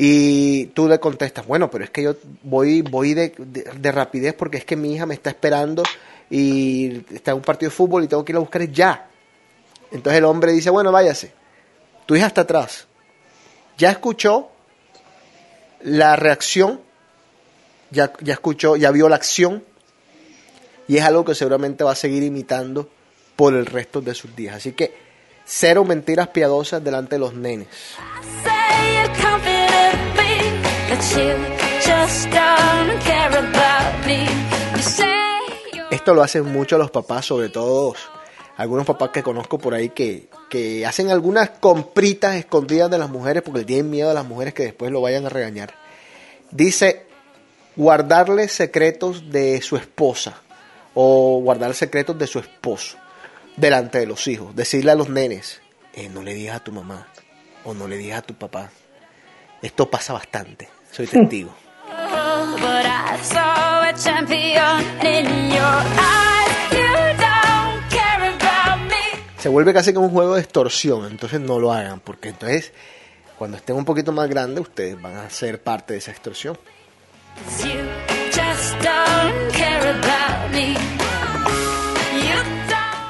[0.04, 4.34] Y tú le contestas, bueno, pero es que yo voy, voy de, de- de rapidez
[4.34, 5.84] porque es que mi hija me está esperando
[6.28, 9.06] y está en un partido de fútbol y tengo que ir a buscar ya.
[9.92, 11.32] Entonces el hombre dice, bueno, váyase.
[12.06, 12.88] Tu hija está atrás.
[13.78, 14.50] Ya escuchó
[15.82, 16.80] la reacción,
[17.92, 19.62] ya, ya escuchó, ya vio la acción
[20.88, 22.88] y es algo que seguramente va a seguir imitando
[23.36, 24.56] por el resto de sus días.
[24.56, 24.92] Así que
[25.44, 27.68] cero mentiras piadosas delante de los nenes.
[35.90, 37.94] Esto lo hacen mucho los papás, sobre todo
[38.56, 43.42] algunos papás que conozco por ahí que, que hacen algunas compritas escondidas de las mujeres
[43.42, 45.74] porque tienen miedo a las mujeres que después lo vayan a regañar.
[46.50, 47.06] Dice
[47.76, 50.40] guardarle secretos de su esposa
[50.94, 52.98] o guardar secretos de su esposo
[53.56, 54.54] delante de los hijos.
[54.54, 55.60] Decirle a los nenes,
[55.94, 57.08] eh, no le digas a tu mamá
[57.64, 58.70] o no le digas a tu papá.
[59.62, 61.52] Esto pasa bastante, soy testigo.
[69.39, 72.73] se vuelve casi como un juego de extorsión, entonces no lo hagan, porque entonces
[73.36, 76.56] cuando estén un poquito más grandes ustedes van a ser parte de esa extorsión.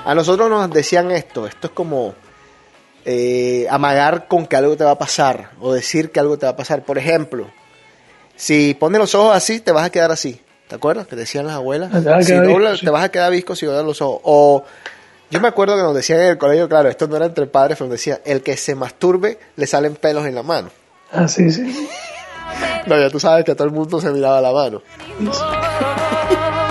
[0.07, 2.15] A nosotros nos decían esto, esto es como
[3.05, 6.53] eh, amagar con que algo te va a pasar o decir que algo te va
[6.53, 6.83] a pasar.
[6.83, 7.51] Por ejemplo,
[8.37, 10.41] si pones los ojos así, te vas a quedar así.
[10.69, 11.07] ¿Te acuerdas?
[11.07, 11.91] Que decían las abuelas.
[11.91, 12.85] Te vas a Si quedar doblas, visco, sí.
[12.87, 14.21] te vas a quedar visco si doblas los ojos.
[14.25, 14.65] O
[15.31, 17.77] yo me acuerdo que nos decían en el colegio, claro, esto no era entre padres,
[17.79, 20.71] pero nos decían, el que se masturbe le salen pelos en la mano.
[21.13, 21.89] Ah, sí, sí.
[22.87, 24.83] No, ya tú sabes que todo el mundo se miraba la mano.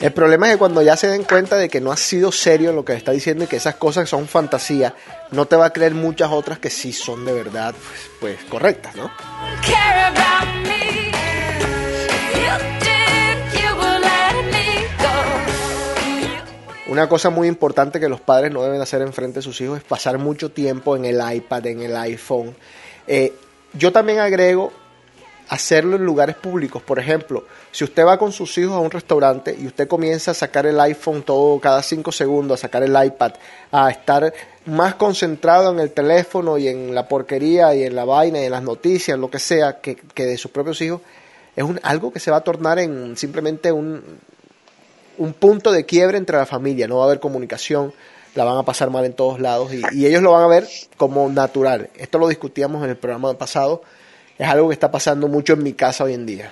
[0.00, 2.70] El problema es que cuando ya se den cuenta de que no has sido serio
[2.70, 4.94] en lo que está diciendo y que esas cosas son fantasía,
[5.30, 7.74] no te va a creer muchas otras que sí son de verdad,
[8.18, 9.10] pues, pues correctas, ¿no?
[16.86, 19.84] Una cosa muy importante que los padres no deben hacer enfrente de sus hijos es
[19.84, 22.56] pasar mucho tiempo en el iPad, en el iPhone.
[23.06, 23.34] Eh,
[23.74, 24.72] yo también agrego
[25.50, 26.80] hacerlo en lugares públicos.
[26.80, 30.34] Por ejemplo, si usted va con sus hijos a un restaurante y usted comienza a
[30.34, 33.32] sacar el iPhone todo cada cinco segundos, a sacar el iPad,
[33.72, 34.32] a estar
[34.66, 38.52] más concentrado en el teléfono y en la porquería y en la vaina y en
[38.52, 41.00] las noticias, lo que sea, que, que de sus propios hijos,
[41.56, 44.04] es un, algo que se va a tornar en simplemente un,
[45.18, 47.92] un punto de quiebre entre la familia, no va a haber comunicación,
[48.36, 50.68] la van a pasar mal en todos lados y, y ellos lo van a ver
[50.96, 51.90] como natural.
[51.96, 53.82] Esto lo discutíamos en el programa pasado,
[54.40, 56.50] es algo que está pasando mucho en mi casa hoy en día.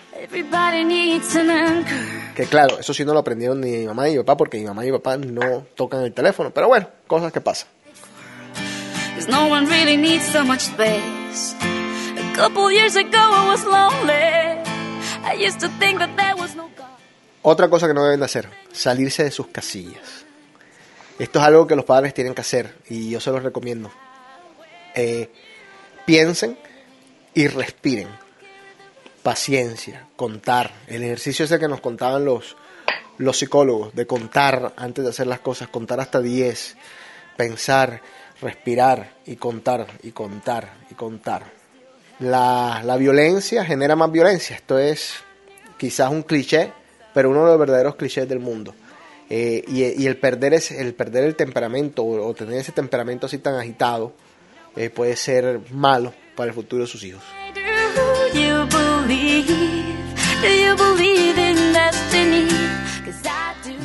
[2.34, 4.64] Que claro, eso sí no lo aprendieron ni mi mamá ni mi papá porque mi
[4.64, 7.68] mamá y mi papá no tocan el teléfono, pero bueno, cosas que pasan.
[9.14, 11.56] Cause no one really needs so much space.
[11.62, 14.60] A couple years ago I was lonely.
[15.24, 16.86] I used to think that there was no God.
[17.42, 20.26] Otra cosa que no deben de hacer, salirse de sus casillas.
[21.18, 23.90] Esto es algo que los padres tienen que hacer y yo se los recomiendo.
[24.94, 25.30] Eh,
[26.04, 26.58] piensen
[27.34, 28.08] y respiren.
[29.22, 30.72] Paciencia, contar.
[30.86, 32.56] El ejercicio ese que nos contaban los,
[33.18, 36.76] los psicólogos, de contar antes de hacer las cosas, contar hasta 10,
[37.36, 38.00] pensar,
[38.40, 41.52] respirar y contar y contar y contar.
[42.20, 44.56] La, la violencia genera más violencia.
[44.56, 45.14] Esto es
[45.76, 46.72] quizás un cliché,
[47.12, 48.74] pero uno de los verdaderos clichés del mundo.
[49.30, 53.36] Eh, y, el perder ese, el perder el temperamento o, o tener ese temperamento así
[53.36, 54.14] tan agitado
[54.74, 57.22] eh, puede ser malo para el futuro de sus hijos.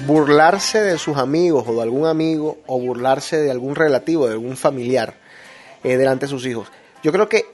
[0.06, 4.58] Burlarse de sus amigos o de algún amigo o burlarse de algún relativo, de algún
[4.58, 5.16] familiar
[5.84, 6.68] eh, delante de sus hijos.
[7.04, 7.46] Yo creo que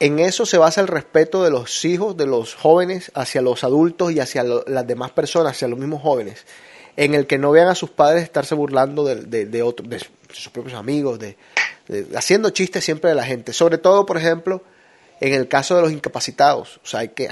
[0.00, 4.12] en eso se basa el respeto de los hijos, de los jóvenes, hacia los adultos
[4.12, 6.44] y hacia lo- las demás personas, hacia los mismos jóvenes,
[6.96, 10.00] en el que no vean a sus padres estarse burlando de, de, de de
[10.32, 11.36] sus propios amigos, de,
[11.88, 13.52] de- haciendo chistes siempre de la gente.
[13.52, 14.62] Sobre todo, por ejemplo,
[15.20, 16.80] en el caso de los incapacitados.
[16.82, 17.28] O sea, hay que,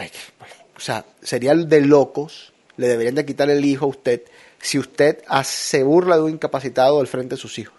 [0.76, 4.22] o sea, sería de locos, le deberían de quitar el hijo a usted
[4.60, 7.74] si usted se burla de un incapacitado al frente de sus hijos.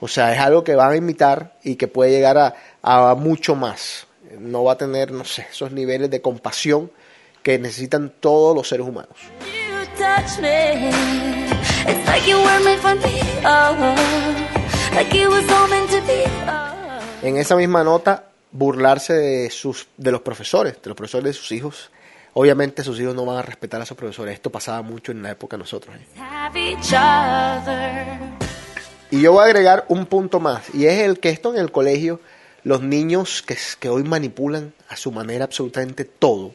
[0.00, 4.06] O sea, es algo que van a imitar y que puede llegar a, mucho más.
[4.38, 6.90] No va a tener, no sé, esos niveles de compasión
[7.42, 9.16] que necesitan todos los seres humanos.
[17.22, 21.52] En esa misma nota, burlarse de, sus, de los profesores, de los profesores de sus
[21.52, 21.90] hijos.
[22.32, 24.34] Obviamente sus hijos no van a respetar a sus profesores.
[24.34, 25.96] Esto pasaba mucho en la época de nosotros.
[25.96, 26.20] ¿eh?
[26.20, 28.18] Have each other.
[29.10, 31.72] Y yo voy a agregar un punto más, y es el que esto en el
[31.72, 32.20] colegio,
[32.62, 36.54] los niños que, que hoy manipulan a su manera absolutamente todo,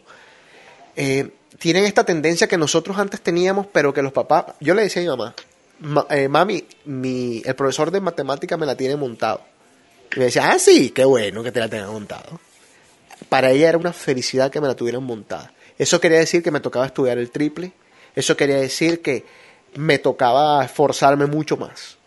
[0.95, 5.01] eh, tienen esta tendencia que nosotros antes teníamos, pero que los papás, yo le decía
[5.01, 5.35] a mi mamá,
[5.79, 9.41] "Ma- eh, mami, mi, el profesor de matemática me la tiene montado.
[10.15, 12.39] Y me decía, ah, sí, qué bueno que te la tengan montado.
[13.29, 15.51] Para ella era una felicidad que me la tuvieran montada.
[15.77, 17.73] Eso quería decir que me tocaba estudiar el triple,
[18.15, 19.25] eso quería decir que
[19.75, 21.97] me tocaba esforzarme mucho más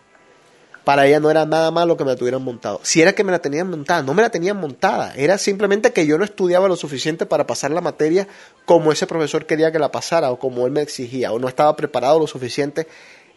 [0.88, 2.80] para ella no era nada malo que me la tuvieran montado.
[2.82, 5.12] Si era que me la tenían montada, no me la tenían montada.
[5.16, 8.26] Era simplemente que yo no estudiaba lo suficiente para pasar la materia
[8.64, 11.30] como ese profesor quería que la pasara o como él me exigía.
[11.32, 12.86] O no estaba preparado lo suficiente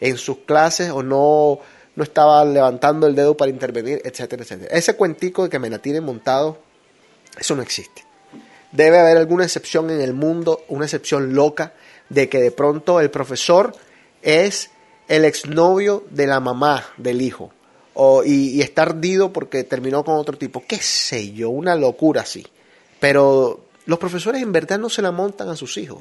[0.02, 1.60] en sus clases o no,
[1.96, 4.76] no estaba levantando el dedo para intervenir, etcétera, etcétera.
[4.76, 6.58] Ese cuentico de que me la tienen montado,
[7.40, 8.04] eso no existe.
[8.72, 11.74] Debe haber alguna excepción en el mundo, una excepción loca,
[12.10, 13.74] de que de pronto el profesor
[14.22, 14.72] es
[15.08, 17.52] el exnovio de la mamá del hijo.
[17.94, 20.64] O, y, y está ardido porque terminó con otro tipo.
[20.66, 22.48] Qué sé yo, una locura así.
[23.00, 26.00] Pero los profesores en verdad no se la montan a sus hijos.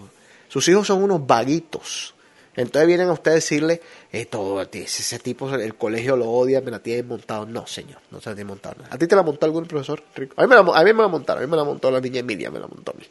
[0.48, 2.14] Sus hijos son unos vaguitos.
[2.56, 3.80] Entonces vienen a usted a decirle,
[4.12, 7.46] eh, todo, ese, ese tipo, el colegio lo odia, me la tiene montado.
[7.46, 8.76] No, señor, no se la tiene montado.
[8.90, 10.02] ¿A ti te la montó algún profesor?
[10.14, 10.34] Rico?
[10.36, 12.00] A mí me la, a mí me la montaron, a mí me la montó la
[12.00, 13.04] niña Emilia, me la montó a mí.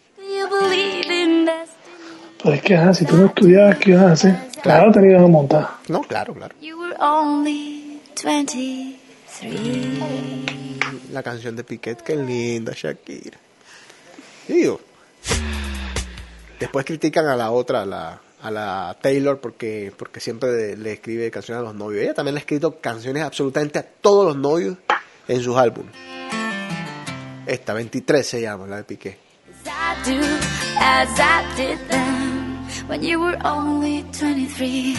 [2.41, 4.35] Pero es que, ajá, si tú no estudiabas, ¿qué ibas a hacer?
[4.61, 5.67] Claro, te la iban a montar.
[5.87, 6.55] No, claro, claro.
[6.61, 8.95] You were only 23.
[11.11, 13.37] La canción de Piquet, qué linda, Shakira.
[14.47, 14.79] Digo.
[16.59, 21.29] Después critican a la otra, a la, a la Taylor, porque, porque siempre le escribe
[21.31, 22.03] canciones a los novios.
[22.03, 24.77] Ella también le ha escrito canciones absolutamente a todos los novios
[25.27, 25.91] en sus álbumes.
[27.45, 29.17] Esta, 23 se llama, la de Piquet.
[29.65, 30.21] As I do,
[30.79, 34.95] as I did then, when you were only 23.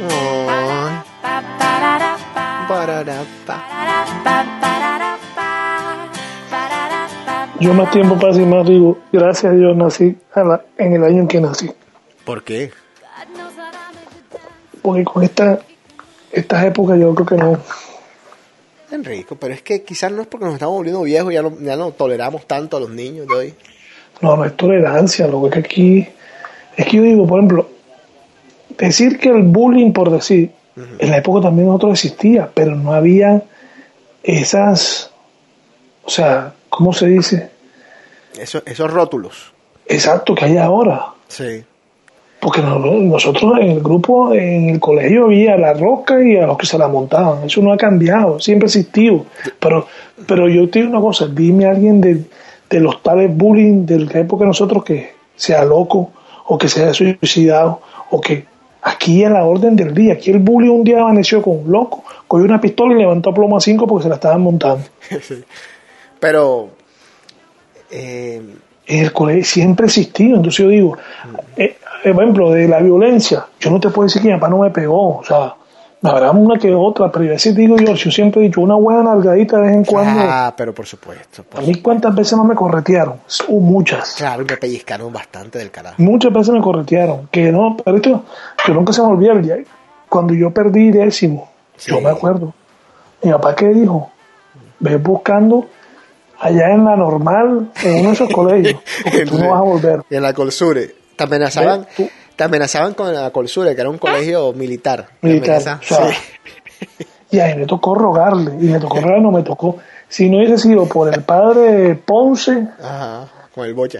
[0.00, 3.56] Ay, Ba-ba-da-da-ba, pararapa.
[3.68, 5.50] ba-da-da-ba-ba-da-da-ba,
[6.50, 7.48] ba-da-da-ba.
[7.60, 11.04] Yo más tiempo paso y más digo, gracias a Dios nací a la- en el
[11.04, 11.70] año en que nací.
[12.28, 12.70] ¿Por qué?
[14.82, 15.60] Porque con esta,
[16.30, 17.58] estas épocas yo creo que no.
[18.90, 21.74] Enrico, pero es que quizás no es porque nos estamos volviendo viejos, ya no, ya
[21.76, 23.54] no toleramos tanto a los niños de hoy.
[24.20, 26.08] No, no es tolerancia, lo que es que aquí,
[26.76, 27.70] es que yo digo, por ejemplo,
[28.76, 33.42] decir que el bullying, por decir, en la época también otro existía, pero no había
[34.22, 35.12] esas,
[36.04, 37.50] o sea, ¿cómo se dice?
[38.38, 39.50] Eso, esos rótulos.
[39.86, 41.06] Exacto, que hay ahora.
[41.28, 41.64] Sí.
[42.40, 46.46] Porque no- no- nosotros en el grupo, en el colegio había la roca y a
[46.46, 47.44] los que se la montaban.
[47.44, 49.26] Eso no ha cambiado, siempre ha existido.
[49.58, 49.86] Pero,
[50.26, 52.22] pero yo te digo una cosa, dime a alguien de,
[52.70, 56.12] de los tales bullying de la época de nosotros que sea loco
[56.46, 58.44] o que se haya suicidado o que
[58.82, 62.04] aquí a la orden del día, aquí el bullying un día amaneció con un loco,
[62.28, 64.84] cogió una pistola y levantó a plomo a cinco porque se la estaban montando.
[65.22, 65.42] Sí.
[66.20, 66.68] Pero
[67.90, 68.40] eh,
[68.86, 70.36] en el colegio siempre ha existido.
[70.36, 70.96] Entonces yo digo,
[71.56, 74.58] eh, por ejemplo, de la violencia, yo no te puedo decir que mi papá no
[74.58, 75.54] me pegó, o sea,
[76.00, 79.02] Habrá una que otra, pero yo así digo yo, yo siempre he dicho una buena
[79.02, 80.20] nalgadita de vez en cuando.
[80.22, 81.42] Ah, pero por supuesto.
[81.42, 83.14] por A mí cuántas veces más me corretearon,
[83.48, 84.14] Uh, muchas.
[84.16, 85.96] Claro, me pellizcaron bastante del carajo.
[85.98, 87.26] Muchas veces me corretearon.
[87.32, 88.22] Que no, pero esto,
[88.64, 89.56] que nunca se me olvida el día.
[90.08, 91.90] Cuando yo perdí décimo, Sí.
[91.90, 92.54] yo me acuerdo.
[93.24, 94.08] Mi papá que dijo,
[94.78, 95.66] ves buscando
[96.38, 100.02] allá en la normal, en uno de esos colegios, porque tú no vas a volver.
[100.10, 100.94] Y en la Colsure.
[101.18, 101.84] Te amenazaban,
[102.36, 105.08] te amenazaban con la Colsure, que era un colegio militar.
[105.20, 105.94] Militar, sí.
[107.30, 109.76] Y ahí me tocó rogarle, y me tocó rogarle, no me tocó.
[110.08, 113.98] Si no hubiese sido por el padre Ponce Ajá, con el bocha.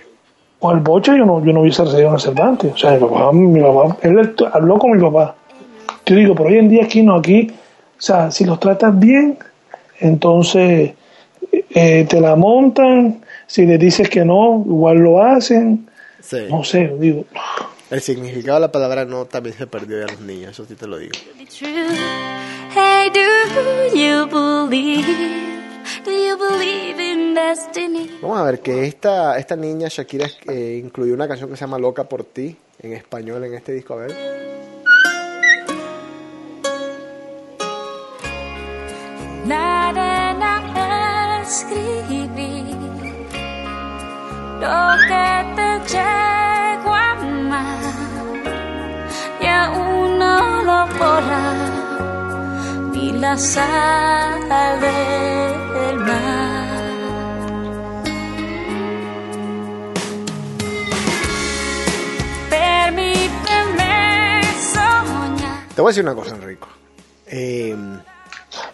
[0.61, 2.73] o el Boche, yo no, yo no hubiese recibido el Cervantes.
[2.73, 5.35] O sea, mi papá, mi papá, él habló con mi papá.
[6.07, 9.37] Yo digo, pero hoy en día aquí no, aquí, o sea, si los tratas bien,
[9.99, 10.93] entonces
[11.71, 15.88] eh, te la montan, si le dices que no, igual lo hacen,
[16.21, 16.47] Sí.
[16.51, 17.25] no sé, digo,
[17.91, 20.87] El significado de la palabra no también se perdió de los niños, eso sí te
[20.87, 21.13] lo digo.
[21.39, 21.97] be true.
[22.75, 25.07] Hey, do you believe?
[26.05, 28.11] Do you believe in destiny?
[28.21, 31.79] Vamos a ver que esta, esta niña Shakira eh, incluyó una canción que se llama
[31.79, 33.95] Loca por ti en español en este disco.
[33.95, 34.15] A ver.
[39.47, 42.65] Nada nada escribí
[44.61, 44.79] lo
[45.09, 45.27] que
[45.57, 47.79] te llegó a amar
[49.41, 51.55] y aún no lo borra
[52.93, 54.49] ni la sal
[54.81, 56.69] del mar.
[62.51, 64.43] Permíteme
[64.73, 65.69] soñar.
[65.75, 66.69] Te voy a decir una cosa, Enrico.
[67.27, 67.77] Eh,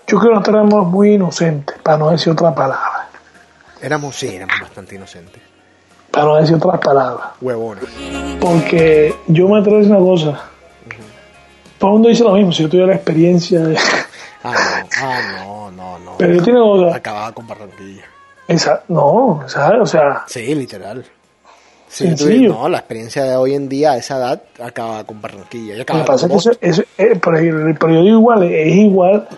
[0.06, 3.08] yo creo que nosotros éramos muy inocentes, para no decir otra palabra,
[3.80, 5.53] éramos, sí, éramos bastante inocentes.
[6.14, 7.26] Para no decir otras palabras.
[7.40, 7.84] Huevones.
[8.40, 10.40] Porque yo me atrevo a decir una cosa.
[11.78, 13.76] Todo el mundo dice lo mismo, si yo tuviera la experiencia de...
[14.44, 16.12] Ah, no, ah, no, no, no.
[16.18, 16.96] Pero yo tiene cosa.
[16.96, 18.04] Acababa con Barranquilla.
[18.46, 21.04] Esa, no, esa- o sea, Sí, literal.
[21.88, 25.76] Sí, tú- no, la experiencia de hoy en día a esa edad acaba con Barranquilla.
[25.76, 27.38] Lo acaba que pasa que eso, eso- eh, pero,
[27.78, 29.28] pero yo digo igual, es igual,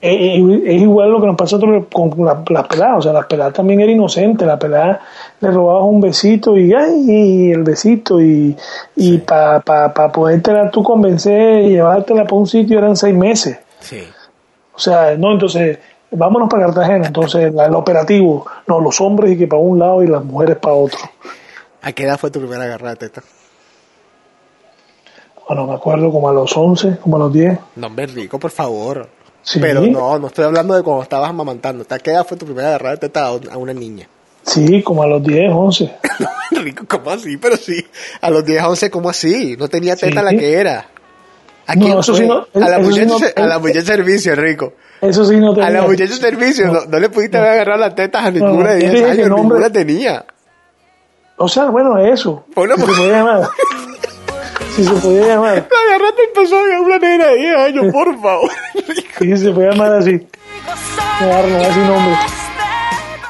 [0.00, 1.60] es, igual lo que nos pasa a
[1.92, 5.00] con la- las peladas, o sea, las peladas también era inocente, la pelada
[5.40, 8.56] le robabas un besito y ay, el besito y,
[8.96, 13.58] y para pa, pa podértela tú convencer y llevártela para un sitio eran seis meses.
[13.80, 14.02] Sí.
[14.74, 15.78] O sea, no, entonces,
[16.12, 17.08] vámonos para Cartagena.
[17.08, 20.56] Entonces, la- el operativo, no, los hombres y que para un lado y las mujeres
[20.58, 20.98] para otro.
[21.82, 23.22] ¿A qué edad fue tu primera agarrada teta?
[25.48, 27.58] Bueno, me acuerdo como a los 11, como a los 10.
[27.76, 29.08] No, hombre, Rico, por favor.
[29.50, 29.60] Sí.
[29.60, 31.86] Pero no, no estoy hablando de cuando estabas amamantando.
[31.88, 34.06] ¿A qué edad fue tu primera agarrada de teta a un- a una niña?
[34.42, 35.94] Sí, como a los 10, 11.
[36.50, 37.36] No, Rico, ¿cómo así?
[37.38, 37.86] Pero sí,
[38.20, 39.56] a los 10, 11, ¿cómo así?
[39.58, 40.24] No tenía teta Sí.
[40.24, 40.86] la que era.
[41.66, 42.22] ¿A No, quién eso fue?
[42.22, 44.72] sí no- a la muchacha, no- a la muchacha de servicio, Rico.
[45.00, 45.70] Eso sí no A tenía.
[45.70, 48.82] la muchacha de servicio, no, no le pudiste haber agarrado las tetas a ninguna de
[48.82, 50.24] yo 10 dije que años, ninguna tenía.
[51.36, 52.44] O sea, bueno, eso.
[52.52, 52.74] Fue una
[54.74, 55.68] si se podía llamar.
[55.70, 58.50] La empezó a una nena de 10 años, por favor.
[59.18, 60.12] Si se podía llamar así.
[61.20, 62.16] No voy a decir nombre.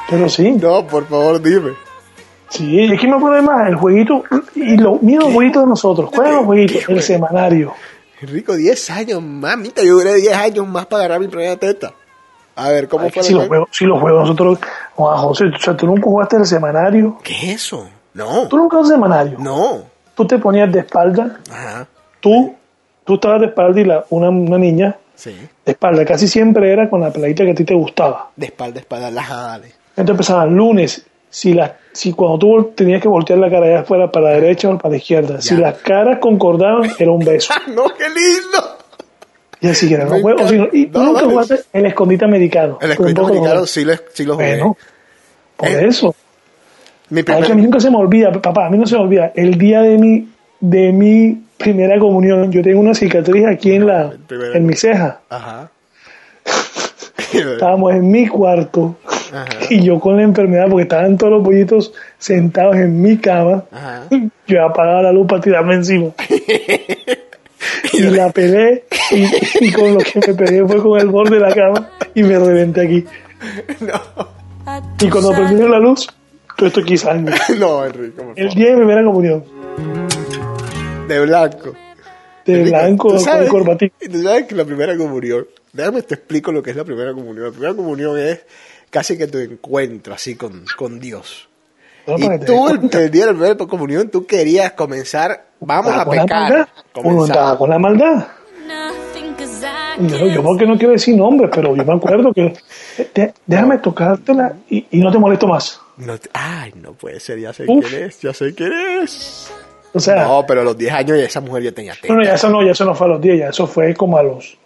[0.09, 0.51] Pero sí.
[0.51, 1.71] No, por favor, dime.
[2.49, 4.23] Sí, es que me acuerdo más el jueguito.
[4.55, 6.09] Y los mismos jueguitos de nosotros.
[6.09, 6.89] ¿Cuáles son los jueguitos?
[6.89, 7.73] El semanario.
[8.21, 11.93] Rico, 10 años, mamita, yo duré 10 años más para agarrar mi primera teta.
[12.55, 14.59] A ver, ¿cómo Ay, fue si la los juegos, si los juegos nosotros.
[14.95, 17.17] Juan José, o sea, tú nunca jugaste el semanario.
[17.23, 17.87] ¿Qué es eso?
[18.13, 19.37] No, Tú nunca jugaste el semanario.
[19.39, 19.98] no.
[20.19, 21.39] Tú te ponías de espalda.
[21.49, 21.87] Ajá,
[22.19, 22.53] Tú,
[23.05, 25.31] tú estabas de espalda y la, una, una niña sí.
[25.65, 26.03] de espalda.
[26.03, 28.31] Casi siempre era con la peladita que a ti te gustaba.
[28.35, 29.67] De espalda, espalda, las dale.
[29.91, 31.05] Entonces empezaban lunes.
[31.29, 34.67] Si, la, si cuando tú tenías que voltear la cara allá afuera para la derecha
[34.69, 37.53] o para la izquierda, si las caras concordaban, era un beso.
[37.73, 38.77] no, qué lindo!
[39.61, 42.77] Y así que era, no juego, sino- y No, nunca jugaste el escondite americano.
[42.81, 44.49] El lo americano sí lo, sí lo jugué.
[44.57, 44.77] Bueno,
[45.55, 46.13] por Eh, eso.
[47.09, 49.31] Mi a mí nunca se me olvida, papá, a mí no se me olvida.
[49.35, 50.27] El día de mi,
[50.59, 54.13] de mi primera comunión, yo tengo una cicatriz aquí en la,
[54.53, 55.21] en mi ceja.
[55.29, 55.71] Ajá.
[57.33, 58.95] Estábamos en mi cuarto
[59.31, 59.45] Ajá.
[59.69, 64.03] y yo con la enfermedad, porque estaban todos los pollitos sentados en mi cama, Ajá.
[64.47, 66.09] yo apagaba la luz para tirarme encima.
[67.93, 71.41] y la pelé y, y con lo que me pegué fue con el borde de
[71.41, 73.05] la cama y me reventé aquí.
[75.01, 76.07] Y cuando prendieron la luz,
[76.59, 77.35] todo esto aquí sangre.
[77.57, 79.43] No, por El día de mi primera comunión,
[81.07, 81.73] De blanco.
[82.45, 83.91] de Enrico, blanco ¿tú con sabes- corbatín.
[84.11, 87.45] Tú sabes que la primera comunión, déjame te explico lo que es la primera comunión.
[87.45, 88.41] La primera comunión es
[88.89, 91.47] casi que tu encuentro así con, con Dios.
[92.17, 96.67] Y tú, el, día de la primera comunión, tú querías comenzar, vamos a con pecar.
[96.91, 97.57] Comenzar.
[97.57, 98.27] con la maldad.
[99.99, 102.53] Yo, yo porque no quiero decir nombres, pero yo me acuerdo que
[103.45, 105.79] déjame tocártela y, y no te molesto más.
[105.99, 107.85] No ay, no puede ser, ya sé Uf.
[107.87, 108.71] quién es, ya sé quién
[109.03, 109.51] es.
[109.93, 112.13] O sea, No, pero a los 10 años ya esa mujer ya tenía teta.
[112.13, 114.17] no, ya eso no, ya eso no fue a los 10, ya eso fue como
[114.17, 114.57] a los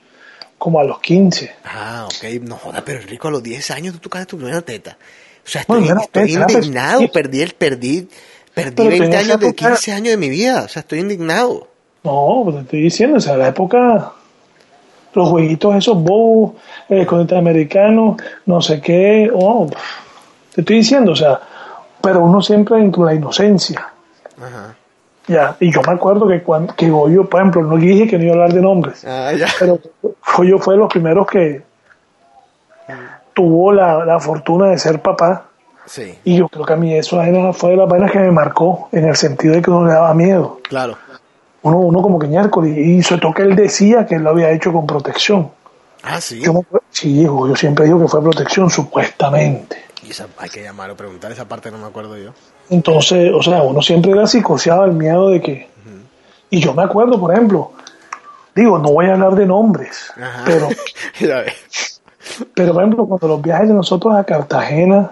[0.58, 1.52] como a los 15.
[1.66, 4.98] Ah, ok, no joda, pero Rico, a los 10 años tú tocaste tu primera teta.
[5.46, 8.08] O sea, estoy, era estoy teta, era indignado, perdí, el, perdí,
[8.54, 10.82] perdí Pero 20 tenía esa años de época- 15 años de mi vida, o sea,
[10.82, 11.68] estoy indignado.
[12.04, 14.14] No, pues te estoy diciendo, o sea, la época,
[15.14, 16.54] los jueguitos esos bobos,
[16.90, 18.16] el continente americano,
[18.46, 19.82] no sé qué, oh, pf,
[20.54, 21.40] te estoy diciendo, o sea,
[22.02, 23.88] pero uno siempre dentro de la inocencia.
[24.38, 24.76] Ajá.
[25.28, 28.24] Ya, y yo me acuerdo que cuando que Goyo, por ejemplo, no dije que no
[28.26, 29.48] iba a hablar de nombres, Ah, ya.
[29.58, 29.80] pero
[30.36, 31.62] Goyo fue de los primeros que
[33.34, 35.46] tuvo la, la fortuna de ser papá.
[35.86, 37.22] Sí, Y yo creo que a mí eso
[37.54, 40.14] fue de las vainas que me marcó, en el sentido de que uno le daba
[40.14, 40.60] miedo.
[40.68, 40.98] claro.
[41.66, 44.52] Uno, uno como que miércoles, y sobre todo que él decía que él lo había
[44.52, 45.50] hecho con protección.
[46.04, 46.42] Ah, sí.
[46.42, 49.78] Yo, sí, hijo, yo siempre digo que fue protección, supuestamente.
[50.06, 52.32] Y esa, hay que llamar o preguntar, esa parte no me acuerdo yo.
[52.70, 55.74] Entonces, o sea, uno siempre era psicoseado el miedo de que...
[56.50, 57.72] Y yo me acuerdo, por ejemplo,
[58.54, 60.44] digo, no voy a hablar de nombres, Ajá.
[60.46, 60.68] pero,
[62.54, 65.12] pero por ejemplo, cuando los viajes de nosotros a Cartagena,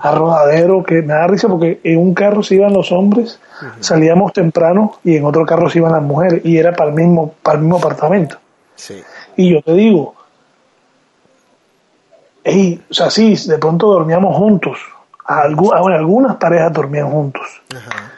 [0.00, 3.38] a Rodadero, que me da risa porque en un carro se iban los hombres,
[3.80, 7.34] salíamos temprano y en otro carro se iban las mujeres y era para el mismo,
[7.42, 8.38] para el mismo apartamento.
[8.76, 9.02] Sí,
[9.36, 10.14] Y yo te digo,
[12.48, 14.78] ey, o sea, sí, de pronto dormíamos juntos.
[15.26, 17.42] Algu- ah, bueno, algunas parejas dormían juntos.
[17.74, 18.12] ajá.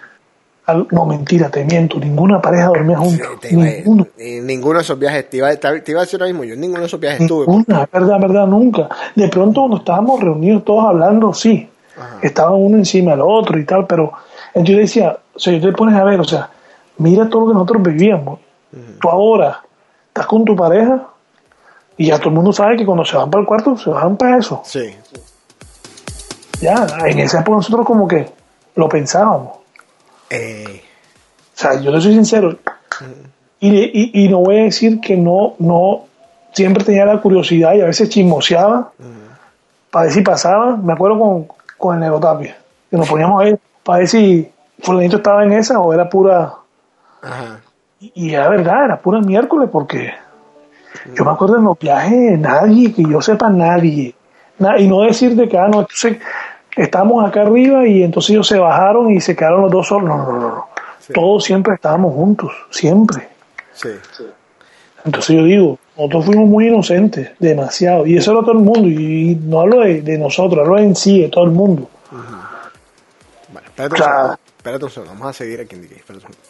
[0.66, 3.26] Al- no, mentira, te miento, ninguna pareja dormía juntos.
[3.84, 4.06] Ninguno.
[4.78, 6.86] de esos viajes, te iba, te iba a decir ahora mismo, yo en ninguno de
[6.86, 7.46] esos viajes estuve.
[7.48, 8.88] Ninguna, es verdad, verdad, nunca.
[9.16, 11.68] De pronto cuando estábamos reunidos todos hablando, sí,
[12.22, 14.12] estaban uno encima del otro y tal, pero
[14.54, 16.48] entonces yo decía, o sea, yo te pones a ver, o sea,
[16.98, 18.38] mira todo lo que nosotros vivíamos.
[19.00, 19.60] Tú ahora
[20.06, 21.08] estás con tu pareja
[22.00, 24.16] y ya todo el mundo sabe que cuando se van para el cuarto, se van
[24.16, 24.62] para eso.
[24.64, 24.94] Sí,
[26.60, 28.30] Ya, en esa época nosotros como que
[28.74, 29.58] lo pensábamos.
[30.30, 30.82] eh,
[31.54, 32.56] O sea, yo te soy sincero.
[33.60, 36.04] Y, y, y no voy a decir que no, no,
[36.52, 38.92] siempre tenía la curiosidad y a veces chismoseaba
[39.90, 40.76] para ver si pasaba.
[40.76, 42.56] Me acuerdo con, con el Negotapia,
[42.90, 43.54] que nos poníamos ahí
[43.84, 44.50] para ver si
[44.80, 46.54] Fulanito estaba en esa o era pura.
[47.22, 47.60] ajá.
[48.00, 50.10] Y y era verdad, era pura miércoles porque
[51.14, 54.14] yo me acuerdo en los viajes, nadie, que yo sepa, nadie.
[54.58, 56.18] Na- y no decir de que, ah, no, entonces
[56.76, 60.08] estábamos acá arriba y entonces ellos se bajaron y se quedaron los dos solos.
[60.08, 60.66] No, no, no, no.
[61.14, 63.28] Todos siempre estábamos juntos, siempre.
[63.72, 63.88] Sí,
[65.04, 68.06] Entonces yo digo, nosotros fuimos muy inocentes, demasiado.
[68.06, 68.86] Y eso era todo el mundo.
[68.88, 71.88] Y no hablo de, de nosotros, hablo en sí, de todo el mundo.
[73.64, 74.12] Espérate un Claro.
[74.18, 76.49] segundo, espérate un segundo, vamos a seguir aquí en DJ, espérate un segundo.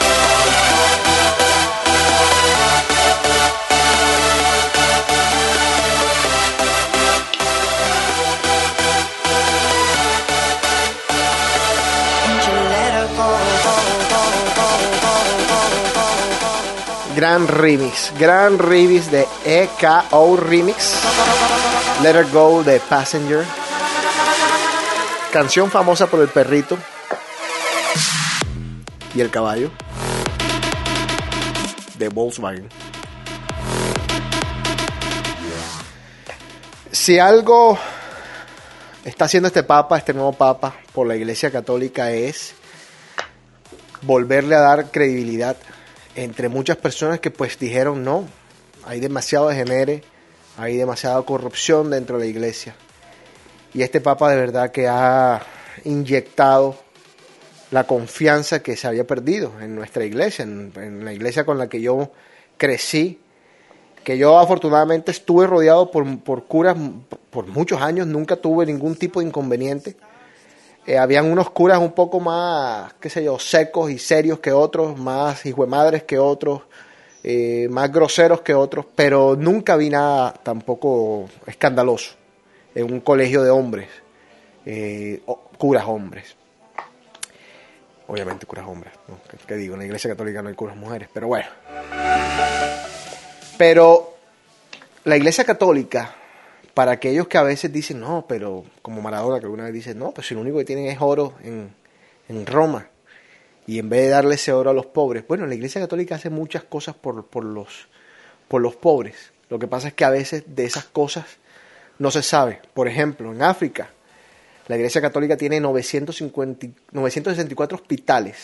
[17.21, 20.95] Gran remix, gran remix de EKO Remix.
[22.01, 23.45] Let Her Go de Passenger.
[25.31, 26.79] Canción famosa por el perrito
[29.13, 29.69] y el caballo
[31.99, 32.67] de Volkswagen.
[36.91, 37.77] Si algo
[39.05, 42.55] está haciendo este papa, este nuevo papa, por la Iglesia Católica es
[44.01, 45.55] volverle a dar credibilidad
[46.15, 48.27] entre muchas personas que pues dijeron no,
[48.85, 50.03] hay demasiado degenere,
[50.57, 52.75] hay demasiada corrupción dentro de la iglesia.
[53.73, 55.41] Y este papa de verdad que ha
[55.85, 56.75] inyectado
[57.71, 61.69] la confianza que se había perdido en nuestra iglesia, en, en la iglesia con la
[61.69, 62.11] que yo
[62.57, 63.19] crecí,
[64.03, 66.75] que yo afortunadamente estuve rodeado por, por curas
[67.29, 69.95] por muchos años, nunca tuve ningún tipo de inconveniente.
[70.85, 74.97] Eh, habían unos curas un poco más, qué sé yo, secos y serios que otros,
[74.97, 76.63] más madres que otros,
[77.23, 82.15] eh, más groseros que otros, pero nunca vi nada tampoco escandaloso
[82.73, 83.89] en un colegio de hombres,
[84.65, 85.21] eh,
[85.57, 86.35] curas hombres.
[88.07, 89.19] Obviamente curas hombres, ¿no?
[89.29, 89.75] ¿Qué, qué digo?
[89.75, 91.47] En la iglesia católica no hay curas mujeres, pero bueno.
[93.57, 94.15] Pero
[95.03, 96.15] la iglesia católica,
[96.73, 100.11] para aquellos que a veces dicen, no, pero como Maradona que alguna vez dice, no,
[100.11, 101.73] pues si lo único que tienen es oro en,
[102.29, 102.87] en Roma,
[103.67, 106.29] y en vez de darle ese oro a los pobres, bueno, la iglesia católica hace
[106.29, 107.87] muchas cosas por, por, los,
[108.47, 109.31] por los pobres.
[109.49, 111.25] Lo que pasa es que a veces de esas cosas
[111.99, 112.59] no se sabe.
[112.73, 113.89] Por ejemplo, en África,
[114.67, 118.37] la iglesia católica tiene 950, 964 hospitales,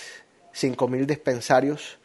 [0.54, 1.98] 5.000 dispensarios,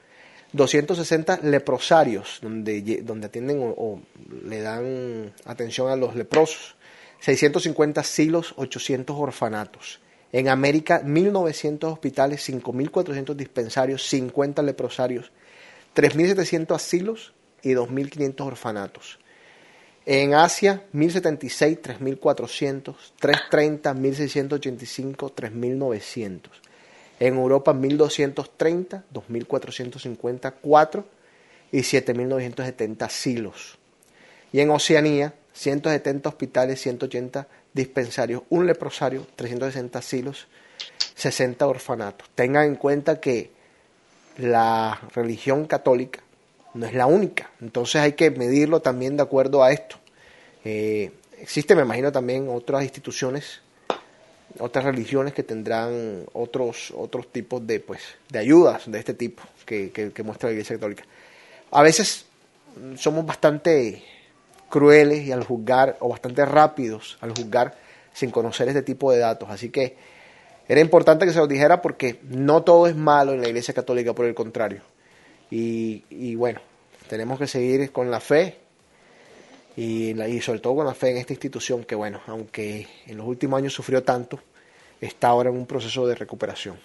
[0.52, 4.02] 260 leprosarios, donde, donde atienden o, o
[4.44, 6.76] le dan atención a los leprosos,
[7.20, 10.00] 650 asilos, 800 orfanatos.
[10.32, 15.30] En América, 1.900 hospitales, 5.400 dispensarios, 50 leprosarios,
[15.94, 19.18] 3.700 asilos y 2.500 orfanatos.
[20.04, 26.72] En Asia, 1076, 3400, 330, 1685, 3900.
[27.20, 31.05] En Europa, 1230, 2450, 4
[31.72, 33.78] y 7970 silos.
[34.52, 40.47] Y en Oceanía, 170 hospitales, 180 dispensarios, un leprosario, 360 silos,
[41.14, 42.28] 60 orfanatos.
[42.34, 43.51] Tengan en cuenta que
[44.39, 46.20] la religión católica
[46.74, 47.51] no es la única.
[47.60, 49.97] Entonces hay que medirlo también de acuerdo a esto.
[50.64, 53.60] Eh, existe, me imagino, también otras instituciones,
[54.58, 58.00] otras religiones que tendrán otros, otros tipos de, pues,
[58.30, 61.04] de ayudas de este tipo que, que- muestra la Iglesia Católica.
[61.70, 62.26] A veces
[62.96, 64.02] somos bastante
[64.68, 67.76] crueles y al juzgar, o bastante rápidos al juzgar
[68.12, 69.48] sin conocer este tipo de datos.
[69.50, 69.96] Así que
[70.68, 74.14] era importante que se los dijera porque no todo es malo en la Iglesia Católica,
[74.14, 74.82] por el contrario.
[75.50, 76.60] Y, y bueno,
[77.08, 78.56] tenemos que seguir con la fe
[79.77, 83.27] y, y sobre todo con la fe en esta institución que, bueno, aunque en los
[83.27, 84.39] últimos años sufrió tanto,
[85.01, 86.78] está ahora en un proceso de recuperación.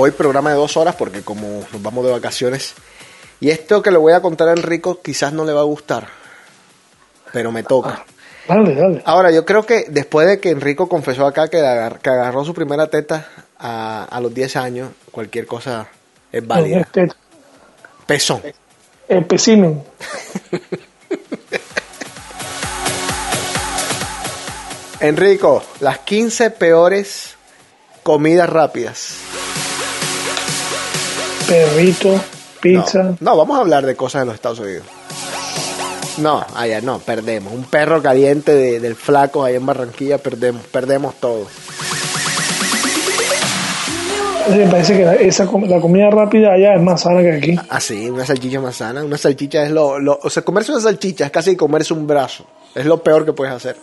[0.00, 2.74] Hoy programa de dos horas porque como nos vamos de vacaciones
[3.40, 6.06] y esto que le voy a contar a Enrico quizás no le va a gustar,
[7.32, 8.04] pero me toca.
[8.46, 9.02] Dale, dale.
[9.04, 12.54] Ahora, yo creo que después de que Enrico confesó acá que, agar- que agarró su
[12.54, 15.88] primera teta a, a los 10 años, cualquier cosa
[16.30, 16.80] es válida.
[16.80, 17.08] Este,
[18.06, 18.40] Pezón.
[19.08, 19.82] espécimen.
[25.00, 27.36] Enrico, las 15 peores
[28.02, 29.14] comidas rápidas.
[31.48, 32.20] Perrito,
[32.60, 33.02] pizza.
[33.02, 34.84] No, no, vamos a hablar de cosas de los Estados Unidos.
[36.18, 37.52] No, allá no, perdemos.
[37.52, 41.46] Un perro caliente de- del flaco allá en Barranquilla, perdemos, perdemos todo.
[44.50, 47.60] Me parece que la, esa, la comida rápida allá es más sana que aquí.
[47.68, 49.04] Así, una salchicha más sana.
[49.04, 52.46] Una salchicha es lo, lo- O sea, comerse una salchicha es casi comerse un brazo.
[52.74, 53.76] Es lo peor que puedes hacer.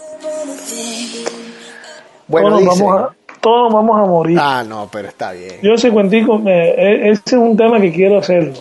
[2.28, 3.16] Bueno, dice- vamos a,
[3.46, 4.38] todos vamos a morir.
[4.42, 5.60] Ah, no, pero está bien.
[5.62, 8.54] Yo ese cuentico, me- e- ese es un tema que quiero hacerlo.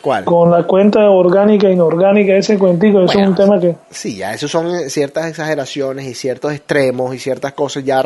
[0.00, 0.24] ¿Cuál?
[0.24, 3.10] Con la cuenta orgánica e inorgánica, ese cuentico, Bueno.
[3.20, 3.74] es un tema que...
[3.90, 8.04] Sí, ya esos son eh, ciertas exageraciones y ciertos extremos y ciertas cosas ya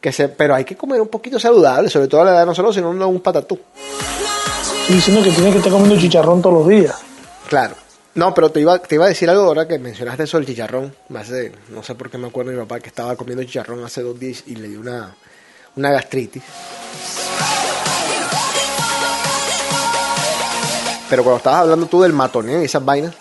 [0.00, 2.46] que se, pero hay que comer un poquito saludable, sobre todo a la edad de
[2.46, 3.58] nosotros, si no, no un patatú.
[4.82, 6.94] Estoy diciendo que tienes que estar comiendo chicharrón todos los días.
[7.48, 7.74] Claro.
[8.16, 10.94] No, pero te iba, te iba a decir algo ahora que mencionaste eso del chicharrón.
[11.08, 13.82] Me hace, no sé por qué me acuerdo de mi papá que estaba comiendo chicharrón
[13.84, 15.14] hace dos días y le dio una,
[15.76, 16.42] una gastritis.
[21.08, 23.14] Pero cuando estabas hablando tú del matoneo y esas vainas,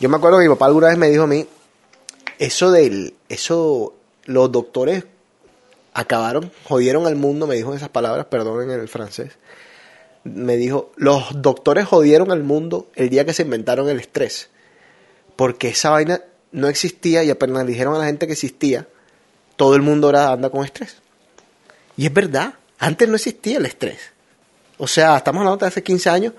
[0.00, 1.46] yo me acuerdo que mi papá alguna vez me dijo a mí,
[2.38, 3.94] eso del, eso,
[4.24, 5.04] los doctores
[5.94, 9.32] acabaron, jodieron al mundo, me dijo esas palabras, perdonen el francés,
[10.24, 14.48] me dijo, los doctores jodieron al mundo el día que se inventaron el estrés,
[15.36, 18.88] porque esa vaina no existía y apenas dijeron a la gente que existía,
[19.56, 21.01] todo el mundo ahora anda con estrés.
[21.96, 23.98] Y es verdad, antes no existía el estrés.
[24.78, 26.32] O sea, estamos hablando de hace 15 años.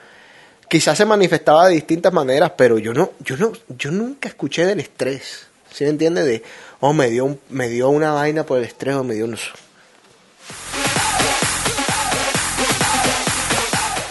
[0.68, 4.80] Quizás se manifestaba de distintas maneras, pero yo no, yo no, yo nunca escuché del
[4.80, 5.48] estrés.
[5.72, 6.24] ¿Sí me entiende?
[6.24, 6.44] De,
[6.80, 9.38] oh, me dio, me dio una vaina por el estrés o me dio un...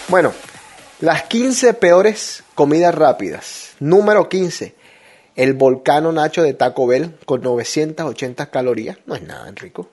[0.09, 0.33] Bueno,
[1.01, 3.71] las 15 peores comidas rápidas.
[3.81, 4.75] Número 15.
[5.35, 8.99] El volcano Nacho de Taco Bell con 980 calorías.
[9.07, 9.89] No es nada, Enrico.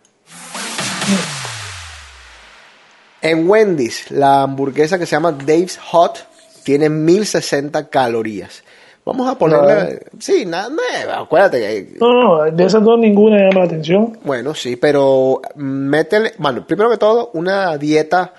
[3.21, 6.25] En Wendy's, la hamburguesa que se llama Dave's Hot
[6.63, 8.63] tiene 1060 calorías.
[9.05, 10.05] Vamos a ponerle.
[10.19, 11.97] Sí, nada, no, acuérdate que.
[11.99, 14.19] No, no, no, de esas dos ninguna llama la atención.
[14.23, 16.33] Bueno, sí, pero métele.
[16.37, 18.33] Bueno, primero que todo, una dieta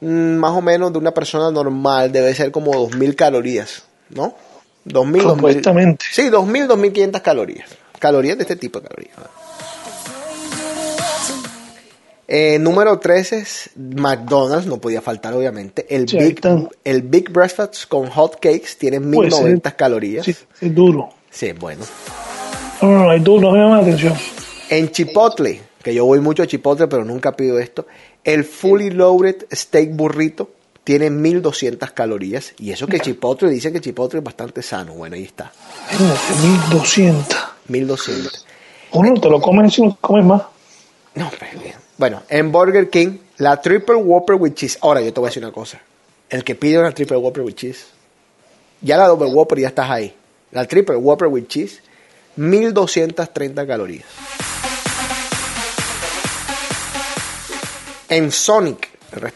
[0.00, 4.34] mm, más o menos de una persona normal debe ser como 2000 calorías, ¿no?
[4.84, 5.22] 2000.
[5.22, 6.04] 2000 Supuestamente.
[6.10, 7.70] Sí, 2000, 2500 calorías.
[7.98, 9.16] Calorías de este tipo de calorías.
[12.32, 15.84] Eh, número 13 es McDonald's, no podía faltar obviamente.
[15.92, 16.40] El, Big,
[16.84, 20.24] el Big Breakfast con hot cakes tiene Pues, 1090 eh, calorías.
[20.24, 21.08] Sí, es duro.
[21.28, 21.84] Sí, bueno.
[22.80, 24.14] No, no, no, hay duro, no me llama la atención.
[24.68, 27.88] En Chipotle, que yo voy mucho a Chipotle, pero nunca pido esto,
[28.22, 30.52] el Fully Loaded Steak Burrito
[30.84, 32.54] tiene 1200 calorías.
[32.60, 34.94] Y eso que Chipotle dice que Chipotle es bastante sano.
[34.94, 35.50] Bueno, ahí está.
[35.98, 37.38] Imagínate, 1200.
[37.66, 38.46] 1200.
[38.92, 40.42] Uno te lo comes y no comes más.
[41.16, 41.89] No, pero bien.
[42.00, 44.78] Bueno, en Burger King, la Triple Whopper with Cheese.
[44.80, 45.82] Ahora, yo te voy a decir una cosa.
[46.30, 47.84] El que pide una Triple Whopper with Cheese,
[48.80, 50.14] ya la Double Whopper ya estás ahí.
[50.50, 51.82] La Triple Whopper with Cheese,
[52.36, 54.06] 1230 calorías.
[58.08, 58.88] En Sonic,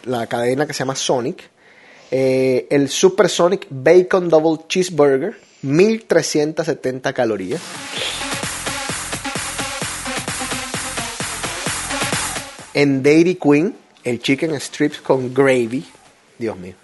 [0.07, 1.43] la cadena que se llama Sonic,
[2.11, 7.61] eh, el Super Sonic Bacon Double Cheeseburger, 1370 calorías.
[12.75, 15.87] En Dairy Queen, el chicken strips con gravy,
[16.39, 16.75] Dios mío,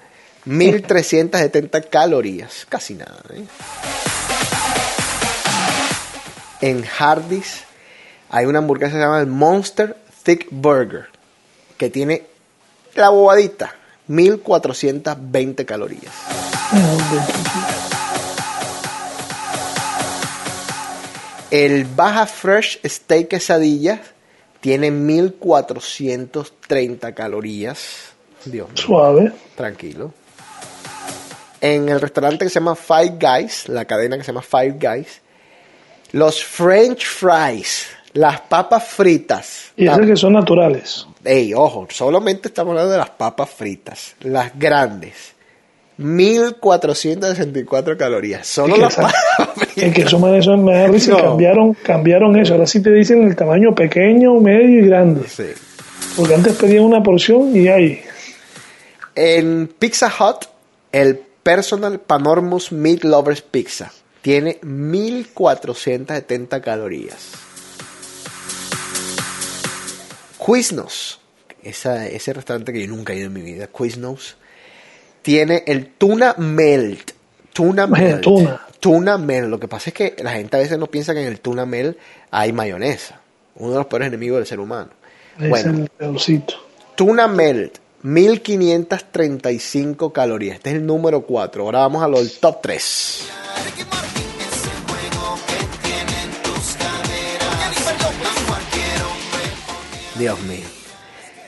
[0.44, 3.20] 1370 calorías, casi nada.
[3.34, 3.44] ¿eh?
[6.60, 7.64] En Hardee's
[8.28, 11.06] hay una hamburguesa que se llama el Monster Thick Burger,
[11.76, 12.22] que tiene
[12.94, 13.74] la bobadita,
[14.06, 16.14] 1420 calorías.
[21.50, 24.00] El Baja Fresh Steak Quesadilla
[24.60, 28.12] tiene 1430 calorías.
[28.44, 29.32] Dios mío, Suave.
[29.54, 30.12] tranquilo.
[31.60, 35.20] En el restaurante que se llama Five Guys, la cadena que se llama Five Guys,
[36.12, 39.72] los French fries, las papas fritas.
[39.76, 41.06] Y esas que son naturales.
[41.22, 45.34] Ey, ojo, solamente estamos hablando de las papas fritas, las grandes.
[46.00, 48.46] 1464 calorías.
[48.46, 49.04] Solo las Es
[49.76, 50.06] que fritas.
[50.06, 51.16] eso eso me No.
[51.18, 52.54] Cambiaron, cambiaron eso.
[52.54, 55.28] Ahora sí te dicen el tamaño pequeño, medio y grande.
[55.28, 55.44] Sí.
[56.16, 58.00] Porque antes pedían una porción y ahí.
[59.14, 60.46] En Pizza Hut,
[60.92, 67.28] el Personal Panormus Meat Lovers Pizza tiene 1470 calorías.
[70.44, 71.20] Quiznos,
[71.62, 74.36] esa- ese restaurante que yo nunca he ido en mi vida, Quiznos,
[75.22, 77.12] tiene el tuna melt.
[77.52, 78.22] Tuna melt.
[78.22, 78.60] tuna.
[78.80, 79.48] Tuna melt.
[79.48, 81.66] Lo que pasa es que la gente a veces no piensa que en el tuna
[81.66, 81.98] melt
[82.30, 83.20] hay mayonesa.
[83.56, 84.90] Uno de los peores enemigos del ser humano.
[85.38, 86.44] Es Bueno, el.
[86.94, 90.56] Tuna Melt, 1535 calorías.
[90.56, 91.62] Este es el número 4.
[91.62, 93.30] Ahora vamos a lo del top 3.
[100.16, 100.66] Dios mío.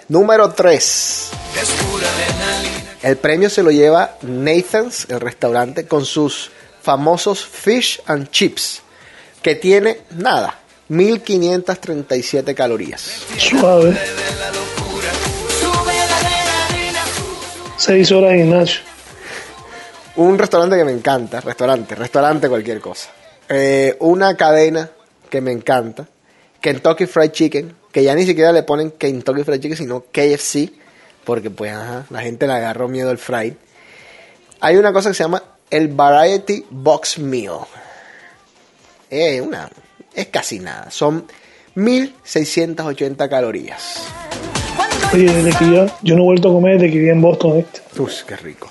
[0.08, 1.30] Número 3.
[3.02, 6.50] El premio se lo lleva Nathan's, el restaurante, con sus
[6.82, 8.82] famosos fish and chips,
[9.42, 13.24] que tiene nada, 1537 calorías.
[13.38, 13.98] Suave.
[17.76, 18.80] Seis horas de gimnasio.
[20.14, 23.10] Un restaurante que me encanta, restaurante, restaurante cualquier cosa.
[23.48, 24.88] Eh, una cadena
[25.28, 26.06] que me encanta,
[26.60, 30.70] Kentucky Fried Chicken, que ya ni siquiera le ponen Kentucky Fried Chicken, sino KFC,
[31.24, 33.54] porque pues ajá, la gente le agarró miedo al fried.
[34.60, 37.60] Hay una cosa que se llama el Variety Box Meal.
[39.10, 39.68] Eh, una,
[40.14, 41.26] es casi nada, son
[41.74, 44.04] 1680 calorías.
[45.12, 47.56] Oye, desde que yo, yo no he vuelto a comer desde que viví en Boston.
[47.56, 47.80] ¿viste?
[48.00, 48.70] Uf, qué rico.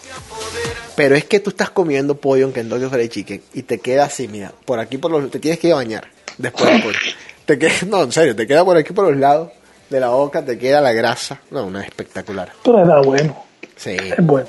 [0.95, 4.27] Pero es que tú estás comiendo pollo en Kentucky Fried Chicken y te queda así,
[4.27, 6.07] mira, por aquí por los te tienes que ir a bañar
[6.37, 6.99] después del pollo.
[7.45, 9.51] Te queda, no, en serio, te queda por aquí por los lados
[9.91, 11.41] de la boca, te queda la grasa.
[11.51, 12.53] No, una espectacular.
[12.63, 13.43] Pero era bueno.
[13.75, 13.91] Sí.
[13.91, 14.47] Es bueno.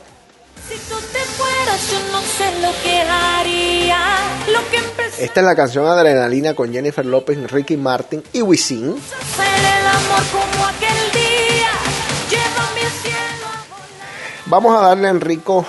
[0.69, 3.99] Si tú te fueras, yo no sé lo que haría.
[4.53, 8.95] Lo que empecé Esta es la canción Adrenalina con Jennifer López, Ricky Martin y Wisin.
[14.47, 15.67] Vamos a darle a Enrico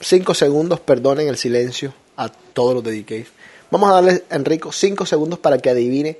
[0.00, 3.26] 5 segundos, perdonen el silencio a todos los de DK.
[3.70, 6.18] Vamos a darle a Enrico 5 segundos para que adivine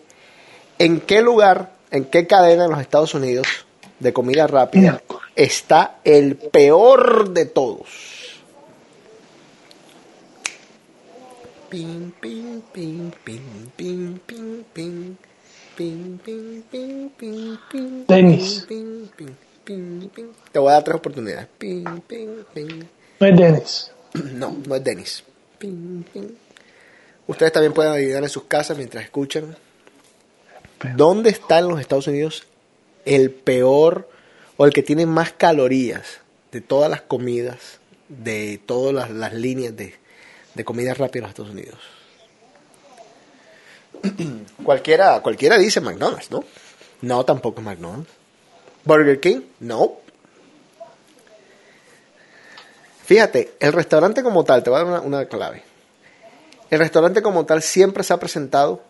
[0.79, 3.47] en qué lugar, en qué cadena en los Estados Unidos
[4.01, 5.03] de comida rápida
[5.37, 7.89] está el peor de todos.
[11.71, 15.17] Ping, ping, ping, ping, ping, ping, ping.
[15.77, 18.65] Ping, ping, ping, ping, ping, Dennis.
[18.69, 20.33] ping, ping, ping, ping.
[20.53, 21.49] Te voy a dar tres oportunidades.
[21.59, 22.85] Ping, ping, ping.
[23.19, 23.93] No es Dennis.
[24.35, 25.25] No, no es Dennis.
[25.59, 26.29] Ping, ping.
[27.27, 29.57] Ustedes también pueden adivinar en sus casas mientras escuchan.
[30.97, 32.47] ¿Dónde está en los Estados Unidos
[33.05, 34.09] el peor
[34.57, 36.21] o el que tiene más calorías
[36.53, 39.95] de todas las comidas, de todas las, líneas de,
[40.65, 41.79] comida rápida en los Estados Unidos?
[44.65, 46.45] cualquiera, cualquiera dice McDonald's, ¿no?
[47.01, 48.11] No, tampoco McDonald's.
[48.85, 49.99] Burger King, no.
[53.05, 55.63] Fíjate, el restaurante como tal, te voy a dar una clave.
[56.71, 58.83] El restaurante como tal siempre se ha presentado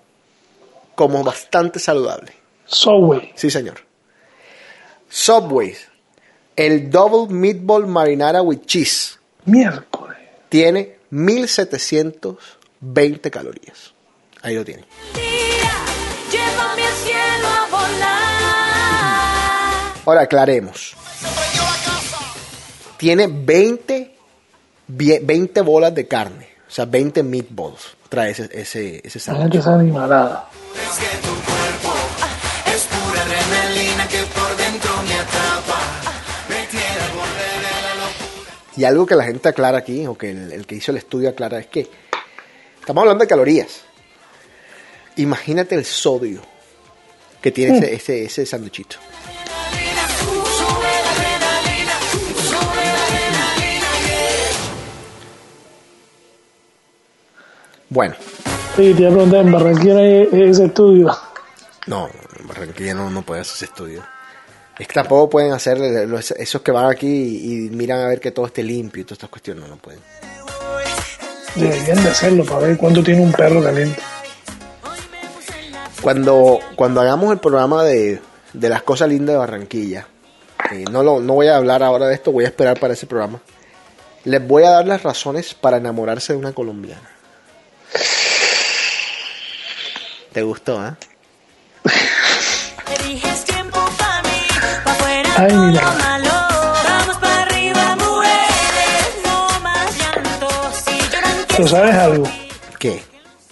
[0.94, 2.32] como bastante saludable.
[2.66, 3.32] Subway.
[3.34, 3.80] Sí, señor.
[5.08, 5.74] Subway,
[6.56, 10.16] el Double Meatball Marinara with Cheese, Miércoles.
[10.48, 13.92] tiene 1720 calorías.
[14.42, 14.84] Ahí lo tiene.
[20.06, 20.94] Ahora aclaremos.
[22.98, 24.14] Tiene 20,
[24.88, 26.48] vie- 20 bolas de carne.
[26.68, 27.96] O sea, 20 meatballs.
[28.14, 29.66] Trae ese, ese, ese gente es.
[32.72, 35.80] Es pura adrenalina que por dentro me atrapa.
[36.48, 36.62] Me
[37.82, 38.52] la locura.
[38.76, 41.28] Y algo que la gente aclara aquí, o que el, el que hizo el estudio
[41.30, 41.90] aclara, es que
[42.78, 43.80] estamos hablando de calorías.
[45.16, 46.40] Imagínate el sodio
[47.42, 48.98] que tiene ese, ese, ese sanduchito.
[57.94, 58.16] Bueno,
[58.74, 61.16] Sí, te iba a preguntar, en Barranquilla ese estudio.
[61.86, 62.08] no,
[62.40, 64.02] en Barranquilla no, no puede hacer ese estudio.
[64.76, 68.18] Es que tampoco pueden hacer los- esos que van aquí y, y miran a ver
[68.18, 70.00] que todo esté limpio y todas estas cuestiones, no, no pueden.
[71.54, 74.02] Deberían de hacerlo para ver cuánto tiene un perro caliente.
[76.02, 78.20] Cuando, cuando hagamos el programa de,
[78.52, 80.08] de las cosas lindas de Barranquilla,
[80.72, 83.06] eh, no, lo, no voy a hablar ahora de esto, voy a esperar para ese
[83.06, 83.40] programa.
[84.24, 87.08] Les voy a dar las razones para enamorarse de una colombiana.
[99.24, 100.48] No más llanto.
[100.72, 102.24] Si lloran Pero sabes algo,
[102.78, 103.02] ¿Qué?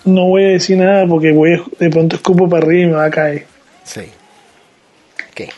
[0.05, 2.93] no voy a decir nada porque voy a- de pronto escupo para arriba y me
[2.97, 3.47] va a caer.
[3.85, 4.03] Sí.
[5.35, 5.51] ¿Qué?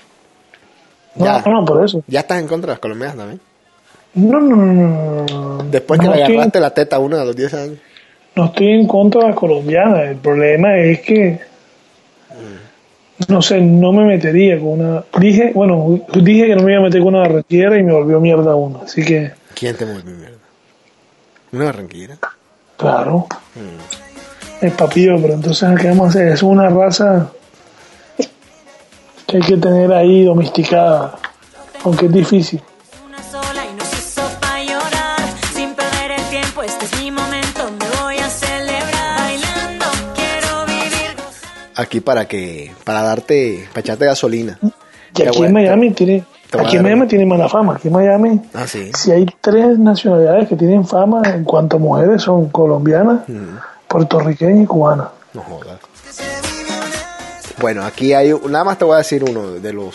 [1.14, 1.42] No, Ya.
[1.46, 2.02] no, por eso.
[2.06, 3.40] ¿Ya estás en contra de las colombianas también?
[4.14, 5.24] No, no, no, no,
[5.58, 5.64] no.
[5.64, 7.78] Después que no le agarraste la teta a una de los 10 años.
[8.36, 10.08] No estoy en contra de las colombianas.
[10.08, 11.40] El problema es que,
[13.28, 15.04] no sé, no me metería con una...
[15.18, 18.20] Dije, bueno, dije que no me iba a meter con una barranquillera y me volvió
[18.20, 18.82] mierda uno.
[18.84, 20.38] Así que, ¿Quién te volvió mierda?
[21.52, 22.18] ¿Una barranquillera?
[22.76, 23.26] claro,
[24.60, 26.28] es papillo, pero entonces, ¿qué vamos a hacer?
[26.28, 27.30] Es una raza
[29.26, 31.16] que hay que tener ahí domesticada,
[31.84, 32.60] aunque es difícil.
[41.76, 44.58] Aquí para que, para darte, para echarte gasolina.
[45.16, 46.24] Y aquí en Miami tiene,
[46.58, 47.76] aquí en Miami tiene mala fama.
[47.76, 48.90] Aquí en Miami, Ah, sí.
[48.96, 53.20] si hay tres nacionalidades que tienen fama en cuanto a mujeres son colombianas,
[53.88, 55.08] puertorriqueñas y cubanas.
[55.32, 55.78] No jodas.
[57.60, 59.94] Bueno, aquí hay, nada más te voy a decir uno de los,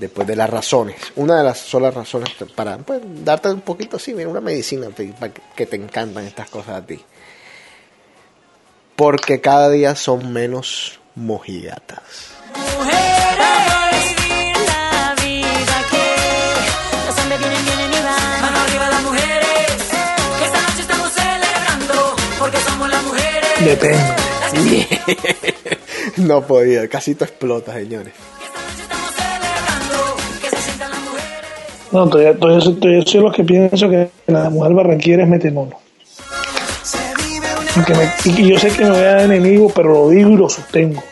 [0.00, 0.96] después de las razones.
[1.16, 5.32] Una de las solas razones para pues, darte un poquito así, mira, una medicina para
[5.32, 7.00] que te encantan estas cosas a ti.
[8.96, 12.00] Porque cada día son menos mojigatas.
[12.78, 18.40] Mujeres, vivir la vida que los hombres vienen, vienen y van.
[18.40, 19.82] Mano arriba las mujeres,
[20.38, 23.64] que esta noche estamos celebrando, porque somos las mujeres.
[23.66, 24.86] Depende.
[26.16, 28.14] no podía, casi te explota, señores.
[28.14, 31.92] Que esta noche estamos celebrando, que se sientan las mujeres.
[31.92, 35.85] No, todavía, todavía, soy, todavía soy los que pienso que la mujer barranquillera es metemono.
[37.76, 40.48] Me- y yo sé que me voy a dar enemigo, pero lo digo y lo
[40.48, 41.02] sostengo.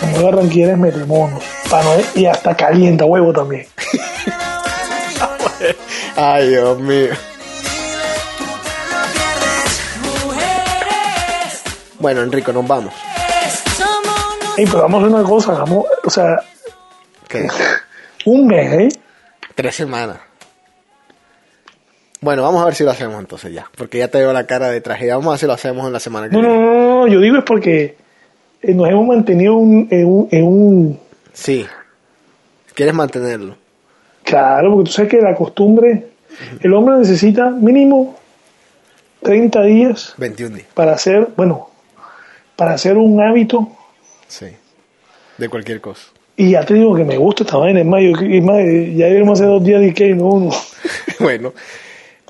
[0.00, 1.38] La mujer barranquillera es metemono.
[1.70, 3.66] Pa' no- y hasta calienta huevo también.
[6.16, 7.10] Ay, Dios mío.
[11.98, 12.92] Bueno, Enrico, nos vamos.
[14.56, 16.36] Ey, pero vamos a hacer una cosa, hagamos, o sea,
[17.28, 17.48] ¿Qué?
[18.26, 18.88] un mes, ¿eh?
[19.54, 20.18] Tres semanas.
[22.22, 23.66] Bueno, vamos a ver si lo hacemos entonces ya.
[23.76, 25.16] Porque ya te veo la cara de tragedia.
[25.16, 26.64] Vamos a ver si lo hacemos en la semana que No, no, viene.
[26.64, 27.96] no, no, no, yo digo es porque
[28.62, 31.00] eh, nos hemos mantenido un- en, un, en un...
[31.32, 31.66] Sí.
[32.74, 33.56] ¿Quieres mantenerlo?
[34.22, 36.06] Claro, porque tú sabes que la costumbre,
[36.60, 38.16] el hombre necesita mínimo
[39.22, 40.68] 30 días 21 días.
[40.74, 41.68] para hacer, bueno,
[42.56, 43.68] para hacer un hábito.
[44.28, 44.46] Sí.
[45.38, 46.02] De cualquier cosa.
[46.36, 48.58] Y ya te digo que me gusta esta vaina, es más, yo- es más,
[48.96, 50.50] ya debemos hacer dos días de y no uno.
[51.20, 51.52] bueno.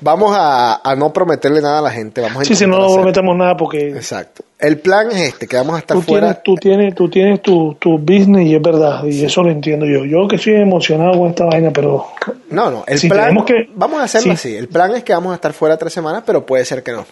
[0.03, 2.19] Vamos a, a no prometerle nada a la gente.
[2.21, 4.43] Vamos a Sí, si no, no prometamos nada porque Exacto.
[4.59, 6.27] El plan es este, que vamos a estar tú fuera.
[6.41, 9.85] tienes, tú tienes, tú tienes tu, tu business y es verdad, y eso lo entiendo
[9.85, 10.05] yo.
[10.05, 12.05] Yo que estoy emocionado con esta vaina, pero
[12.49, 14.49] No, no, el Si plan, que- vamos a hacerlo sí.
[14.49, 14.55] así.
[14.57, 17.05] El plan es que vamos a estar fuera tres semanas, pero puede ser que no.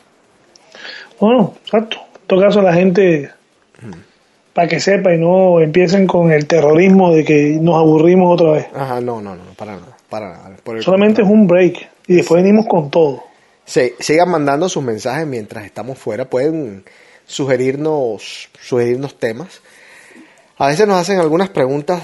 [1.20, 1.98] bueno, exacto.
[2.22, 3.30] En todo caso, la gente,
[4.54, 8.68] para que sepa y no empiecen con el terrorismo de que nos aburrimos otra vez.
[8.74, 10.52] Ajá, no, no, no, para nada, para nada.
[10.64, 13.24] Por el Solamente es un break y después venimos con todo.
[13.64, 16.26] Sí, sigan mandando sus mensajes mientras estamos fuera.
[16.30, 16.84] Pueden
[17.26, 19.62] sugerirnos, sugerirnos temas.
[20.58, 22.02] A veces nos hacen algunas preguntas.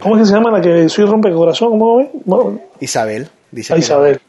[0.00, 1.78] ¿Cómo es que se llama la que soy rompecorazón?
[1.78, 2.08] ¿Cómo ves?
[2.24, 4.20] Bueno, Isabel dice Isabel.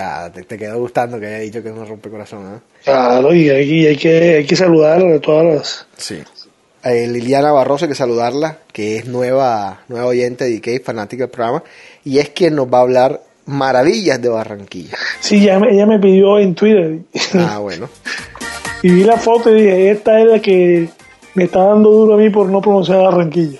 [0.00, 2.56] ah, te, te quedó gustando que haya dicho que no rompe corazón.
[2.56, 2.60] ¿eh?
[2.84, 5.86] claro, y hay, hay que, hay que saludar a todas las...
[5.98, 6.22] Sí.
[6.82, 11.30] Eh, Liliana Barroso, hay que saludarla, que es nueva, nueva oyente de DK, fanática del
[11.30, 11.62] programa,
[12.04, 14.96] y es quien nos va a hablar maravillas de Barranquilla.
[15.20, 16.98] Sí, ya me- ella me pidió en Twitter
[17.34, 17.88] Ah, bueno.
[18.82, 20.88] y vi la foto y dije, esta es la que
[21.34, 23.58] me está dando duro a mí por no pronunciar Barranquilla.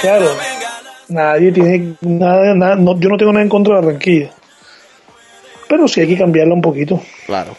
[0.00, 0.26] Claro,
[1.08, 4.30] nadie tiene nada, nada no- yo no tengo nada en contra de Barranquilla.
[5.68, 7.00] Pero sí hay que cambiarla un poquito.
[7.26, 7.56] Claro.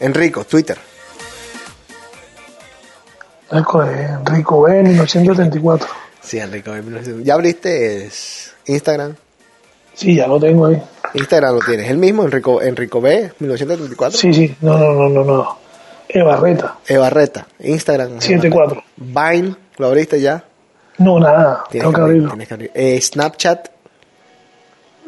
[0.00, 0.78] Enrico, Twitter.
[3.50, 5.88] Rico, Enrico B, 1974.
[6.22, 6.72] Sí, Enrico.
[7.22, 9.14] ¿Ya abriste es, Instagram?
[9.94, 10.80] Sí, ya lo tengo ahí.
[11.14, 11.90] Instagram lo tienes.
[11.90, 14.18] El mismo, Enrico, Enrico B, 1934.
[14.18, 15.58] Sí, sí, no, no, no, no, no.
[16.08, 18.20] Evarreta, Evarreta, Instagram.
[18.20, 18.82] 74.
[18.96, 20.44] Vine, ¿lo abriste ya?
[20.98, 22.28] No, nada, Tienes tengo que abrir- abrirlo.
[22.30, 22.70] tienes que abrir.
[22.74, 23.68] Eh, Snapchat,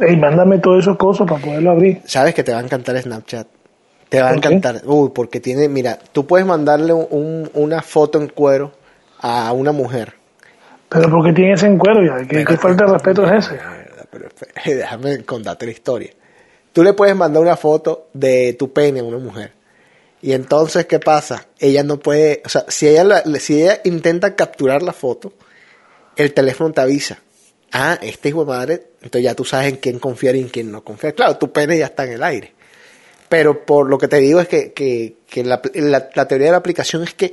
[0.00, 2.00] Ey, mándame todos esos cosas para poderlo abrir.
[2.06, 3.46] sabes que te va a encantar Snapchat.
[4.12, 4.82] Te va a encantar.
[4.84, 8.72] Uy, porque tiene, mira, tú puedes mandarle un- una foto en cuero
[9.18, 10.14] a una mujer.
[10.88, 13.58] Pero porque tiene ese encuero ya, ¿qué, qué falta de respeto es ese?
[14.10, 14.28] Pero
[14.66, 16.10] déjame contarte la historia.
[16.72, 19.52] Tú le puedes mandar una foto de tu pene a una mujer.
[20.20, 21.46] Y entonces, ¿qué pasa?
[21.58, 25.32] Ella no puede, o sea, si ella, la- si ella intenta capturar la foto,
[26.16, 27.18] el teléfono te avisa.
[27.72, 30.70] Ah, este hijo de madre, entonces ya tú sabes en quién confiar y en quién
[30.70, 31.14] no confiar.
[31.14, 32.52] Claro, tu pene ya está en el aire.
[33.32, 37.14] Pero por lo que te digo es que, que- la, teoría de la aplicación es
[37.14, 37.32] que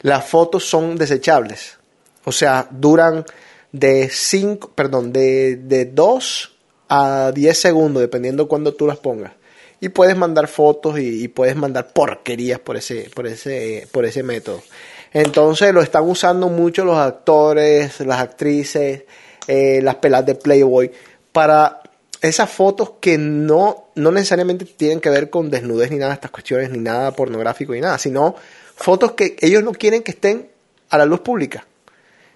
[0.00, 1.78] las fotos son desechables.
[2.24, 3.24] O sea, duran
[3.70, 6.52] de 5, perdón, de, de 2
[6.88, 9.34] a 10 segundos, dependiendo cuándo tú las pongas.
[9.78, 14.24] Y puedes mandar fotos y, y puedes mandar porquerías por ese, por ese, por ese
[14.24, 14.64] método.
[15.12, 19.04] Entonces lo están usando mucho los actores, las actrices,
[19.46, 20.90] eh, las pelas de Playboy,
[21.30, 21.82] para
[22.22, 26.30] esas fotos que no, no necesariamente tienen que ver con desnudez ni nada de estas
[26.30, 28.34] cuestiones, ni nada pornográfico ni nada, sino
[28.74, 30.48] fotos que ellos no quieren que estén
[30.90, 31.66] a la luz pública.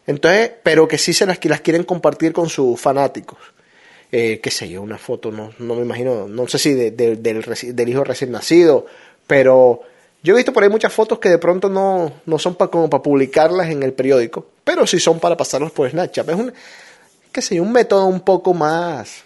[0.07, 3.39] Entonces, pero que sí se las, que las quieren compartir con sus fanáticos.
[4.13, 7.15] Eh, qué sé yo, una foto, no, no me imagino, no sé si de- de-
[7.17, 8.87] del, hijo recién nacido,
[9.29, 9.83] pero
[10.25, 12.91] yo he visto por ahí muchas fotos que de pronto no, no son pa- como
[12.91, 16.29] para publicarlas en el periódico, pero sí son para pasarlos por Snapchat.
[16.29, 16.53] Es un,
[17.31, 19.23] qué sé yo, un método un poco más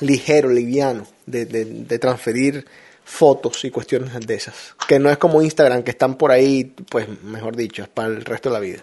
[0.00, 2.64] ligero, liviano, de, de- de transferir
[3.04, 4.54] fotos y cuestiones de esas.
[4.86, 8.24] Que no es como Instagram, que están por ahí, pues mejor dicho, es para el
[8.24, 8.78] resto de la vida.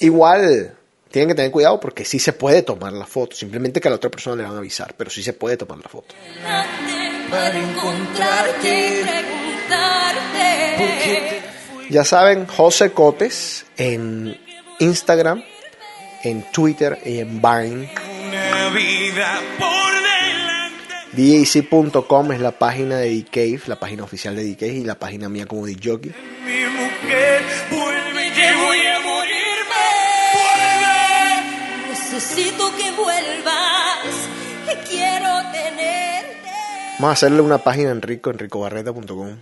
[0.00, 0.74] Igual
[1.10, 3.96] tienen que tener cuidado porque sí se puede tomar la foto, simplemente que a la
[3.96, 6.14] otra persona le van a avisar, pero sí se puede tomar la foto.
[7.30, 11.42] para encontrarte, preguntarte.
[11.90, 14.38] Ya saben, José Cotes en
[14.78, 15.42] Instagram,
[16.22, 17.90] en Twitter y en Vine.
[21.12, 25.46] DJC.com es la página de D-Cave, la página oficial de D-Cave y la página mía
[25.46, 25.96] como DJ.
[25.96, 29.86] Mi mujer, vuelve que voy a morirme.
[30.34, 31.88] Vuelve.
[31.88, 34.28] Necesito que vuelvas,
[34.66, 36.50] que quiero tenerte.
[36.98, 39.36] Vamos a hacerle una página a Enrico, enricobarreta.com.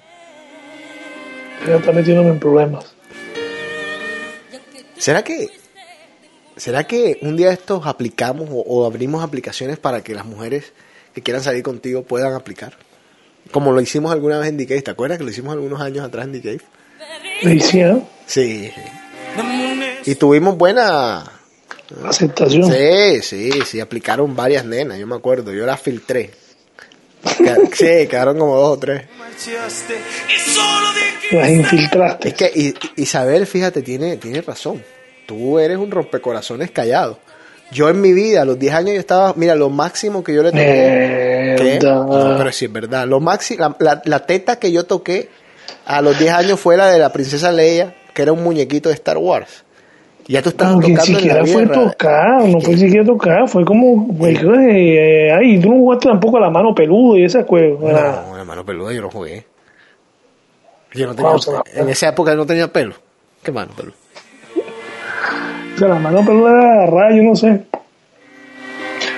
[1.67, 2.95] Ella está metiéndome en problemas.
[4.97, 5.51] ¿Será que,
[6.59, 10.73] ¿Será que un día estos aplicamos o, o abrimos aplicaciones para que las mujeres
[11.15, 12.77] que quieran salir contigo puedan aplicar?
[13.53, 16.27] Como lo hicimos alguna vez en D-Cave, ¿te acuerdas que lo hicimos algunos años atrás
[16.27, 16.61] en D-Cave?
[17.43, 20.11] Le decía, Sí, sí.
[20.11, 21.25] Y tuvimos buena...
[22.05, 22.65] aceptación.
[22.65, 26.31] Sí, sí, sí, aplicaron varias nenas, yo me acuerdo, yo las filtré.
[27.73, 29.03] Sí, quedaron como dos o tres.
[31.31, 32.29] Las infiltraste.
[32.29, 34.83] Es que Isabel, fíjate, tiene, tiene razón.
[35.29, 37.19] Tú eres un rompecorazones callado.
[37.71, 40.43] Yo en mi vida, a los 10 años, yo estaba, mira, lo máximo que yo
[40.43, 41.55] le toqué.
[42.39, 43.07] Pero sí es verdad.
[43.07, 45.29] Lo máximo, la, la- la teta que yo toqué
[45.85, 48.95] a los 10 años fue la de la princesa Leia, que era un muñequito de
[48.95, 49.65] Star Wars.
[50.27, 52.77] Y ya tú estabas Como que ni tocando en la siquiera fue tocar, no fue
[52.79, 54.37] siquiera tocar, fue como, güey,
[54.97, 57.69] eh, ay, tú no jugaste tampoco a la mano peluda y esas cosas.
[57.79, 59.45] No, la mano peluda yo no jugué.
[60.95, 61.33] Yo no tenía,
[61.75, 62.95] en esa época no tenía pelo.
[63.43, 63.95] ¿Qué mano peluda?
[65.79, 67.61] Sea, la mano peluda agarrada, yo no sé.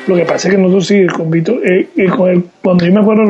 [0.07, 2.93] Lo que pasa es que nosotros sí, con Víctor, eh, eh, con el- cuando yo
[2.93, 3.23] me acuerdo,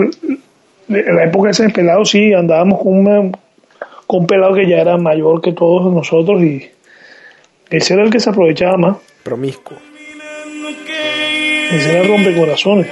[0.88, 3.30] de la época ese de pelado, sí, andábamos con, una,
[4.06, 6.68] con un pelado que ya era mayor que todos nosotros y
[7.70, 8.96] ese era el que se aprovechaba más.
[9.22, 9.76] Promiscuo.
[11.72, 12.88] Ese era el rompecorazones.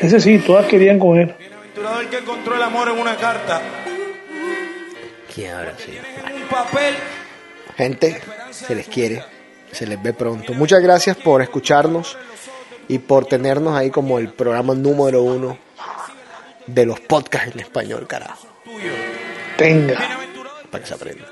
[0.00, 1.32] Ese sí, todas querían con él.
[1.38, 3.60] Bienaventurado el que encontró el amor en una carta,
[5.32, 5.98] ¿Quién habrá sido?
[6.28, 6.94] en un papel.
[7.76, 8.20] Gente,
[8.50, 9.24] se les quiere,
[9.72, 10.52] se les ve pronto.
[10.54, 12.16] Muchas gracias por escucharnos
[12.88, 15.56] y por tenernos ahí como el programa número uno
[16.66, 18.46] de los podcasts en español, carajo,
[19.56, 19.98] Tenga.
[20.70, 21.24] Para que se aprenda.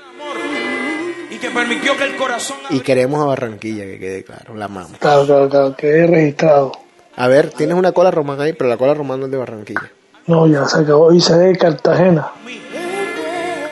[1.29, 4.97] y que permitió que el corazón Y queremos a Barranquilla, que quede claro, la amamos.
[4.99, 6.71] Claro, claro, claro, quedé registrado.
[7.15, 9.91] A ver, tienes una cola romana ahí, pero la cola romana no es de Barranquilla.
[10.27, 11.11] No, ya se acabó.
[11.11, 12.31] Y se de Cartagena.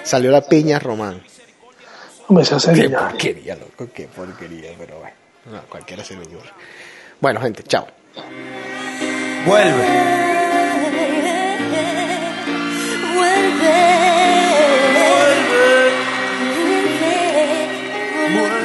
[0.03, 1.21] Salió la piña román.
[2.29, 2.45] Hombre.
[2.75, 5.63] Qué porquería, loco, qué porquería, pero bueno.
[5.67, 6.53] Cualquiera se lo ignora.
[7.19, 7.87] Bueno, gente, chao.
[9.47, 9.71] Vuelve.
[13.15, 13.69] Vuelve.
[14.93, 15.89] Vuelve.
[18.39, 18.58] Vuelve.